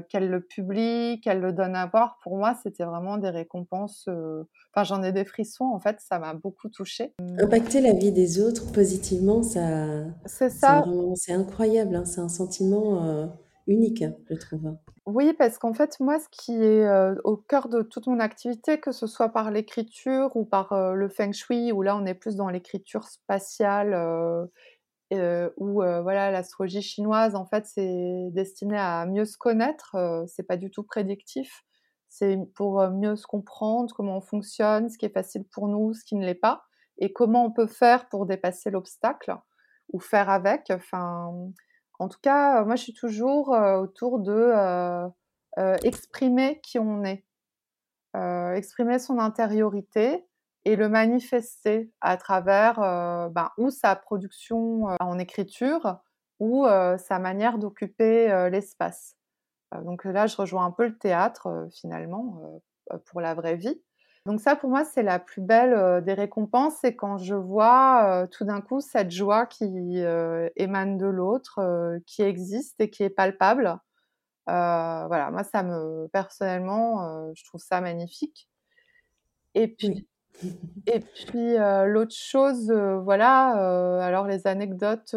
qu'elle 0.07 0.29
le 0.29 0.39
publie, 0.39 1.19
qu'elle 1.21 1.41
le 1.41 1.51
donne 1.51 1.75
à 1.75 1.87
voir. 1.87 2.19
Pour 2.23 2.37
moi, 2.37 2.55
c'était 2.63 2.85
vraiment 2.85 3.17
des 3.17 3.31
récompenses. 3.31 4.07
Enfin, 4.07 4.83
j'en 4.85 5.03
ai 5.03 5.11
des 5.11 5.25
frissons. 5.25 5.65
En 5.65 5.79
fait, 5.79 5.99
ça 5.99 6.19
m'a 6.19 6.33
beaucoup 6.35 6.69
touchée. 6.69 7.13
Impacter 7.39 7.81
la 7.81 7.91
vie 7.91 8.13
des 8.13 8.39
autres 8.39 8.71
positivement, 8.71 9.43
ça. 9.43 10.05
C'est 10.25 10.51
ça. 10.51 10.85
C'est 11.15 11.33
incroyable. 11.33 11.97
Hein. 11.97 12.05
C'est 12.05 12.21
un 12.21 12.29
sentiment 12.29 13.29
unique, 13.67 14.03
je 14.29 14.35
trouve. 14.35 14.75
Oui, 15.05 15.33
parce 15.33 15.57
qu'en 15.57 15.73
fait, 15.73 15.99
moi, 15.99 16.19
ce 16.19 16.27
qui 16.29 16.63
est 16.63 16.87
au 17.23 17.37
cœur 17.37 17.69
de 17.69 17.81
toute 17.81 18.07
mon 18.07 18.19
activité, 18.19 18.79
que 18.79 18.91
ce 18.91 19.07
soit 19.07 19.29
par 19.29 19.51
l'écriture 19.51 20.35
ou 20.35 20.45
par 20.45 20.93
le 20.93 21.09
feng 21.09 21.31
shui, 21.31 21.71
où 21.71 21.81
là, 21.81 21.95
on 21.95 22.05
est 22.05 22.15
plus 22.15 22.35
dans 22.35 22.49
l'écriture 22.49 23.03
spatiale, 23.05 23.95
ou 25.11 25.73
voilà, 25.75 26.31
l'astrologie 26.31 26.81
chinoise, 26.81 27.35
en 27.35 27.45
fait, 27.45 27.65
c'est 27.67 28.29
destiné 28.31 28.77
à 28.77 29.05
mieux 29.05 29.25
se 29.25 29.37
connaître. 29.37 29.95
c'est 30.27 30.47
pas 30.47 30.57
du 30.57 30.71
tout 30.71 30.83
prédictif. 30.83 31.63
C'est 32.09 32.37
pour 32.55 32.81
mieux 32.91 33.15
se 33.15 33.27
comprendre, 33.27 33.93
comment 33.93 34.17
on 34.17 34.21
fonctionne, 34.21 34.89
ce 34.89 34.97
qui 34.97 35.05
est 35.05 35.13
facile 35.13 35.43
pour 35.51 35.67
nous, 35.67 35.93
ce 35.93 36.03
qui 36.05 36.15
ne 36.15 36.25
l'est 36.25 36.33
pas, 36.33 36.63
et 36.97 37.11
comment 37.11 37.45
on 37.45 37.51
peut 37.51 37.67
faire 37.67 38.07
pour 38.07 38.25
dépasser 38.25 38.69
l'obstacle 38.71 39.35
ou 39.91 39.99
faire 39.99 40.29
avec. 40.29 40.71
Enfin, 40.71 41.31
en 41.99 42.09
tout 42.09 42.19
cas, 42.21 42.63
moi, 42.65 42.75
je 42.75 42.83
suis 42.83 42.93
toujours 42.93 43.49
autour 43.49 44.19
de 44.19 44.53
exprimer 45.83 46.59
qui 46.61 46.79
on 46.79 47.03
est, 47.03 47.25
exprimer 48.55 48.99
son 48.99 49.19
intériorité 49.19 50.25
et 50.65 50.75
le 50.75 50.89
manifester 50.89 51.91
à 52.01 52.17
travers 52.17 52.79
ben, 53.31 53.49
ou 53.57 53.69
sa 53.69 53.95
production 53.95 54.85
en 54.99 55.19
écriture 55.19 55.97
ou 56.39 56.65
sa 56.97 57.19
manière 57.19 57.57
d'occuper 57.57 58.49
l'espace. 58.51 59.15
donc 59.83 60.03
là, 60.05 60.27
je 60.27 60.35
rejoins 60.35 60.65
un 60.65 60.71
peu 60.71 60.87
le 60.87 60.97
théâtre 60.97 61.67
finalement 61.71 62.61
pour 63.05 63.21
la 63.21 63.33
vraie 63.33 63.55
vie. 63.55 63.81
Donc 64.25 64.41
ça, 64.41 64.55
pour 64.55 64.71
moi, 64.71 64.83
c'est 64.83 65.03
la 65.03 65.19
plus 65.19 65.41
belle 65.41 66.03
des 66.03 66.13
récompenses, 66.13 66.77
c'est 66.81 66.95
quand 66.95 67.19
je 67.19 67.35
vois 67.35 68.27
tout 68.31 68.43
d'un 68.43 68.59
coup 68.59 68.81
cette 68.81 69.11
joie 69.11 69.45
qui 69.45 70.03
émane 70.55 70.97
de 70.97 71.05
l'autre, 71.05 71.99
qui 72.07 72.23
existe 72.23 72.81
et 72.81 72.89
qui 72.89 73.03
est 73.03 73.11
palpable. 73.11 73.77
voilà, 74.47 75.29
moi, 75.31 75.43
ça 75.43 75.61
me 75.61 76.07
personnellement, 76.07 77.33
je 77.35 77.43
trouve 77.45 77.61
ça 77.61 77.81
magnifique. 77.81 78.49
Et 79.53 79.67
puis, 79.67 80.07
et 80.87 80.99
puis 81.01 81.55
l'autre 81.85 82.15
chose, 82.15 82.71
voilà, 82.71 84.01
alors 84.03 84.25
les 84.25 84.47
anecdotes. 84.47 85.15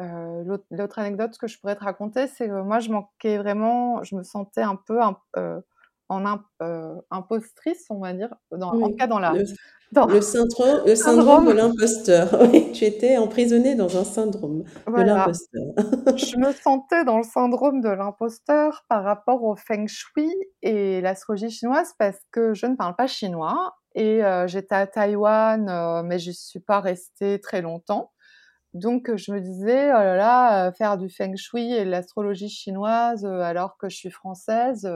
L'autre 0.00 0.98
anecdote 0.98 1.36
que 1.38 1.46
je 1.46 1.60
pourrais 1.60 1.76
te 1.76 1.84
raconter, 1.84 2.26
c'est 2.26 2.48
que 2.48 2.62
moi, 2.62 2.80
je 2.80 2.90
manquais 2.90 3.36
vraiment, 3.36 4.02
je 4.02 4.16
me 4.16 4.22
sentais 4.22 4.62
un 4.62 4.76
peu 4.76 5.02
un, 5.02 5.18
en 6.08 6.38
euh, 6.62 6.94
impostrice, 7.10 7.86
on 7.90 8.00
va 8.00 8.12
dire, 8.12 8.34
dans, 8.50 8.70
en 8.70 8.88
tout 8.88 8.96
cas 8.96 9.06
dans 9.06 9.18
la... 9.18 9.32
Le, 9.32 9.44
dans... 9.92 10.06
le, 10.06 10.20
syndrome, 10.20 10.82
le 10.86 10.94
syndrome, 10.94 11.46
de 11.46 11.52
l'imposteur. 11.52 12.28
Oui, 12.52 12.72
tu 12.72 12.84
étais 12.84 13.16
emprisonnée 13.16 13.74
dans 13.74 13.96
un 13.96 14.04
syndrome 14.04 14.64
de 14.86 15.02
l'imposteur. 15.02 15.62
je 16.16 16.36
me 16.36 16.52
sentais 16.52 17.04
dans 17.04 17.18
le 17.18 17.24
syndrome 17.24 17.80
de 17.80 17.88
l'imposteur 17.88 18.84
par 18.88 19.04
rapport 19.04 19.42
au 19.44 19.56
feng 19.56 19.86
shui 19.86 20.30
et 20.62 21.00
l'astrologie 21.00 21.50
chinoise 21.50 21.94
parce 21.98 22.18
que 22.32 22.54
je 22.54 22.66
ne 22.66 22.76
parle 22.76 22.96
pas 22.96 23.06
chinois 23.06 23.74
et 23.94 24.24
euh, 24.24 24.46
j'étais 24.46 24.74
à 24.74 24.86
Taïwan, 24.86 25.68
euh, 25.68 26.02
mais 26.02 26.18
je 26.18 26.30
ne 26.30 26.34
suis 26.34 26.60
pas 26.60 26.80
restée 26.80 27.40
très 27.40 27.62
longtemps. 27.62 28.10
Donc 28.74 29.14
je 29.14 29.32
me 29.32 29.40
disais, 29.40 29.90
oh 29.92 29.98
là 29.98 30.16
là, 30.16 30.72
faire 30.72 30.98
du 30.98 31.08
feng 31.08 31.36
shui 31.36 31.72
et 31.72 31.84
de 31.84 31.90
l'astrologie 31.90 32.48
chinoise 32.48 33.24
alors 33.24 33.78
que 33.78 33.88
je 33.88 33.96
suis 33.96 34.10
française, 34.10 34.90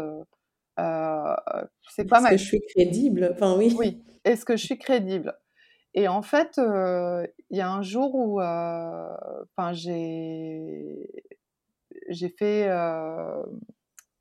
c'est 0.79 2.05
pas 2.05 2.21
mal. 2.21 2.35
Est-ce 2.35 2.43
que 2.43 2.45
je 2.45 2.45
suis 2.45 2.61
crédible 2.75 3.31
Enfin, 3.35 3.57
oui. 3.57 3.75
Oui, 3.79 4.03
est-ce 4.25 4.45
que 4.45 4.57
je 4.57 4.65
suis 4.65 4.79
crédible? 4.79 5.35
Et 5.95 6.07
en 6.07 6.23
fait, 6.23 6.59
euh, 6.59 7.27
il 7.51 7.59
y 7.59 7.61
a 7.61 7.71
un 7.71 7.83
jour 7.83 8.15
où 8.15 8.41
euh, 8.41 9.17
j'ai, 9.73 11.25
j'ai 12.09 12.29
fait 12.29 12.69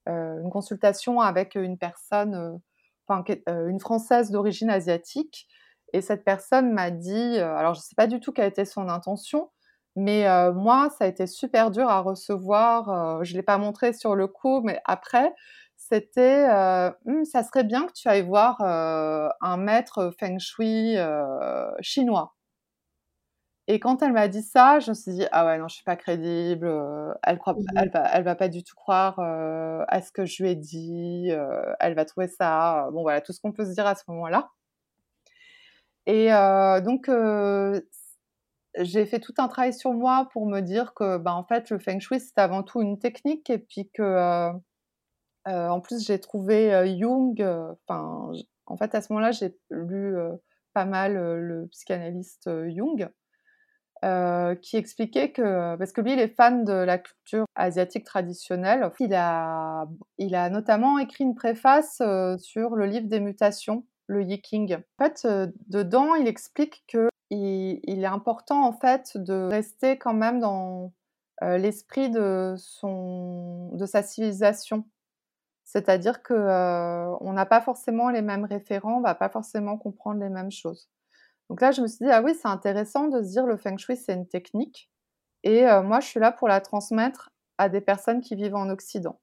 une 0.07 0.49
consultation 0.49 1.19
avec 1.21 1.55
une 1.55 1.77
personne, 1.77 2.59
enfin, 3.07 3.23
une 3.47 3.79
Française 3.79 4.31
d'origine 4.31 4.69
asiatique. 4.69 5.47
Et 5.93 6.01
cette 6.01 6.25
personne 6.25 6.73
m'a 6.73 6.91
dit, 6.91 7.37
alors 7.37 7.73
je 7.73 7.79
ne 7.79 7.83
sais 7.83 7.95
pas 7.95 8.07
du 8.07 8.19
tout 8.19 8.31
quelle 8.31 8.49
était 8.49 8.65
son 8.65 8.89
intention, 8.89 9.49
mais 9.95 10.25
moi, 10.53 10.89
ça 10.97 11.05
a 11.05 11.07
été 11.07 11.27
super 11.27 11.71
dur 11.71 11.89
à 11.89 12.01
recevoir. 12.01 13.23
je 13.23 13.33
ne 13.33 13.37
l'ai 13.37 13.43
pas 13.43 13.57
montré 13.57 13.93
sur 13.93 14.15
le 14.15 14.27
coup, 14.27 14.61
mais 14.61 14.81
après, 14.85 15.33
c'était 15.89 16.47
euh, 16.49 16.91
«Hum, 17.05 17.25
ça 17.25 17.43
serait 17.43 17.63
bien 17.63 17.85
que 17.87 17.93
tu 17.93 18.07
ailles 18.07 18.23
voir 18.23 18.61
euh, 18.61 19.29
un 19.41 19.57
maître 19.57 20.11
feng 20.19 20.39
shui 20.39 20.97
euh, 20.97 21.69
chinois. 21.81 22.35
Et 23.67 23.79
quand 23.79 24.01
elle 24.01 24.13
m'a 24.13 24.27
dit 24.29 24.41
ça, 24.43 24.79
je 24.79 24.91
me 24.91 24.95
suis 24.95 25.11
dit 25.11 25.25
ah 25.31 25.45
ouais 25.45 25.57
non 25.57 25.67
je 25.67 25.75
suis 25.75 25.83
pas 25.83 25.97
crédible, 25.97 26.67
elle 27.23 27.37
croit, 27.37 27.53
mmh 27.53 27.65
elle 27.75 27.89
va, 27.91 28.09
elle 28.13 28.23
va 28.23 28.35
pas 28.35 28.47
du 28.47 28.63
tout 28.63 28.75
croire 28.75 29.19
à 29.19 30.01
ce 30.01 30.11
que 30.13 30.25
je 30.25 30.41
lui 30.41 30.51
ai 30.51 30.55
dit, 30.55 31.29
elle 31.81 31.93
va 31.93 32.05
trouver 32.05 32.27
ça, 32.29 32.87
bon 32.93 33.01
voilà 33.01 33.19
tout 33.19 33.33
ce 33.33 33.41
qu'on 33.41 33.51
peut 33.51 33.65
se 33.65 33.73
dire 33.73 33.85
à 33.85 33.95
ce 33.95 34.03
moment-là. 34.07 34.51
Et 36.05 36.29
donc 36.85 37.09
j'ai 38.79 39.05
fait 39.05 39.19
tout 39.19 39.33
un 39.37 39.49
travail 39.49 39.73
sur 39.73 39.91
moi 39.91 40.29
pour 40.31 40.45
me 40.47 40.61
dire 40.61 40.93
que 40.93 41.17
bah, 41.17 41.33
en 41.33 41.43
fait 41.43 41.69
le 41.69 41.77
feng 41.79 41.99
shui 41.99 42.21
c'est 42.21 42.37
avant 42.37 42.63
tout 42.63 42.81
une 42.81 42.99
technique 42.99 43.49
et 43.49 43.57
puis 43.57 43.89
que 43.93 44.51
euh, 45.47 45.69
en 45.69 45.79
plus, 45.79 46.05
j'ai 46.05 46.19
trouvé 46.19 46.73
euh, 46.73 46.85
Jung. 46.99 47.41
Euh, 47.41 47.73
enfin, 47.87 48.31
en 48.65 48.77
fait, 48.77 48.93
à 48.95 49.01
ce 49.01 49.13
moment-là, 49.13 49.31
j'ai 49.31 49.57
lu 49.69 50.17
pas 50.73 50.85
mal 50.85 51.13
le 51.15 51.67
psychanalyste 51.71 52.49
Jung. 52.69 53.09
qui 54.61 54.77
expliquait 54.77 55.31
que, 55.31 55.75
parce 55.77 55.91
que 55.93 56.01
lui, 56.01 56.13
il 56.13 56.19
est 56.19 56.35
fan 56.35 56.65
de 56.65 56.73
la 56.73 56.97
culture 56.97 57.45
asiatique 57.55 58.05
traditionnelle, 58.05 58.91
il 58.99 59.13
a, 59.13 59.87
il 60.17 60.35
a 60.35 60.49
notamment 60.49 60.99
écrit 60.99 61.23
une 61.23 61.35
préface 61.35 62.01
sur 62.37 62.75
le 62.75 62.85
livre 62.85 63.07
des 63.07 63.19
mutations 63.19 63.85
le 64.09 64.23
Yiking. 64.23 64.77
En 64.99 65.03
fait, 65.03 65.27
dedans, 65.67 66.15
il 66.15 66.27
explique 66.27 66.83
que 66.87 67.09
il, 67.29 68.03
est 68.03 68.05
important 68.05 68.65
en 68.65 68.73
fait 68.73 69.17
de 69.17 69.47
rester 69.49 69.97
quand 69.97 70.13
même 70.13 70.39
dans 70.39 70.93
l'esprit 71.41 72.09
de 72.09 72.55
son 72.57 73.69
de 73.73 73.85
sa 73.85 74.03
civilisation. 74.03 74.85
C'est-à-dire 75.67 76.23
que 76.23 76.33
on 77.21 77.33
n'a 77.33 77.45
pas 77.45 77.61
forcément 77.61 78.09
les 78.09 78.21
mêmes 78.21 78.45
référents, 78.45 78.99
on 78.99 79.01
va 79.01 79.15
pas 79.15 79.29
forcément 79.29 79.77
comprendre 79.77 80.21
les 80.21 80.29
mêmes 80.29 80.51
choses. 80.51 80.89
Donc 81.49 81.61
là, 81.61 81.71
je 81.71 81.81
me 81.81 81.87
suis 81.87 82.05
dit 82.05 82.11
ah 82.11 82.21
oui, 82.23 82.33
c'est 82.41 82.47
intéressant 82.47 83.07
de 83.09 83.21
se 83.21 83.29
dire 83.31 83.45
le 83.45 83.57
feng 83.57 83.77
shui 83.77 83.97
c'est 83.97 84.13
une 84.13 84.27
technique 84.27 84.89
et 85.43 85.65
moi 85.83 85.99
je 85.99 86.07
suis 86.07 86.19
là 86.19 86.31
pour 86.31 86.47
la 86.47 86.61
transmettre 86.61 87.31
à 87.57 87.69
des 87.69 87.81
personnes 87.81 88.21
qui 88.21 88.35
vivent 88.35 88.55
en 88.55 88.69
Occident. 88.69 89.19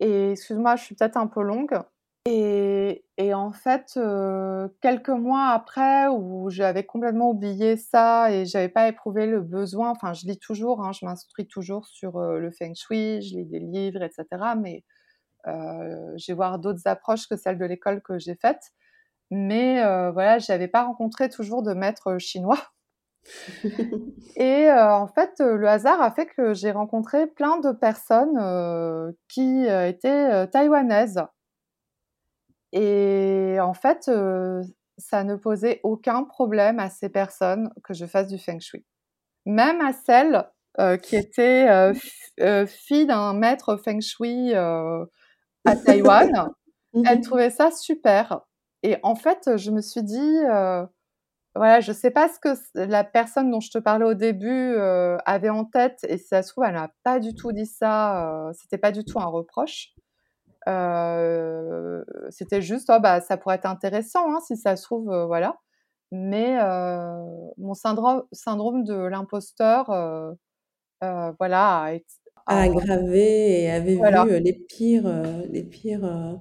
Et 0.00 0.32
excuse-moi, 0.32 0.76
je 0.76 0.84
suis 0.84 0.94
peut-être 0.94 1.16
un 1.16 1.26
peu 1.26 1.42
longue. 1.42 1.78
Et, 2.26 3.34
en 3.34 3.52
fait, 3.52 3.92
euh, 3.98 4.68
quelques 4.80 5.10
mois 5.10 5.48
après, 5.48 6.06
où 6.08 6.48
j'avais 6.48 6.84
complètement 6.84 7.30
oublié 7.30 7.76
ça 7.76 8.32
et 8.32 8.46
j'avais 8.46 8.70
pas 8.70 8.88
éprouvé 8.88 9.26
le 9.26 9.40
besoin, 9.42 9.90
enfin, 9.90 10.14
je 10.14 10.26
lis 10.26 10.38
toujours, 10.38 10.82
hein, 10.82 10.92
je 10.92 11.04
m'instruis 11.04 11.46
toujours 11.46 11.86
sur 11.86 12.16
euh, 12.16 12.38
le 12.38 12.50
feng 12.50 12.74
shui, 12.74 13.20
je 13.20 13.36
lis 13.36 13.44
des 13.44 13.58
livres, 13.58 14.02
etc. 14.02 14.26
Mais 14.58 14.84
euh, 15.46 16.12
j'ai 16.16 16.32
voir 16.32 16.58
d'autres 16.58 16.86
approches 16.86 17.28
que 17.28 17.36
celles 17.36 17.58
de 17.58 17.66
l'école 17.66 18.00
que 18.02 18.18
j'ai 18.18 18.36
faites. 18.36 18.72
Mais 19.30 19.82
voilà, 20.12 20.38
j'avais 20.38 20.68
pas 20.68 20.84
rencontré 20.84 21.28
toujours 21.28 21.62
de 21.62 21.74
maître 21.74 22.18
chinois. 22.18 22.60
et 24.36 24.70
en 24.70 25.08
fait, 25.08 25.40
le 25.40 25.66
hasard 25.66 26.00
a 26.00 26.10
fait 26.12 26.26
que 26.26 26.54
j'ai 26.54 26.70
rencontré 26.70 27.26
plein 27.26 27.58
de 27.58 27.72
personnes 27.72 29.14
qui 29.28 29.64
étaient 29.66 30.46
taïwanaises 30.48 31.20
et 32.74 33.58
en 33.60 33.72
fait, 33.72 34.10
ça 34.98 35.22
ne 35.22 35.36
posait 35.36 35.80
aucun 35.84 36.24
problème 36.24 36.80
à 36.80 36.90
ces 36.90 37.08
personnes 37.08 37.70
que 37.84 37.94
je 37.94 38.04
fasse 38.04 38.26
du 38.26 38.36
feng 38.36 38.58
shui. 38.58 38.84
Même 39.46 39.80
à 39.80 39.92
celles 39.92 40.44
qui 41.02 41.14
étaient 41.14 41.92
filles 42.66 43.06
d'un 43.06 43.32
maître 43.32 43.76
feng 43.76 44.00
shui 44.00 44.52
à 44.54 45.06
Taïwan, 45.86 46.50
elles 46.94 47.18
mmh 47.18 47.22
trouvaient 47.22 47.50
ça 47.50 47.70
super. 47.70 48.40
Et 48.82 48.96
en 49.04 49.14
fait, 49.14 49.56
je 49.56 49.70
me 49.70 49.80
suis 49.80 50.02
dit, 50.02 50.38
voilà, 51.54 51.78
je 51.78 51.92
sais 51.92 52.10
pas 52.10 52.28
ce 52.28 52.40
que 52.40 52.58
la 52.74 53.04
personne 53.04 53.52
dont 53.52 53.60
je 53.60 53.70
te 53.70 53.78
parlais 53.78 54.04
au 54.04 54.14
début 54.14 54.76
avait 55.26 55.48
en 55.48 55.64
tête, 55.64 56.00
et 56.08 56.18
si 56.18 56.26
ça 56.26 56.42
se 56.42 56.50
trouve, 56.50 56.64
elle 56.64 56.74
n'a 56.74 56.92
pas 57.04 57.20
du 57.20 57.36
tout 57.36 57.52
dit 57.52 57.66
ça, 57.66 58.50
c'était 58.54 58.78
pas 58.78 58.90
du 58.90 59.04
tout 59.04 59.20
un 59.20 59.26
reproche. 59.26 59.94
Euh, 60.66 62.02
c'était 62.30 62.62
juste, 62.62 62.90
oh, 62.94 63.00
bah, 63.00 63.20
ça 63.20 63.36
pourrait 63.36 63.56
être 63.56 63.66
intéressant 63.66 64.34
hein, 64.34 64.40
si 64.46 64.56
ça 64.56 64.76
se 64.76 64.84
trouve, 64.84 65.10
euh, 65.10 65.26
voilà. 65.26 65.58
Mais 66.10 66.58
euh, 66.60 67.22
mon 67.58 67.74
syndrome, 67.74 68.24
syndrome 68.32 68.84
de 68.84 68.94
l'imposteur, 68.94 69.86
voilà, 71.38 71.90
a, 72.46 72.60
aggravé 72.60 73.62
et 73.62 73.70
avait 73.70 73.96
vu 73.96 74.40
les 74.40 74.52
pires, 74.52 75.10
les 75.50 75.62
pires 75.64 76.38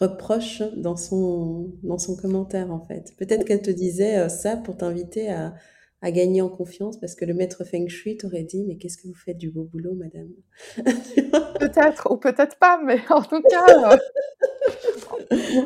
reproches 0.00 0.62
dans 0.76 0.96
son, 0.96 1.72
dans 1.82 1.98
son 1.98 2.16
commentaire 2.16 2.70
en 2.70 2.80
fait. 2.80 3.14
Peut-être 3.16 3.44
qu'elle 3.44 3.62
te 3.62 3.70
disait 3.70 4.28
ça 4.28 4.56
pour 4.56 4.76
t'inviter 4.76 5.30
à, 5.32 5.54
à 6.02 6.10
gagner 6.10 6.40
en 6.40 6.48
confiance 6.48 6.98
parce 6.98 7.14
que 7.14 7.24
le 7.24 7.34
maître 7.34 7.64
Feng 7.64 7.88
Shui 7.88 8.16
t'aurait 8.16 8.42
dit 8.42 8.64
mais 8.66 8.76
qu'est-ce 8.76 8.96
que 8.96 9.06
vous 9.06 9.14
faites 9.14 9.36
du 9.36 9.50
beau 9.50 9.64
boulot 9.64 9.94
madame? 9.94 10.30
Peut-être 11.58 12.10
ou 12.10 12.16
peut-être 12.16 12.58
pas 12.58 12.80
mais 12.82 13.00
en 13.10 13.22
tout 13.22 13.42
cas 13.42 13.92
euh, 13.92 15.62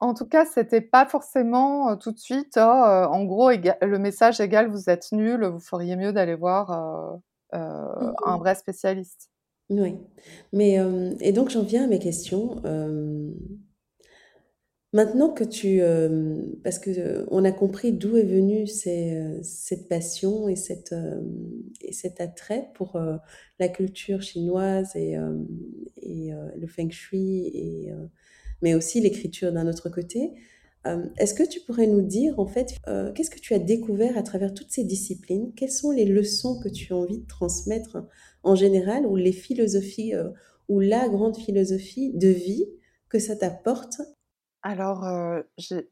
en 0.00 0.14
tout 0.14 0.26
cas 0.26 0.44
c'était 0.46 0.80
pas 0.80 1.06
forcément 1.06 1.90
euh, 1.90 1.96
tout 1.96 2.10
de 2.10 2.18
suite 2.18 2.54
oh, 2.56 2.60
euh, 2.60 3.06
en 3.06 3.24
gros 3.24 3.50
le 3.50 3.98
message 3.98 4.40
égal 4.40 4.68
vous 4.68 4.90
êtes 4.90 5.12
nul 5.12 5.44
vous 5.44 5.60
feriez 5.60 5.96
mieux 5.96 6.12
d'aller 6.12 6.34
voir 6.34 6.70
mmh 6.70 7.20
un 8.24 8.38
vrai 8.38 8.54
spécialiste. 8.54 9.28
Oui. 9.68 9.98
Mais 10.54 10.78
et 11.20 11.32
donc 11.32 11.50
j'en 11.50 11.62
viens 11.62 11.84
à 11.84 11.86
mes 11.86 11.98
questions 11.98 12.62
Maintenant 14.94 15.30
que 15.30 15.42
tu, 15.42 15.80
euh, 15.80 16.42
parce 16.62 16.78
que 16.78 16.90
euh, 16.90 17.24
on 17.30 17.46
a 17.46 17.52
compris 17.52 17.92
d'où 17.92 18.18
est 18.18 18.24
venue 18.24 18.66
euh, 18.86 19.38
cette 19.42 19.88
passion 19.88 20.50
et 20.50 20.56
cette 20.56 20.94
et 21.80 21.92
cet 21.94 22.20
attrait 22.20 22.68
pour 22.74 23.00
la 23.58 23.68
culture 23.68 24.20
chinoise 24.20 24.94
et, 24.94 25.16
le 25.16 26.66
feng 26.66 26.90
shui 26.90 27.88
mais 28.60 28.74
aussi 28.74 29.00
l'écriture 29.00 29.52
d'un 29.52 29.66
autre 29.66 29.88
côté. 29.88 30.32
Est-ce 31.16 31.34
que 31.34 31.48
tu 31.48 31.60
pourrais 31.60 31.86
nous 31.86 32.02
dire 32.02 32.38
en 32.38 32.46
fait 32.46 32.74
qu'est-ce 33.14 33.30
que 33.30 33.40
tu 33.40 33.54
as 33.54 33.58
découvert 33.58 34.18
à 34.18 34.22
travers 34.22 34.52
toutes 34.52 34.70
ces 34.70 34.84
disciplines? 34.84 35.52
Quelles 35.56 35.72
sont 35.72 35.90
les 35.90 36.04
leçons 36.04 36.60
que 36.60 36.68
tu 36.68 36.92
as 36.92 36.96
envie 36.96 37.20
de 37.20 37.26
transmettre 37.26 38.04
en 38.42 38.54
général 38.54 39.06
ou 39.06 39.16
les 39.16 39.32
philosophies 39.32 40.12
ou 40.68 40.80
la 40.80 41.08
grande 41.08 41.36
philosophie 41.38 42.12
de 42.14 42.28
vie 42.28 42.66
que 43.08 43.18
ça 43.18 43.36
t'apporte 43.36 44.02
alors, 44.62 45.04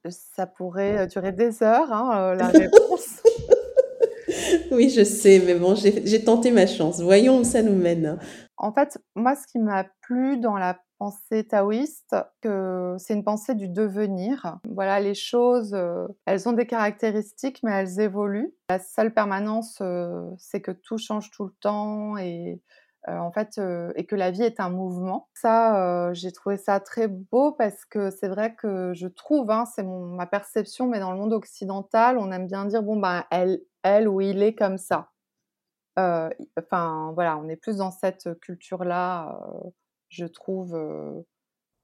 ça 0.09 0.47
pourrait 0.47 1.07
durer 1.09 1.33
des 1.33 1.63
heures, 1.63 1.93
hein, 1.93 2.35
la 2.35 2.47
réponse. 2.49 3.23
Oui, 4.71 4.91
je 4.91 5.03
sais, 5.03 5.43
mais 5.45 5.55
bon, 5.55 5.75
j'ai 5.75 6.25
tenté 6.25 6.53
ma 6.53 6.67
chance. 6.67 7.01
Voyons 7.01 7.39
où 7.39 7.45
ça 7.45 7.63
nous 7.63 7.75
mène. 7.75 8.19
En 8.57 8.73
fait, 8.73 8.99
moi, 9.17 9.35
ce 9.35 9.47
qui 9.47 9.59
m'a 9.59 9.85
plu 10.03 10.39
dans 10.39 10.57
la 10.57 10.79
pensée 10.99 11.45
taoïste, 11.45 12.15
que 12.43 12.95
c'est 12.99 13.15
une 13.15 13.25
pensée 13.25 13.55
du 13.55 13.69
devenir. 13.69 14.59
Voilà, 14.69 15.01
les 15.01 15.15
choses, 15.15 15.77
elles 16.27 16.49
ont 16.49 16.53
des 16.53 16.67
caractéristiques, 16.67 17.61
mais 17.63 17.73
elles 17.73 18.01
évoluent. 18.01 18.55
La 18.69 18.79
seule 18.79 19.13
permanence, 19.13 19.83
c'est 20.39 20.61
que 20.61 20.73
tout 20.73 20.99
change 20.99 21.31
tout 21.31 21.45
le 21.45 21.55
temps 21.61 22.17
et 22.19 22.61
euh, 23.09 23.17
en 23.17 23.33
fait, 23.33 23.57
euh, 23.57 23.93
et 23.97 24.05
que 24.05 24.15
la 24.15 24.31
vie 24.31 24.43
est 24.43 24.61
un 24.61 24.69
mouvement. 24.69 25.29
Ça, 25.33 26.09
euh, 26.09 26.13
j'ai 26.13 26.33
trouvé 26.33 26.59
ça 26.59 26.81
très 26.81 27.09
beau 27.09 27.53
parce 27.53 27.87
que 27.87 28.11
c'est 28.11 28.29
vrai 28.29 28.55
que 28.55 28.93
je 28.93 29.07
trouve, 29.07 29.51
hein, 29.51 29.65
c'est 29.75 29.85
ma 29.85 30.27
perception, 30.27 30.87
mais 30.87 31.01
dans 31.01 31.13
le 31.13 31.19
monde 31.19 31.33
occidental, 31.33 32.19
on 32.19 32.31
aime 32.31 32.47
bien 32.47 32.67
dire 32.67 32.83
bon 32.83 32.97
ben 32.97 33.25
elle, 33.31 33.63
elle 33.83 34.07
ou 34.07 34.21
il 34.21 34.43
est 34.43 34.55
comme 34.55 34.77
ça. 34.77 35.11
Enfin 35.97 37.13
voilà, 37.15 37.37
on 37.37 37.49
est 37.49 37.57
plus 37.57 37.77
dans 37.77 37.91
cette 37.91 38.39
culture-là, 38.41 39.39
je 40.09 40.25
trouve. 40.25 40.75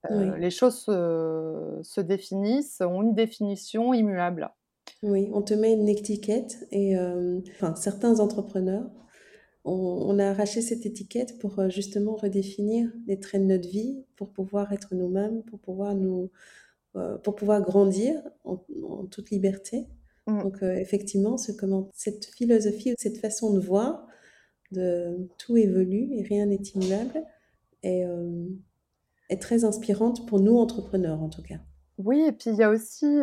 Les 0.08 0.50
choses 0.50 0.84
se, 0.84 2.00
définissent, 2.00 2.80
ont 2.80 3.02
une 3.02 3.14
définition 3.14 3.92
immuable. 3.92 4.50
Oui, 5.02 5.28
on 5.34 5.42
te 5.42 5.52
met 5.52 5.74
une 5.74 5.88
étiquette 5.88 6.66
et 6.70 6.94
certains 7.74 8.20
entrepreneurs 8.20 8.86
on, 9.66 10.18
a 10.18 10.30
arraché 10.30 10.62
cette 10.62 10.86
étiquette 10.86 11.38
pour 11.38 11.58
euh, 11.58 11.68
justement 11.68 12.14
redéfinir 12.14 12.88
les 13.06 13.18
traits 13.18 13.42
de 13.42 13.46
notre 13.46 13.68
vie, 13.68 14.04
pour 14.16 14.30
pouvoir 14.32 14.72
être 14.72 14.94
nous-mêmes, 14.94 15.42
pour 15.42 15.58
pouvoir 15.58 15.94
nous, 15.94 16.30
euh, 16.94 17.18
pour 17.18 17.34
pouvoir 17.34 17.60
grandir 17.62 18.22
en, 18.44 18.56
toute 19.10 19.30
liberté. 19.30 19.86
Mm. 20.26 20.42
Donc 20.42 20.62
euh, 20.62 20.76
effectivement, 20.76 21.36
ce, 21.36 21.52
comment, 21.52 21.90
cette 21.94 22.26
philosophie, 22.26 22.94
cette 22.98 23.18
façon 23.18 23.52
de 23.52 23.60
voir, 23.60 24.06
de 24.70 25.28
tout 25.38 25.56
évolue 25.56 26.12
et 26.12 26.22
rien 26.22 26.46
n'est 26.46 26.62
immuable, 26.74 27.22
est, 27.82 28.04
est 29.28 29.40
très 29.40 29.64
inspirante 29.64 30.26
pour 30.26 30.40
nous 30.40 30.56
entrepreneurs 30.56 31.22
en 31.22 31.28
tout 31.28 31.42
cas. 31.42 31.60
Oui, 31.98 32.20
et 32.20 32.32
puis 32.32 32.50
il 32.50 32.56
y 32.56 32.62
a 32.62 32.68
aussi 32.68 33.20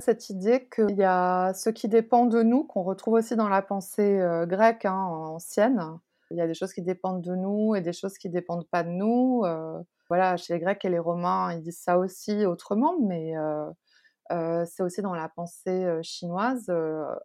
cette 0.00 0.30
idée 0.30 0.68
qu'il 0.68 0.96
y 0.96 1.02
a 1.02 1.52
ce 1.52 1.70
qui 1.70 1.88
dépend 1.88 2.26
de 2.26 2.42
nous, 2.42 2.62
qu'on 2.64 2.84
retrouve 2.84 3.14
aussi 3.14 3.34
dans 3.34 3.48
la 3.48 3.60
pensée 3.60 4.20
grecque 4.46 4.84
hein, 4.84 4.94
ancienne. 4.94 5.98
Il 6.30 6.36
y 6.36 6.40
a 6.40 6.46
des 6.46 6.54
choses 6.54 6.72
qui 6.72 6.82
dépendent 6.82 7.22
de 7.22 7.34
nous 7.34 7.74
et 7.74 7.80
des 7.80 7.92
choses 7.92 8.16
qui 8.16 8.28
dépendent 8.28 8.68
pas 8.68 8.84
de 8.84 8.90
nous. 8.90 9.42
voilà, 10.08 10.36
chez 10.36 10.54
les 10.54 10.60
Grecs 10.60 10.84
et 10.84 10.90
les 10.90 10.98
Romains, 11.00 11.52
ils 11.54 11.62
disent 11.62 11.80
ça 11.80 11.98
aussi 11.98 12.46
autrement, 12.46 12.94
mais 13.00 13.34
c'est 14.64 14.82
aussi 14.84 15.02
dans 15.02 15.14
la 15.14 15.28
pensée 15.28 15.84
chinoise 16.02 16.72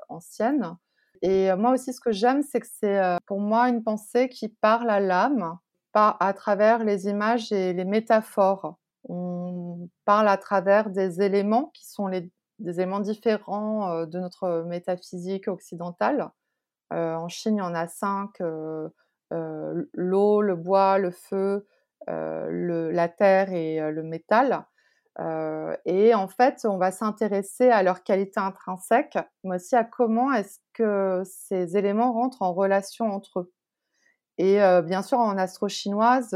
ancienne. 0.10 0.76
Et 1.22 1.54
moi 1.56 1.74
aussi, 1.74 1.94
ce 1.94 2.02
que 2.02 2.12
j'aime, 2.12 2.42
c'est 2.42 2.62
que 2.62 2.68
c'est 2.68 3.18
pour 3.28 3.40
moi 3.40 3.70
une 3.70 3.84
pensée 3.84 4.28
qui 4.28 4.50
parle 4.50 4.90
à 4.90 5.00
l'âme, 5.00 5.60
pas 5.92 6.18
à 6.20 6.34
travers 6.34 6.84
les 6.84 7.08
images 7.08 7.52
et 7.52 7.74
les 7.74 7.86
métaphores 7.86 8.76
on 9.08 9.90
parle 10.06 10.28
à 10.28 10.38
travers 10.38 10.90
des 10.90 11.22
éléments 11.22 11.72
qui 11.74 11.90
sont 11.90 12.10
des 12.10 12.80
éléments 12.80 13.00
différents 13.00 13.92
euh, 13.92 14.06
de 14.06 14.20
notre 14.20 14.64
métaphysique 14.68 15.48
occidentale. 15.48 16.30
Euh, 16.94 17.16
en 17.16 17.30
Chine, 17.30 17.56
il 17.56 17.60
y 17.60 17.62
en 17.62 17.76
a 17.76 17.88
cinq 17.88 18.42
euh, 18.42 18.90
l'eau, 19.94 20.42
le 20.42 20.56
bois, 20.56 20.98
le 20.98 21.12
feu, 21.12 21.68
la 22.08 23.08
terre 23.08 23.54
et 23.54 23.80
le 23.92 24.02
métal. 24.02 24.66
et 25.86 26.16
en 26.16 26.28
fait, 26.28 26.66
on 26.66 26.80
va 26.80 26.92
s'intéresser 26.92 27.70
à 27.70 27.84
leur 27.84 28.04
qualité 28.04 28.40
intrinsèque, 28.40 29.20
mais 29.44 29.58
aussi 29.58 29.76
à 29.76 29.84
comment 29.84 30.34
est-ce 30.34 30.58
que 30.74 31.22
ces 31.26 31.78
éléments 31.78 32.14
rentrent 32.14 32.42
en 32.42 32.54
relation 32.54 33.06
entre 33.06 33.42
eux. 33.42 33.54
Et 34.40 34.58
bien 34.84 35.04
sûr, 35.04 35.20
en 35.20 35.38
astro 35.38 35.68
chinoise, 35.68 36.34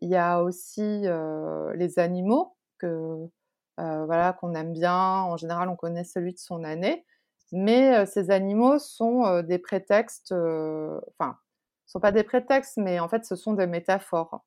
il 0.00 0.08
y 0.08 0.16
a 0.16 0.42
aussi 0.42 1.04
les 1.74 1.98
animaux 1.98 2.56
que 2.78 3.28
voilà 3.78 4.32
qu'on 4.34 4.54
aime 4.54 4.72
bien. 4.72 5.22
En 5.22 5.36
général, 5.36 5.68
on 5.68 5.76
connaît 5.76 6.04
celui 6.04 6.32
de 6.32 6.38
son 6.38 6.64
année, 6.64 7.04
mais 7.52 8.06
ces 8.06 8.30
animaux 8.30 8.78
sont 8.78 9.42
des 9.42 9.58
prétextes, 9.58 10.32
enfin, 10.32 11.38
sont 11.86 12.00
pas 12.00 12.12
des 12.12 12.24
prétextes, 12.24 12.76
mais 12.78 13.00
en 13.00 13.08
fait, 13.08 13.24
ce 13.24 13.36
sont 13.36 13.54
des 13.54 13.66
métaphores. 13.66 14.44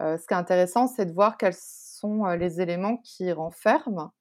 ce 0.00 0.26
qui 0.26 0.34
est 0.34 0.36
intéressant, 0.36 0.86
c'est 0.86 1.06
de 1.06 1.12
voir 1.12 1.36
quels 1.36 1.56
sont 1.56 2.26
les 2.26 2.60
éléments 2.60 2.98
qui 2.98 3.32
renferment 3.32 4.12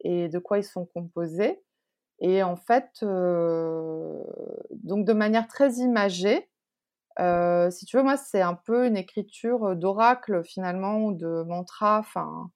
et 0.00 0.28
de 0.28 0.38
quoi 0.38 0.58
ils 0.58 0.64
sont 0.64 0.86
composés. 0.86 1.62
Et 2.20 2.42
en 2.42 2.56
fait, 2.56 2.90
donc 3.02 5.04
de 5.06 5.12
manière 5.12 5.48
très 5.48 5.72
imagée, 5.74 6.48
si 7.18 7.86
tu 7.86 7.96
veux, 7.96 8.02
moi, 8.02 8.16
c'est 8.16 8.42
un 8.42 8.54
peu 8.54 8.86
une 8.86 8.96
écriture 8.96 9.76
d'oracle 9.76 10.42
finalement 10.44 11.04
ou 11.04 11.14
de 11.14 11.42
mantra. 11.44 11.98
Enfin, 11.98 12.50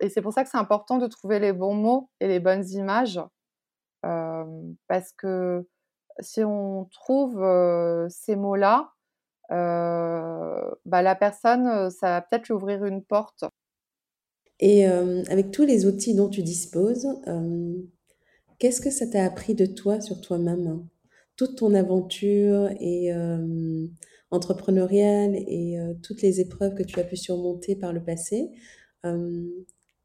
et 0.00 0.10
c'est 0.10 0.20
pour 0.20 0.32
ça 0.32 0.44
que 0.44 0.50
c'est 0.50 0.58
important 0.58 0.98
de 0.98 1.06
trouver 1.06 1.38
les 1.38 1.52
bons 1.54 1.74
mots 1.74 2.10
et 2.20 2.28
les 2.28 2.40
bonnes 2.40 2.68
images, 2.70 3.20
parce 4.02 5.12
que 5.16 5.66
si 6.20 6.44
on 6.44 6.86
trouve 6.92 7.42
ces 8.10 8.36
mots-là, 8.36 8.92
bah, 9.48 11.02
la 11.02 11.14
personne, 11.14 11.90
ça 11.90 12.08
va 12.08 12.20
peut-être 12.22 12.48
lui 12.48 12.54
ouvrir 12.54 12.84
une 12.84 13.02
porte. 13.02 13.44
Et 14.60 14.84
avec 14.86 15.50
tous 15.50 15.64
les 15.64 15.86
outils 15.86 16.14
dont 16.14 16.28
tu 16.28 16.42
disposes, 16.42 17.08
qu'est-ce 18.58 18.82
que 18.82 18.90
ça 18.90 19.06
t'a 19.06 19.24
appris 19.24 19.54
de 19.54 19.64
toi 19.64 20.02
sur 20.02 20.20
toi-même? 20.20 20.86
Toute 21.40 21.56
ton 21.56 21.72
aventure 21.72 22.68
et 22.80 23.10
entrepreneuriale 24.30 25.34
et 25.34 25.78
toutes 26.02 26.20
les 26.20 26.38
épreuves 26.38 26.74
que 26.74 26.82
tu 26.82 27.00
as 27.00 27.04
pu 27.04 27.16
surmonter 27.16 27.76
par 27.76 27.94
le 27.94 28.04
passé, 28.04 28.50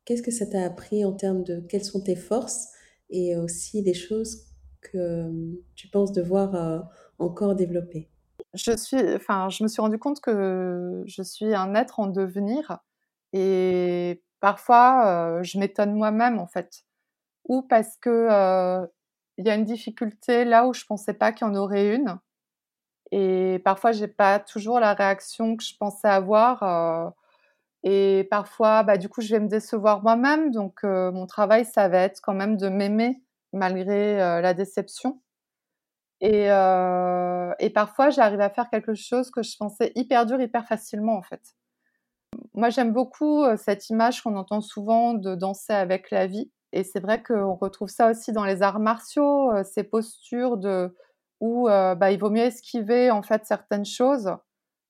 qu'est-ce 0.06 0.22
que 0.22 0.32
ça 0.32 0.46
t'a 0.46 0.64
appris 0.64 1.04
en 1.04 1.12
termes 1.12 1.44
de 1.44 1.60
quelles 1.68 1.84
sont 1.84 2.02
tes 2.02 2.16
forces 2.16 2.70
et 3.10 3.36
aussi 3.36 3.84
des 3.84 3.94
choses 3.94 4.46
que 4.80 5.30
tu 5.76 5.90
penses 5.90 6.14
devoir 6.14 6.90
encore 7.20 7.56
développer? 7.56 8.08
Je 8.54 8.78
suis, 8.78 9.02
enfin, 9.16 9.50
je 9.50 9.64
me 9.64 9.68
suis 9.68 9.82
rendu 9.82 10.00
compte 10.00 10.22
que 10.22 11.04
je 11.06 11.22
suis 11.22 11.54
un 11.54 11.76
être 11.76 12.00
en 12.00 12.08
devenir 12.08 12.80
et 13.34 14.22
Parfois, 14.40 15.42
je 15.42 15.58
m'étonne 15.58 15.96
moi-même 15.96 16.38
en 16.38 16.46
fait, 16.46 16.86
ou 17.46 17.64
parce 17.64 17.98
que 17.98 18.88
il 19.38 19.46
y 19.46 19.50
a 19.50 19.56
une 19.56 19.66
difficulté 19.66 20.46
là 20.46 20.68
où 20.68 20.74
je 20.74 20.86
pensais 20.86 21.14
pas 21.14 21.32
qu'il 21.32 21.48
y 21.48 21.50
en 21.50 21.56
aurait 21.56 21.96
une, 21.96 22.20
et 23.12 23.62
parfois 23.66 23.92
j'ai 23.92 24.08
pas 24.08 24.40
toujours 24.40 24.80
la 24.80 24.94
réaction 24.94 25.58
que 25.58 25.64
je 25.64 25.76
pensais 25.78 26.08
avoir, 26.10 27.14
et 27.88 28.28
parfois, 28.32 28.82
bah, 28.82 28.98
du 28.98 29.10
coup, 29.10 29.22
je 29.22 29.30
vais 29.30 29.40
me 29.40 29.48
décevoir 29.48 30.02
moi-même. 30.02 30.50
Donc, 30.50 30.82
mon 30.84 31.28
travail, 31.28 31.66
ça 31.66 31.88
va 31.88 32.00
être 32.00 32.20
quand 32.20 32.34
même 32.34 32.58
de 32.58 32.68
m'aimer 32.68 33.22
malgré 33.54 34.18
la 34.18 34.56
déception. 34.56 35.22
Et, 36.20 36.46
et 36.48 37.70
parfois, 37.70 38.10
j'arrive 38.10 38.42
à 38.42 38.50
faire 38.50 38.72
quelque 38.72 38.96
chose 38.96 39.30
que 39.30 39.44
je 39.44 39.56
pensais 39.56 39.92
hyper 39.94 40.26
dur, 40.26 40.42
hyper 40.42 40.66
facilement, 40.66 41.16
en 41.16 41.22
fait. 41.22 41.42
Moi, 42.56 42.72
j'aime 42.72 42.92
beaucoup 42.92 43.46
cette 43.56 43.88
image 43.92 44.24
qu'on 44.24 44.36
entend 44.36 44.62
souvent 44.62 45.14
de 45.14 45.36
danser 45.36 45.74
avec 45.74 46.10
la 46.10 46.26
vie. 46.26 46.52
Et 46.76 46.84
c'est 46.84 47.00
vrai 47.00 47.24
qu'on 47.24 47.56
retrouve 47.56 47.88
ça 47.90 48.12
aussi 48.12 48.34
dans 48.34 48.44
les 48.44 48.62
arts 48.62 48.80
martiaux, 48.82 49.50
ces 49.64 49.84
postures 49.84 50.58
de 50.58 50.94
où 51.40 51.68
bah, 51.68 52.12
il 52.12 52.20
vaut 52.20 52.30
mieux 52.30 52.44
esquiver 52.44 53.12
en 53.12 53.24
fait 53.24 53.46
certaines 53.46 53.86
choses, 53.86 54.30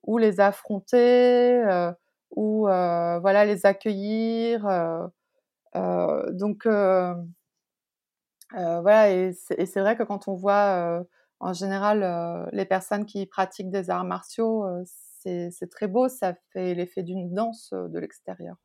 ou 0.04 0.18
les 0.18 0.40
affronter, 0.40 1.64
ou 2.36 2.64
voilà 2.66 3.46
les 3.46 3.66
accueillir. 3.68 4.66
donc 5.74 6.66
voilà, 8.52 9.12
et 9.12 9.34
c'est 9.34 9.80
vrai 9.80 9.96
que 9.98 10.04
quand 10.04 10.28
on 10.28 10.36
voit 10.36 11.04
en 11.40 11.54
général 11.54 12.50
les 12.52 12.66
personnes 12.66 13.06
qui 13.06 13.26
pratiquent 13.28 13.70
des 13.70 13.90
arts 13.92 14.06
martiaux, 14.06 14.66
c'est 14.86 15.70
très 15.70 15.88
beau, 15.88 16.08
ça 16.10 16.34
fait 16.52 16.74
l'effet 16.74 17.04
d'une 17.04 17.34
danse 17.34 17.74
de 17.74 18.00
l'extérieur. 18.00 18.56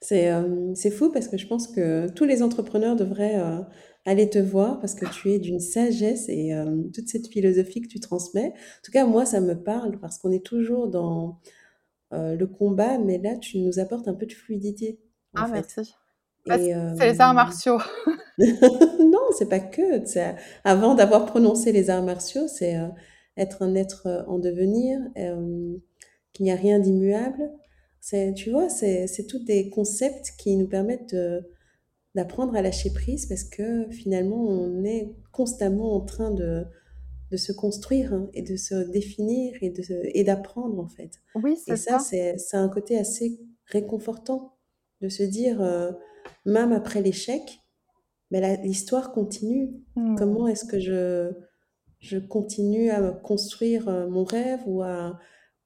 C'est 0.00 0.90
fou 0.90 1.10
parce 1.10 1.28
que 1.28 1.36
je 1.36 1.46
pense 1.46 1.68
que 1.68 2.08
tous 2.10 2.24
les 2.24 2.42
entrepreneurs 2.42 2.96
devraient 2.96 3.40
aller 4.04 4.28
te 4.28 4.38
voir 4.38 4.80
parce 4.80 4.94
que 4.94 5.06
tu 5.06 5.30
es 5.32 5.38
d'une 5.38 5.60
sagesse 5.60 6.28
et 6.28 6.52
toute 6.94 7.08
cette 7.08 7.28
philosophie 7.28 7.80
que 7.80 7.88
tu 7.88 8.00
transmets. 8.00 8.48
En 8.48 8.82
tout 8.84 8.92
cas, 8.92 9.06
moi, 9.06 9.24
ça 9.24 9.40
me 9.40 9.54
parle 9.54 9.98
parce 10.00 10.18
qu'on 10.18 10.32
est 10.32 10.44
toujours 10.44 10.88
dans 10.88 11.40
le 12.10 12.44
combat, 12.46 12.98
mais 12.98 13.18
là, 13.18 13.36
tu 13.36 13.58
nous 13.58 13.78
apportes 13.78 14.08
un 14.08 14.14
peu 14.14 14.26
de 14.26 14.32
fluidité. 14.32 15.00
ah, 15.34 15.48
merci. 15.50 15.94
Bah, 16.44 16.56
c'est 16.58 17.12
les 17.12 17.20
arts 17.20 17.34
martiaux. 17.34 17.78
non, 18.38 19.20
c'est 19.38 19.48
pas 19.48 19.60
que. 19.60 20.02
Avant 20.64 20.94
d'avoir 20.94 21.26
prononcé 21.26 21.70
les 21.70 21.90
arts 21.90 22.02
martiaux, 22.02 22.48
c'est 22.48 22.76
être 23.36 23.62
un 23.62 23.74
être 23.74 24.06
euh, 24.06 24.22
en 24.26 24.38
devenir, 24.38 25.00
euh, 25.16 25.76
qu'il 26.32 26.44
n'y 26.44 26.52
a 26.52 26.56
rien 26.56 26.78
d'immuable. 26.78 27.50
C'est, 28.04 28.34
tu 28.34 28.50
vois, 28.50 28.68
c'est, 28.68 29.06
c'est 29.06 29.28
tous 29.28 29.38
des 29.38 29.70
concepts 29.70 30.34
qui 30.36 30.56
nous 30.56 30.66
permettent 30.66 31.14
d'apprendre 32.16 32.56
à 32.56 32.60
lâcher 32.60 32.90
prise 32.90 33.26
parce 33.26 33.44
que 33.44 33.88
finalement, 33.90 34.44
on 34.44 34.82
est 34.82 35.14
constamment 35.30 35.94
en 35.94 36.00
train 36.00 36.32
de, 36.32 36.64
de 37.30 37.36
se 37.36 37.52
construire 37.52 38.12
hein, 38.12 38.28
et 38.34 38.42
de 38.42 38.56
se 38.56 38.74
définir 38.74 39.54
et, 39.62 39.70
de, 39.70 39.82
et 40.14 40.24
d'apprendre 40.24 40.80
en 40.80 40.88
fait. 40.88 41.12
Oui, 41.36 41.56
c'est 41.56 41.72
et 41.72 41.76
ça. 41.76 42.00
c'est, 42.00 42.38
c'est 42.38 42.56
un 42.58 42.68
côté 42.68 42.98
assez 42.98 43.40
réconfortant 43.66 44.56
de 45.00 45.08
se 45.08 45.22
dire, 45.22 45.62
euh, 45.62 45.92
même 46.44 46.72
après 46.72 47.02
l'échec, 47.02 47.60
mais 48.32 48.58
l'histoire 48.64 49.12
continue. 49.12 49.70
Mmh. 49.94 50.16
Comment 50.16 50.48
est-ce 50.48 50.64
que 50.64 50.78
je 50.78 51.32
je 52.00 52.18
continue 52.18 52.90
à 52.90 53.12
construire 53.12 53.88
euh, 53.88 54.08
mon 54.08 54.24
rêve 54.24 54.60
ou 54.66 54.82
à, 54.82 55.20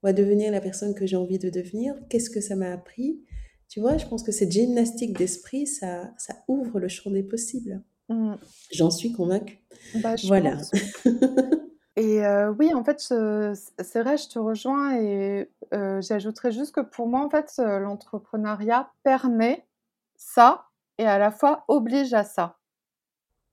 ou 0.06 0.08
à 0.08 0.12
devenir 0.12 0.52
la 0.52 0.60
personne 0.60 0.94
que 0.94 1.04
j'ai 1.04 1.16
envie 1.16 1.40
de 1.40 1.50
devenir 1.50 1.94
Qu'est-ce 2.08 2.30
que 2.30 2.40
ça 2.40 2.54
m'a 2.54 2.70
appris 2.72 3.24
Tu 3.68 3.80
vois, 3.80 3.96
je 3.96 4.06
pense 4.06 4.22
que 4.22 4.30
cette 4.30 4.52
gymnastique 4.52 5.18
d'esprit, 5.18 5.66
ça, 5.66 6.12
ça 6.16 6.34
ouvre 6.46 6.78
le 6.78 6.86
champ 6.86 7.10
des 7.10 7.24
possibles. 7.24 7.82
Mmh. 8.08 8.34
J'en 8.72 8.90
suis 8.90 9.12
convaincue. 9.12 9.58
Bah, 9.96 10.14
voilà. 10.24 10.58
et 11.96 12.24
euh, 12.24 12.54
oui, 12.56 12.72
en 12.72 12.84
fait, 12.84 13.00
c'est 13.00 14.00
vrai, 14.00 14.16
je 14.16 14.28
te 14.28 14.38
rejoins 14.38 14.96
et 14.96 15.50
euh, 15.74 16.00
j'ajouterais 16.00 16.52
juste 16.52 16.72
que 16.72 16.82
pour 16.82 17.08
moi, 17.08 17.24
en 17.24 17.28
fait, 17.28 17.52
l'entrepreneuriat 17.58 18.92
permet 19.02 19.66
ça 20.14 20.66
et 20.98 21.04
à 21.04 21.18
la 21.18 21.32
fois 21.32 21.64
oblige 21.66 22.14
à 22.14 22.22
ça. 22.22 22.58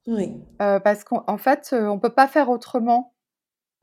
Oui. 0.06 0.34
parce 0.60 1.04
qu'en 1.06 1.38
fait, 1.38 1.74
on 1.74 1.98
peut 1.98 2.14
pas 2.14 2.28
faire 2.28 2.50
autrement, 2.50 3.13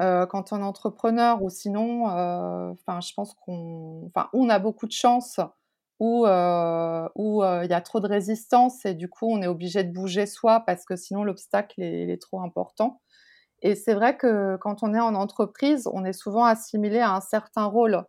quand 0.01 0.53
on 0.53 0.61
est 0.61 0.63
entrepreneur 0.63 1.43
ou 1.43 1.51
sinon, 1.51 2.05
enfin, 2.07 3.01
je 3.01 3.13
pense 3.15 3.35
qu'on 3.35 4.07
enfin, 4.15 4.29
on 4.33 4.49
a 4.49 4.59
beaucoup 4.59 4.87
de 4.87 4.93
chance 4.93 5.41
ou 5.99 6.27
où, 6.27 7.45
il 7.45 7.71
y 7.71 7.75
a 7.75 7.81
trop 7.83 8.01
de 8.01 8.07
résistance 8.09 8.85
et 8.87 8.95
du 8.95 9.09
coup, 9.09 9.27
on 9.31 9.43
est 9.43 9.47
obligé 9.47 9.85
de 9.85 9.93
bouger 9.93 10.27
soi 10.27 10.61
parce 10.61 10.85
que 10.85 10.97
sinon 10.97 11.25
l'obstacle 11.25 11.83
est 11.83 12.21
trop 12.21 12.41
important 12.41 13.01
et 13.63 13.75
c'est 13.75 13.95
vrai 13.95 14.17
que 14.17 14.57
quand 14.57 14.83
on 14.83 14.95
est 14.95 15.01
en 15.01 15.15
entreprise, 15.15 15.89
on 15.93 16.05
est 16.05 16.13
souvent 16.13 16.45
assimilé 16.45 17.01
à 17.01 17.15
un 17.15 17.21
certain 17.21 17.65
rôle. 17.67 18.05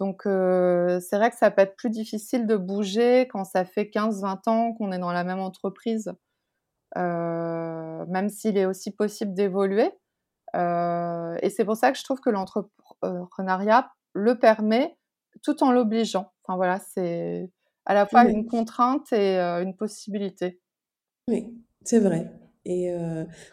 Donc 0.00 0.22
c'est 0.24 1.16
vrai 1.16 1.30
que 1.30 1.36
ça 1.36 1.50
peut 1.50 1.62
être 1.62 1.76
plus 1.76 1.90
difficile 1.90 2.46
de 2.46 2.56
bouger 2.56 3.28
quand 3.30 3.44
ça 3.44 3.64
fait 3.64 3.84
15-20 3.86 4.48
ans 4.48 4.72
qu'on 4.74 4.92
est 4.92 4.98
dans 4.98 5.12
la 5.12 5.24
même 5.24 5.40
entreprise. 5.40 6.12
Euh, 6.96 8.04
même 8.06 8.28
s'il 8.28 8.58
est 8.58 8.66
aussi 8.66 8.90
possible 8.90 9.34
d'évoluer. 9.34 9.90
Euh, 10.54 11.36
et 11.42 11.50
c'est 11.50 11.64
pour 11.64 11.76
ça 11.76 11.92
que 11.92 11.98
je 11.98 12.04
trouve 12.04 12.20
que 12.20 12.30
l'entrepreneuriat 12.30 13.90
le 14.14 14.38
permet 14.38 14.96
tout 15.42 15.62
en 15.62 15.72
l'obligeant. 15.72 16.32
Enfin 16.42 16.56
voilà, 16.56 16.78
c'est 16.78 17.50
à 17.86 17.94
la 17.94 18.06
fois 18.06 18.24
une 18.24 18.46
contrainte 18.46 19.12
et 19.12 19.38
euh, 19.38 19.62
une 19.62 19.74
possibilité. 19.74 20.60
Oui, 21.28 21.54
c'est 21.84 21.98
vrai. 21.98 22.30
Et 22.64 22.94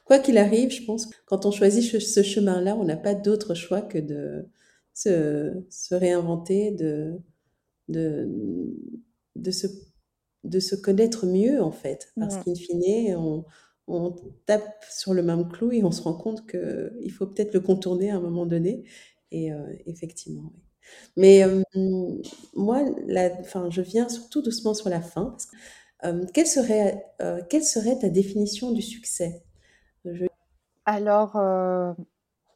quoi 0.05 0.19
qu'il 0.19 0.37
arrive, 0.37 0.69
je 0.69 0.85
pense 0.85 1.07
que 1.07 1.15
quand 1.25 1.47
on 1.47 1.51
choisit 1.51 1.99
ce, 1.99 2.21
chemin-là, 2.21 2.75
on 2.75 2.83
n'a 2.83 2.95
pas 2.95 3.15
d'autre 3.15 3.55
choix 3.55 3.81
que 3.81 3.97
de 3.97 4.47
se, 4.93 5.65
se 5.71 5.95
réinventer, 5.95 6.69
de, 6.71 7.19
de, 7.87 8.29
de 9.35 9.49
se 9.49 9.65
de 10.43 10.59
se 10.59 10.75
connaître 10.75 11.25
mieux 11.25 11.61
en 11.61 11.71
fait. 11.71 12.11
Parce 12.17 12.37
qu'in 12.37 12.55
fine, 12.55 13.15
on, 13.15 13.45
on, 13.89 14.15
tape 14.45 14.85
sur 14.89 15.13
le 15.13 15.23
même 15.23 15.49
clou 15.49 15.71
et 15.71 15.83
on 15.83 15.91
se 15.91 16.01
rend 16.01 16.13
compte 16.13 16.49
qu'il 16.49 17.11
faut 17.11 17.25
peut-être 17.25 17.53
le 17.53 17.59
contourner 17.59 18.11
à 18.11 18.15
un 18.15 18.19
moment 18.19 18.45
donné. 18.45 18.83
Et 19.31 19.51
euh, 19.51 19.73
effectivement. 19.85 20.53
Mais 21.17 21.43
euh, 21.43 21.61
moi, 22.55 22.81
la, 23.05 23.31
enfin, 23.39 23.69
je 23.69 23.81
viens 23.81 24.09
surtout 24.09 24.41
doucement 24.41 24.73
sur 24.73 24.89
la 24.89 25.01
fin. 25.01 25.35
Euh, 26.03 26.25
quelle, 26.33 26.47
serait, 26.47 27.05
quelle 27.49 27.63
serait 27.63 27.99
ta 27.99 28.09
définition 28.09 28.71
du 28.71 28.81
succès? 28.81 29.43
Alors, 30.85 31.35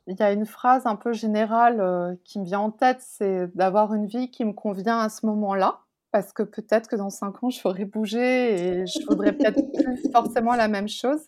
il 0.08 0.20
y 0.20 0.24
a 0.24 0.32
une 0.32 0.46
phrase 0.46 0.86
un 0.86 0.96
peu 0.96 1.14
générale 1.14 2.18
qui 2.24 2.40
me 2.40 2.46
vient 2.46 2.62
en 2.62 2.72
tête, 2.72 3.02
c'est 3.02 3.56
d'avoir 3.56 3.94
une 3.94 4.08
vie 4.08 4.32
qui 4.32 4.46
me 4.46 4.54
convient 4.54 4.98
à 5.00 5.10
ce 5.10 5.26
moment-là 5.26 5.83
parce 6.14 6.32
que 6.32 6.44
peut-être 6.44 6.88
que 6.88 6.96
dans 6.96 7.10
cinq 7.10 7.44
ans, 7.44 7.50
je 7.50 7.60
ferai 7.60 7.86
bouger 7.86 8.54
et 8.54 8.86
je 8.86 9.04
voudrais 9.10 9.34
peut-être 9.34 9.60
plus 9.74 10.12
forcément 10.12 10.56
la 10.56 10.68
même 10.68 10.88
chose. 10.88 11.20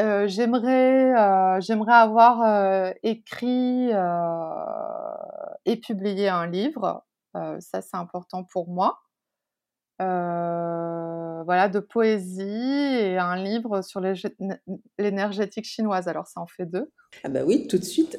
Euh, 0.00 0.28
j'aimerais, 0.28 1.14
euh, 1.14 1.60
j'aimerais 1.60 1.94
avoir 1.94 2.42
euh, 2.42 2.92
écrit 3.02 3.90
et 5.66 5.76
publié 5.80 6.28
un 6.28 6.46
livre. 6.46 7.04
ça, 7.34 7.82
c'est 7.82 7.96
important 7.96 8.44
pour 8.44 8.68
moi. 8.68 9.00
voilà, 9.98 11.68
de 11.68 11.80
poésie 11.80 12.44
et 12.44 13.18
un 13.18 13.34
livre 13.34 13.82
sur 13.82 14.00
l'énergétique 14.96 15.64
chinoise. 15.64 16.06
Alors, 16.06 16.28
ça 16.28 16.40
en 16.40 16.46
fait 16.46 16.66
deux. 16.66 16.88
Ah 17.24 17.28
bah 17.28 17.40
oui, 17.44 17.66
tout 17.66 17.78
de 17.78 17.84
suite. 17.84 18.16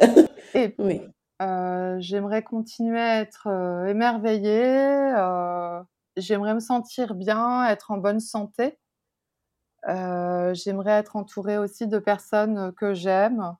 et 0.53 0.75
oui. 0.80 1.01
Euh, 1.42 1.96
j'aimerais 2.00 2.44
continuer 2.44 3.00
à 3.00 3.22
être 3.22 3.48
euh, 3.48 3.86
émerveillée. 3.86 5.14
Euh, 5.16 5.82
j'aimerais 6.18 6.54
me 6.54 6.60
sentir 6.60 7.16
bien, 7.16 7.66
être 7.66 7.92
en 7.92 7.98
bonne 7.98 8.20
santé. 8.20 8.78
j'aimerais 9.86 10.92
être 10.92 11.16
entourée 11.16 11.58
aussi 11.58 11.88
de 11.88 12.00
personnes 12.00 12.74
que 12.74 12.94
j'aime. 12.94 13.56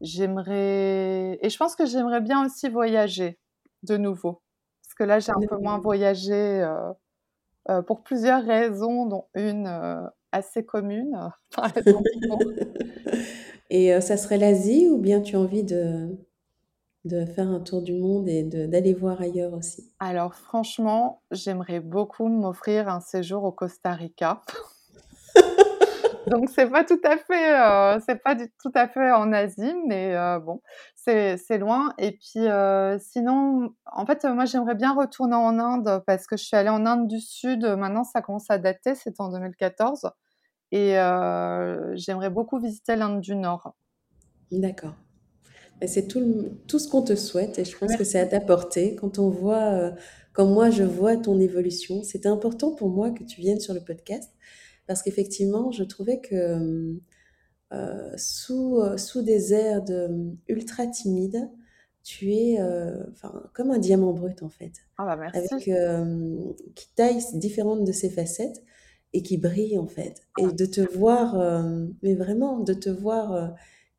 j'aimerais 0.00 1.38
et 1.40 1.48
je 1.48 1.56
pense 1.56 1.74
que 1.74 1.86
j'aimerais 1.86 2.20
bien 2.20 2.44
aussi 2.44 2.68
voyager 2.68 3.38
de 3.82 3.96
nouveau 3.96 4.42
parce 4.82 4.94
que 4.94 5.04
là 5.04 5.20
j'ai 5.20 5.32
un 5.32 5.40
peu 5.48 5.56
moins 5.56 5.78
voyagé 5.78 6.68
pour 7.86 8.02
plusieurs 8.02 8.44
raisons 8.44 9.06
dont 9.06 9.26
une 9.34 10.10
assez 10.32 10.66
commune 10.66 11.30
Et 13.70 13.94
euh, 13.94 14.00
ça 14.00 14.16
serait 14.16 14.38
l'Asie 14.38 14.88
ou 14.88 14.98
bien 14.98 15.20
tu 15.20 15.36
as 15.36 15.40
envie 15.40 15.64
de, 15.64 16.16
de 17.04 17.24
faire 17.24 17.48
un 17.48 17.60
tour 17.60 17.82
du 17.82 17.94
monde 17.94 18.28
et 18.28 18.42
d'aller 18.42 18.94
voir 18.94 19.20
ailleurs 19.20 19.54
aussi? 19.54 19.90
Alors 19.98 20.34
franchement, 20.34 21.22
j'aimerais 21.30 21.80
beaucoup 21.80 22.28
m'offrir 22.28 22.88
un 22.88 23.00
séjour 23.00 23.44
au 23.44 23.52
Costa 23.52 23.92
Rica. 23.92 24.42
Donc 26.26 26.50
c'est 26.50 26.68
pas 26.68 26.82
tout 26.82 27.00
à 27.04 27.16
fait, 27.18 27.54
euh, 27.54 28.00
c'est 28.04 28.20
pas 28.20 28.34
du, 28.34 28.50
tout 28.60 28.72
à 28.74 28.88
fait 28.88 29.12
en 29.12 29.32
Asie, 29.32 29.74
mais 29.86 30.16
euh, 30.16 30.40
bon, 30.40 30.60
c'est 30.96 31.58
loin. 31.58 31.92
Et 31.98 32.12
puis 32.12 32.48
sinon, 32.98 33.70
en 33.92 34.06
fait, 34.06 34.24
moi 34.24 34.44
j'aimerais 34.44 34.74
bien 34.74 34.92
retourner 34.92 35.36
en 35.36 35.56
Inde 35.60 36.02
parce 36.04 36.26
que 36.26 36.36
je 36.36 36.42
suis 36.44 36.56
allée 36.56 36.68
en 36.68 36.84
Inde 36.84 37.06
du 37.06 37.20
Sud. 37.20 37.64
Maintenant, 37.64 38.02
ça 38.02 38.22
commence 38.22 38.50
à 38.50 38.58
dater, 38.58 38.96
c'était 38.96 39.20
en 39.20 39.30
2014. 39.30 40.10
Et 40.72 40.94
j'aimerais 41.94 42.30
beaucoup 42.30 42.58
visiter 42.58 42.96
l'Inde 42.96 43.20
du 43.20 43.34
Nord. 43.34 43.74
D'accord. 44.50 44.94
C'est 45.86 46.08
tout, 46.08 46.50
tout 46.66 46.78
ce 46.78 46.88
qu'on 46.88 47.02
te 47.02 47.14
souhaite 47.14 47.58
et 47.58 47.64
je 47.64 47.76
pense 47.76 47.96
que 47.96 48.04
c'est 48.04 48.18
à 48.18 48.26
ta 48.26 48.40
portée. 48.40 48.96
Quand 48.96 49.18
on 49.18 49.28
voit, 49.28 49.92
comme 50.32 50.52
moi 50.52 50.70
je 50.70 50.82
vois 50.82 51.16
ton 51.16 51.38
évolution, 51.38 52.02
c'était 52.02 52.28
important 52.28 52.74
pour 52.74 52.88
moi 52.88 53.10
que 53.10 53.24
tu 53.24 53.40
viennes 53.40 53.60
sur 53.60 53.74
le 53.74 53.80
podcast 53.80 54.32
parce 54.86 55.02
qu'effectivement, 55.02 55.70
je 55.72 55.84
trouvais 55.84 56.20
que 56.20 56.98
sous, 58.16 58.80
sous 58.96 59.22
des 59.22 59.52
airs 59.52 59.82
de 59.82 60.32
ultra 60.48 60.86
timide, 60.86 61.50
tu 62.02 62.32
es 62.32 62.58
enfin 63.12 63.42
comme 63.52 63.70
un 63.70 63.78
diamant 63.78 64.12
brut 64.12 64.42
en 64.42 64.48
fait. 64.48 64.72
Ah 64.96 65.04
bah 65.04 65.16
merci. 65.16 65.38
Avec, 65.38 65.70
qui 66.74 66.88
taille 66.94 67.20
différentes 67.34 67.84
de 67.84 67.92
ses 67.92 68.08
facettes 68.08 68.62
et 69.12 69.22
qui 69.22 69.38
brille 69.38 69.78
en 69.78 69.86
fait. 69.86 70.22
Et 70.38 70.46
de 70.46 70.66
te 70.66 70.80
voir, 70.80 71.40
euh, 71.40 71.86
mais 72.02 72.14
vraiment 72.14 72.60
de 72.60 72.74
te 72.74 72.90
voir 72.90 73.32
euh, 73.32 73.48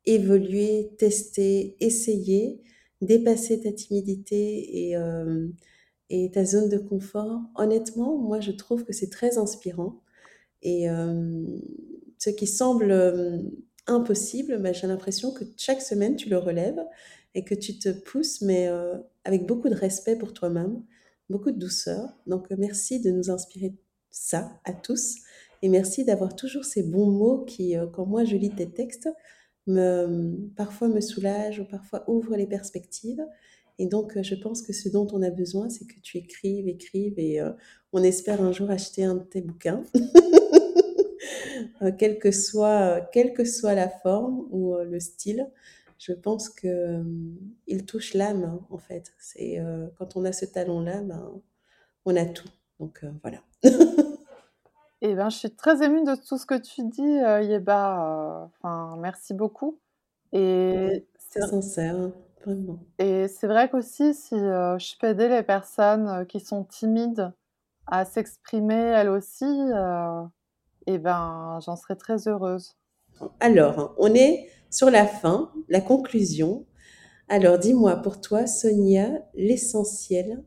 évoluer, 0.06 0.90
tester, 0.98 1.76
essayer, 1.80 2.62
dépasser 3.00 3.60
ta 3.60 3.72
timidité 3.72 4.88
et, 4.88 4.96
euh, 4.96 5.48
et 6.10 6.30
ta 6.30 6.44
zone 6.44 6.68
de 6.68 6.78
confort. 6.78 7.40
Honnêtement, 7.56 8.18
moi 8.18 8.40
je 8.40 8.52
trouve 8.52 8.84
que 8.84 8.92
c'est 8.92 9.10
très 9.10 9.38
inspirant. 9.38 10.02
Et 10.62 10.86
ce 12.18 12.30
qui 12.30 12.48
semble 12.48 12.92
impossible, 13.86 14.60
bah, 14.60 14.72
j'ai 14.72 14.88
l'impression 14.88 15.32
que 15.32 15.44
chaque 15.56 15.80
semaine 15.80 16.16
tu 16.16 16.28
le 16.28 16.38
relèves 16.38 16.80
et 17.36 17.44
que 17.44 17.54
tu 17.54 17.78
te 17.78 17.90
pousses, 17.90 18.40
mais 18.40 18.68
avec 19.24 19.46
beaucoup 19.46 19.68
de 19.68 19.76
respect 19.76 20.16
pour 20.16 20.32
toi-même, 20.32 20.82
beaucoup 21.30 21.52
de 21.52 21.58
douceur. 21.58 22.08
Donc 22.26 22.48
merci 22.58 23.00
de 23.00 23.10
nous 23.12 23.30
inspirer 23.30 23.72
ça 24.10 24.60
à 24.64 24.72
tous. 24.72 25.16
Et 25.62 25.68
merci 25.68 26.04
d'avoir 26.04 26.36
toujours 26.36 26.64
ces 26.64 26.82
bons 26.82 27.10
mots 27.10 27.44
qui, 27.44 27.76
euh, 27.76 27.86
quand 27.86 28.06
moi 28.06 28.24
je 28.24 28.36
lis 28.36 28.50
tes 28.50 28.70
textes, 28.70 29.08
me, 29.66 30.36
parfois 30.56 30.88
me 30.88 31.00
soulagent 31.00 31.60
ou 31.60 31.64
parfois 31.64 32.04
ouvrent 32.08 32.36
les 32.36 32.46
perspectives. 32.46 33.24
Et 33.78 33.86
donc, 33.86 34.16
euh, 34.16 34.22
je 34.22 34.34
pense 34.34 34.62
que 34.62 34.72
ce 34.72 34.88
dont 34.88 35.06
on 35.12 35.22
a 35.22 35.30
besoin, 35.30 35.68
c'est 35.68 35.86
que 35.86 36.00
tu 36.00 36.18
écrives, 36.18 36.68
écrives, 36.68 37.18
et 37.18 37.40
euh, 37.40 37.52
on 37.92 38.02
espère 38.02 38.42
un 38.42 38.52
jour 38.52 38.70
acheter 38.70 39.04
un 39.04 39.16
de 39.16 39.24
tes 39.24 39.40
bouquins, 39.40 39.82
quelle, 41.98 42.18
que 42.18 42.30
soit, 42.30 43.08
quelle 43.12 43.32
que 43.32 43.44
soit 43.44 43.74
la 43.74 43.88
forme 43.88 44.46
ou 44.50 44.76
le 44.76 45.00
style. 45.00 45.50
Je 45.98 46.12
pense 46.12 46.48
que 46.48 47.02
il 47.66 47.84
touche 47.84 48.14
l'âme, 48.14 48.44
hein, 48.44 48.66
en 48.70 48.78
fait. 48.78 49.12
C'est 49.18 49.58
quand 49.96 50.16
on 50.16 50.24
a 50.24 50.32
ce 50.32 50.44
talent-là, 50.44 51.02
ben, 51.02 51.40
on 52.04 52.16
a 52.16 52.24
tout. 52.24 52.48
Donc 52.80 53.04
voilà. 53.22 53.38
Eh 55.00 55.14
ben, 55.14 55.30
je 55.30 55.36
suis 55.36 55.50
très 55.50 55.84
émue 55.84 56.02
de 56.02 56.16
tout 56.16 56.38
ce 56.38 56.46
que 56.46 56.58
tu 56.58 56.82
dis, 56.82 57.18
euh, 57.20 57.40
Yeba. 57.40 58.42
Euh, 58.42 58.46
enfin, 58.46 58.96
merci 58.98 59.32
beaucoup. 59.32 59.78
Et 60.32 61.06
c'est 61.18 61.40
sincère, 61.46 62.10
vraiment. 62.44 62.80
Et 62.98 63.28
c'est 63.28 63.46
vrai 63.46 63.70
qu'aussi, 63.70 64.12
si 64.12 64.34
euh, 64.34 64.76
je 64.78 64.98
peux 64.98 65.08
aider 65.08 65.28
les 65.28 65.44
personnes 65.44 66.26
qui 66.26 66.40
sont 66.40 66.64
timides 66.64 67.32
à 67.86 68.04
s'exprimer 68.04 68.74
elles 68.74 69.08
aussi, 69.08 69.46
eh 70.86 70.98
ben, 70.98 71.58
j'en 71.64 71.76
serais 71.76 71.96
très 71.96 72.26
heureuse. 72.26 72.74
Alors, 73.40 73.94
on 73.98 74.12
est 74.14 74.48
sur 74.68 74.90
la 74.90 75.06
fin, 75.06 75.52
la 75.68 75.80
conclusion. 75.80 76.66
Alors, 77.28 77.58
dis-moi, 77.58 77.96
pour 77.96 78.20
toi, 78.20 78.46
Sonia, 78.46 79.10
l'essentiel, 79.34 80.42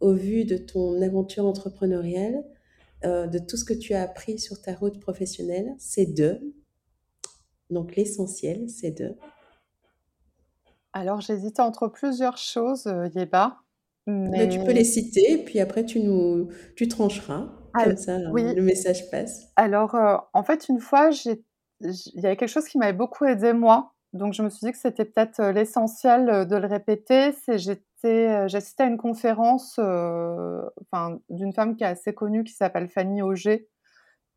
au 0.00 0.12
vu 0.12 0.44
de 0.44 0.56
ton 0.56 1.00
aventure 1.00 1.46
entrepreneuriale, 1.46 2.44
euh, 3.04 3.26
de 3.26 3.38
tout 3.38 3.56
ce 3.56 3.64
que 3.64 3.74
tu 3.74 3.94
as 3.94 4.02
appris 4.02 4.38
sur 4.38 4.60
ta 4.60 4.74
route 4.74 5.00
professionnelle, 5.00 5.74
c'est 5.78 6.06
deux. 6.06 6.54
Donc 7.70 7.94
l'essentiel, 7.94 8.68
c'est 8.68 8.90
deux. 8.90 9.16
Alors 10.92 11.20
j'hésite 11.20 11.60
entre 11.60 11.88
plusieurs 11.88 12.38
choses, 12.38 12.86
euh, 12.86 13.08
Yeba. 13.14 13.58
Mais... 14.06 14.48
tu 14.48 14.60
peux 14.60 14.72
les 14.72 14.84
citer, 14.84 15.38
puis 15.38 15.60
après 15.60 15.84
tu 15.84 16.00
nous 16.00 16.48
tu 16.76 16.88
trancheras. 16.88 17.48
comme 17.74 17.96
ça, 17.96 18.18
le 18.18 18.62
message 18.62 19.10
passe. 19.10 19.52
Alors, 19.56 19.94
euh, 19.94 20.16
en 20.32 20.44
fait, 20.44 20.68
une 20.68 20.78
fois, 20.78 21.10
il 21.80 21.92
y 22.14 22.24
avait 22.24 22.36
quelque 22.36 22.48
chose 22.48 22.66
qui 22.66 22.78
m'avait 22.78 22.92
beaucoup 22.92 23.24
aidé 23.24 23.52
moi. 23.52 23.92
Donc, 24.12 24.32
je 24.32 24.42
me 24.42 24.48
suis 24.48 24.64
dit 24.64 24.72
que 24.72 24.78
c'était 24.78 25.04
peut-être 25.04 25.42
l'essentiel 25.50 26.46
de 26.46 26.56
le 26.56 26.66
répéter. 26.66 27.32
C'est 27.44 27.58
euh, 28.06 28.48
j'ai 28.48 28.58
assisté 28.58 28.82
à 28.82 28.86
une 28.86 28.96
conférence 28.96 29.76
euh, 29.78 30.62
enfin, 30.82 31.18
d'une 31.30 31.52
femme 31.52 31.76
qui 31.76 31.84
est 31.84 31.86
assez 31.86 32.14
connue 32.14 32.44
qui 32.44 32.52
s'appelle 32.52 32.88
Fanny 32.88 33.22
Auger 33.22 33.68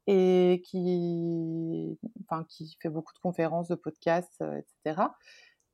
et 0.08 0.62
qui, 0.66 2.00
enfin, 2.24 2.46
qui 2.50 2.78
fait 2.82 2.90
beaucoup 2.90 3.14
de 3.14 3.20
conférences, 3.20 3.68
de 3.68 3.76
podcasts, 3.76 4.42
euh, 4.42 4.60
etc. 4.86 5.02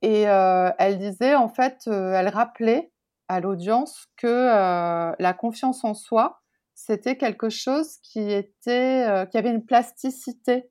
Et 0.01 0.23
elle 0.23 0.99
disait, 0.99 1.33
en 1.33 1.49
fait, 1.49 1.87
elle 1.87 2.27
rappelait 2.27 2.91
à 3.27 3.39
l'audience 3.39 4.05
que 4.17 4.27
la 4.27 5.33
confiance 5.33 5.83
en 5.83 5.95
soi, 5.95 6.41
c'était 6.75 7.17
quelque 7.17 7.49
chose 7.49 7.97
qui 8.03 8.31
était, 8.31 9.25
qui 9.31 9.37
avait 9.37 9.49
une 9.49 9.65
plasticité. 9.65 10.69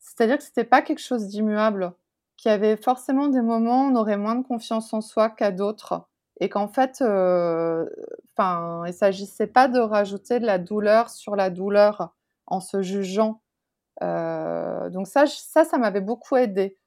C'est-à-dire 0.00 0.36
que 0.36 0.44
c'était 0.44 0.64
pas 0.64 0.82
quelque 0.82 0.98
chose 0.98 1.28
d'immuable, 1.28 1.94
qu'il 2.36 2.50
y 2.50 2.54
avait 2.54 2.76
forcément 2.76 3.28
des 3.28 3.40
moments 3.40 3.86
où 3.86 3.92
on 3.92 3.96
aurait 3.96 4.18
moins 4.18 4.34
de 4.34 4.46
confiance 4.46 4.92
en 4.92 5.00
soi 5.00 5.30
qu'à 5.30 5.50
d'autres 5.50 6.08
et 6.40 6.48
qu'en 6.48 6.68
fait, 6.68 7.00
euh, 7.02 7.88
enfin, 8.36 8.84
il 8.86 8.92
s'agissait 8.92 9.46
pas 9.46 9.68
de 9.68 9.80
rajouter 9.80 10.38
de 10.38 10.46
la 10.46 10.58
douleur 10.58 11.10
sur 11.10 11.36
la 11.36 11.50
douleur 11.50 12.14
en 12.46 12.60
se 12.60 12.82
jugeant. 12.82 13.42
Euh, 14.02 14.90
donc 14.90 15.08
ça, 15.08 15.26
ça, 15.26 15.64
ça 15.64 15.78
m'avait 15.78 16.00
beaucoup 16.00 16.36
aidé 16.36 16.78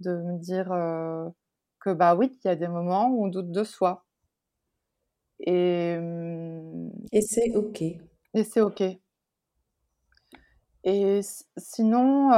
de 0.00 0.16
me 0.16 0.38
dire 0.38 0.72
euh, 0.72 1.28
que 1.80 1.90
bah 1.90 2.16
oui, 2.16 2.38
il 2.44 2.48
y 2.48 2.50
a 2.50 2.56
des 2.56 2.68
moments 2.68 3.08
où 3.08 3.24
on 3.24 3.28
doute 3.28 3.52
de 3.52 3.64
soi. 3.64 4.04
Et, 5.40 5.96
hum, 5.98 6.90
et 7.12 7.20
c'est 7.22 7.54
ok. 7.54 7.82
Et 7.82 8.44
c'est 8.44 8.60
ok. 8.60 8.82
Et 10.84 11.20
sinon, 11.56 12.30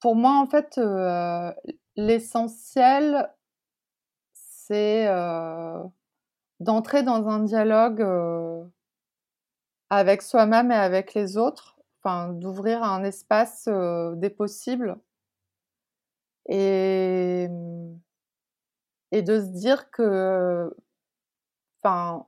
pour 0.00 0.16
moi, 0.16 0.38
en 0.40 0.46
fait, 0.46 0.80
l'essentiel, 1.96 3.30
c'est 4.72 5.06
d'entrer 6.60 7.02
dans 7.02 7.28
un 7.28 7.40
dialogue 7.40 8.02
avec 9.90 10.22
soi-même 10.22 10.70
et 10.72 10.76
avec 10.76 11.14
les 11.14 11.36
autres. 11.36 11.76
enfin, 12.02 12.28
d'ouvrir 12.32 12.82
un 12.82 13.04
espace 13.04 13.68
des 13.68 14.30
possibles 14.30 14.96
et, 16.48 17.48
et 19.10 19.22
de 19.22 19.40
se 19.40 19.46
dire 19.46 19.90
que, 19.90 20.74
enfin, 21.82 22.26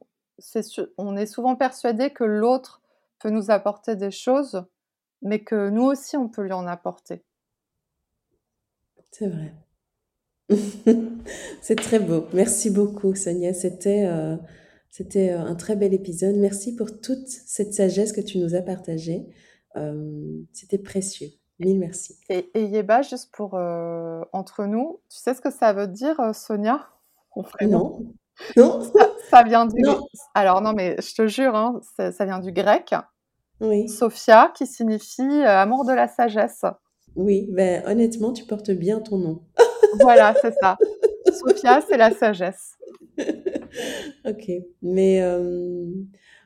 on 0.99 1.16
est 1.16 1.26
souvent 1.26 1.57
persuadé 1.57 2.11
que 2.11 2.24
l'autre 2.24 2.82
peut 3.18 3.30
nous 3.30 3.51
apporter 3.51 3.97
des 3.97 4.11
choses, 4.11 4.64
mais 5.22 5.42
que 5.42 5.70
nous 5.70 5.84
aussi, 5.84 6.16
on 6.16 6.28
peut 6.28 6.42
lui 6.42 6.53
en 6.53 6.66
apporter. 6.66 7.24
C'est 9.11 9.28
vrai. 9.28 9.55
C'est 11.62 11.76
très 11.76 11.99
beau. 11.99 12.26
Merci 12.32 12.70
beaucoup, 12.70 13.14
Sonia. 13.14 13.55
C'était 13.55 14.07
euh, 14.07 14.36
c'était 14.90 15.30
euh, 15.30 15.40
un 15.40 15.55
très 15.55 15.76
bel 15.76 15.95
épisode. 15.95 16.36
Merci 16.36 16.76
pour 16.76 17.01
toute 17.01 17.28
cette 17.28 17.72
sagesse 17.72 18.12
que 18.12 18.20
tu 18.20 18.38
nous 18.38 18.55
as 18.55 18.62
partagée. 18.62 19.26
Euh, 19.76 20.40
c'était 20.53 20.78
précieux. 20.78 21.28
Mille 21.61 21.78
merci. 21.78 22.16
Et, 22.28 22.51
et 22.55 22.64
Yeba, 22.64 23.03
juste 23.03 23.32
pour 23.32 23.55
entre 23.55 24.64
nous, 24.64 25.01
tu 25.09 25.18
sais 25.18 25.34
ce 25.34 25.40
que 25.40 25.53
ça 25.53 25.72
veut 25.72 25.86
dire, 25.86 26.16
Sonia? 26.34 26.88
Non. 27.62 28.05
Non. 28.57 28.80
Ça, 29.30 29.42
vient 29.42 29.66
du. 29.66 29.82
Alors 30.34 30.61
non, 30.61 30.72
mais 30.74 30.97
je 31.01 31.14
te 31.14 31.26
jure, 31.26 31.57
hein, 31.57 31.80
ça, 31.97 32.24
vient 32.24 32.38
du 32.38 32.53
grec. 32.53 32.95
Oui. 33.61 33.88
Sophia, 33.88 34.53
qui 34.55 34.66
signifie 34.66 35.42
amour 35.42 35.84
de 35.84 35.92
la 35.92 36.09
sagesse. 36.09 36.64
Oui, 37.16 37.48
ben 37.50 37.82
honnêtement, 37.86 38.32
tu 38.32 38.44
portes 38.44 38.70
bien 38.70 39.00
ton 39.00 39.18
nom. 39.18 39.42
voilà, 40.00 40.34
c'est 40.40 40.54
ça. 40.60 40.76
Sophia, 41.32 41.80
c'est 41.88 41.96
la 41.96 42.10
sagesse. 42.10 42.76
ok, 44.26 44.50
mais 44.82 45.20
euh, 45.22 45.90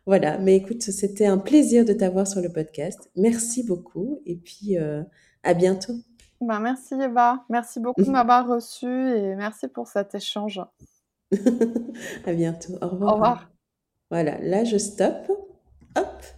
voilà, 0.06 0.38
mais 0.38 0.56
écoute, 0.56 0.82
c'était 0.82 1.26
un 1.26 1.38
plaisir 1.38 1.84
de 1.84 1.92
t'avoir 1.92 2.26
sur 2.26 2.40
le 2.40 2.50
podcast. 2.50 3.10
Merci 3.16 3.64
beaucoup 3.64 4.20
et 4.26 4.36
puis 4.36 4.78
euh, 4.78 5.02
à 5.42 5.54
bientôt. 5.54 5.94
Ben, 6.40 6.60
merci 6.60 6.94
Eva, 6.94 7.44
merci 7.48 7.80
beaucoup 7.80 8.02
de 8.02 8.10
m'avoir 8.10 8.46
reçu 8.46 8.86
et 8.86 9.34
merci 9.34 9.68
pour 9.68 9.88
cet 9.88 10.14
échange. 10.14 10.60
à 12.26 12.32
bientôt, 12.32 12.74
au 12.80 12.88
revoir. 12.88 13.10
Au 13.10 13.14
revoir. 13.14 13.50
Voilà, 14.10 14.38
là 14.40 14.64
je 14.64 14.78
stoppe. 14.78 15.30
Hop. 15.96 16.38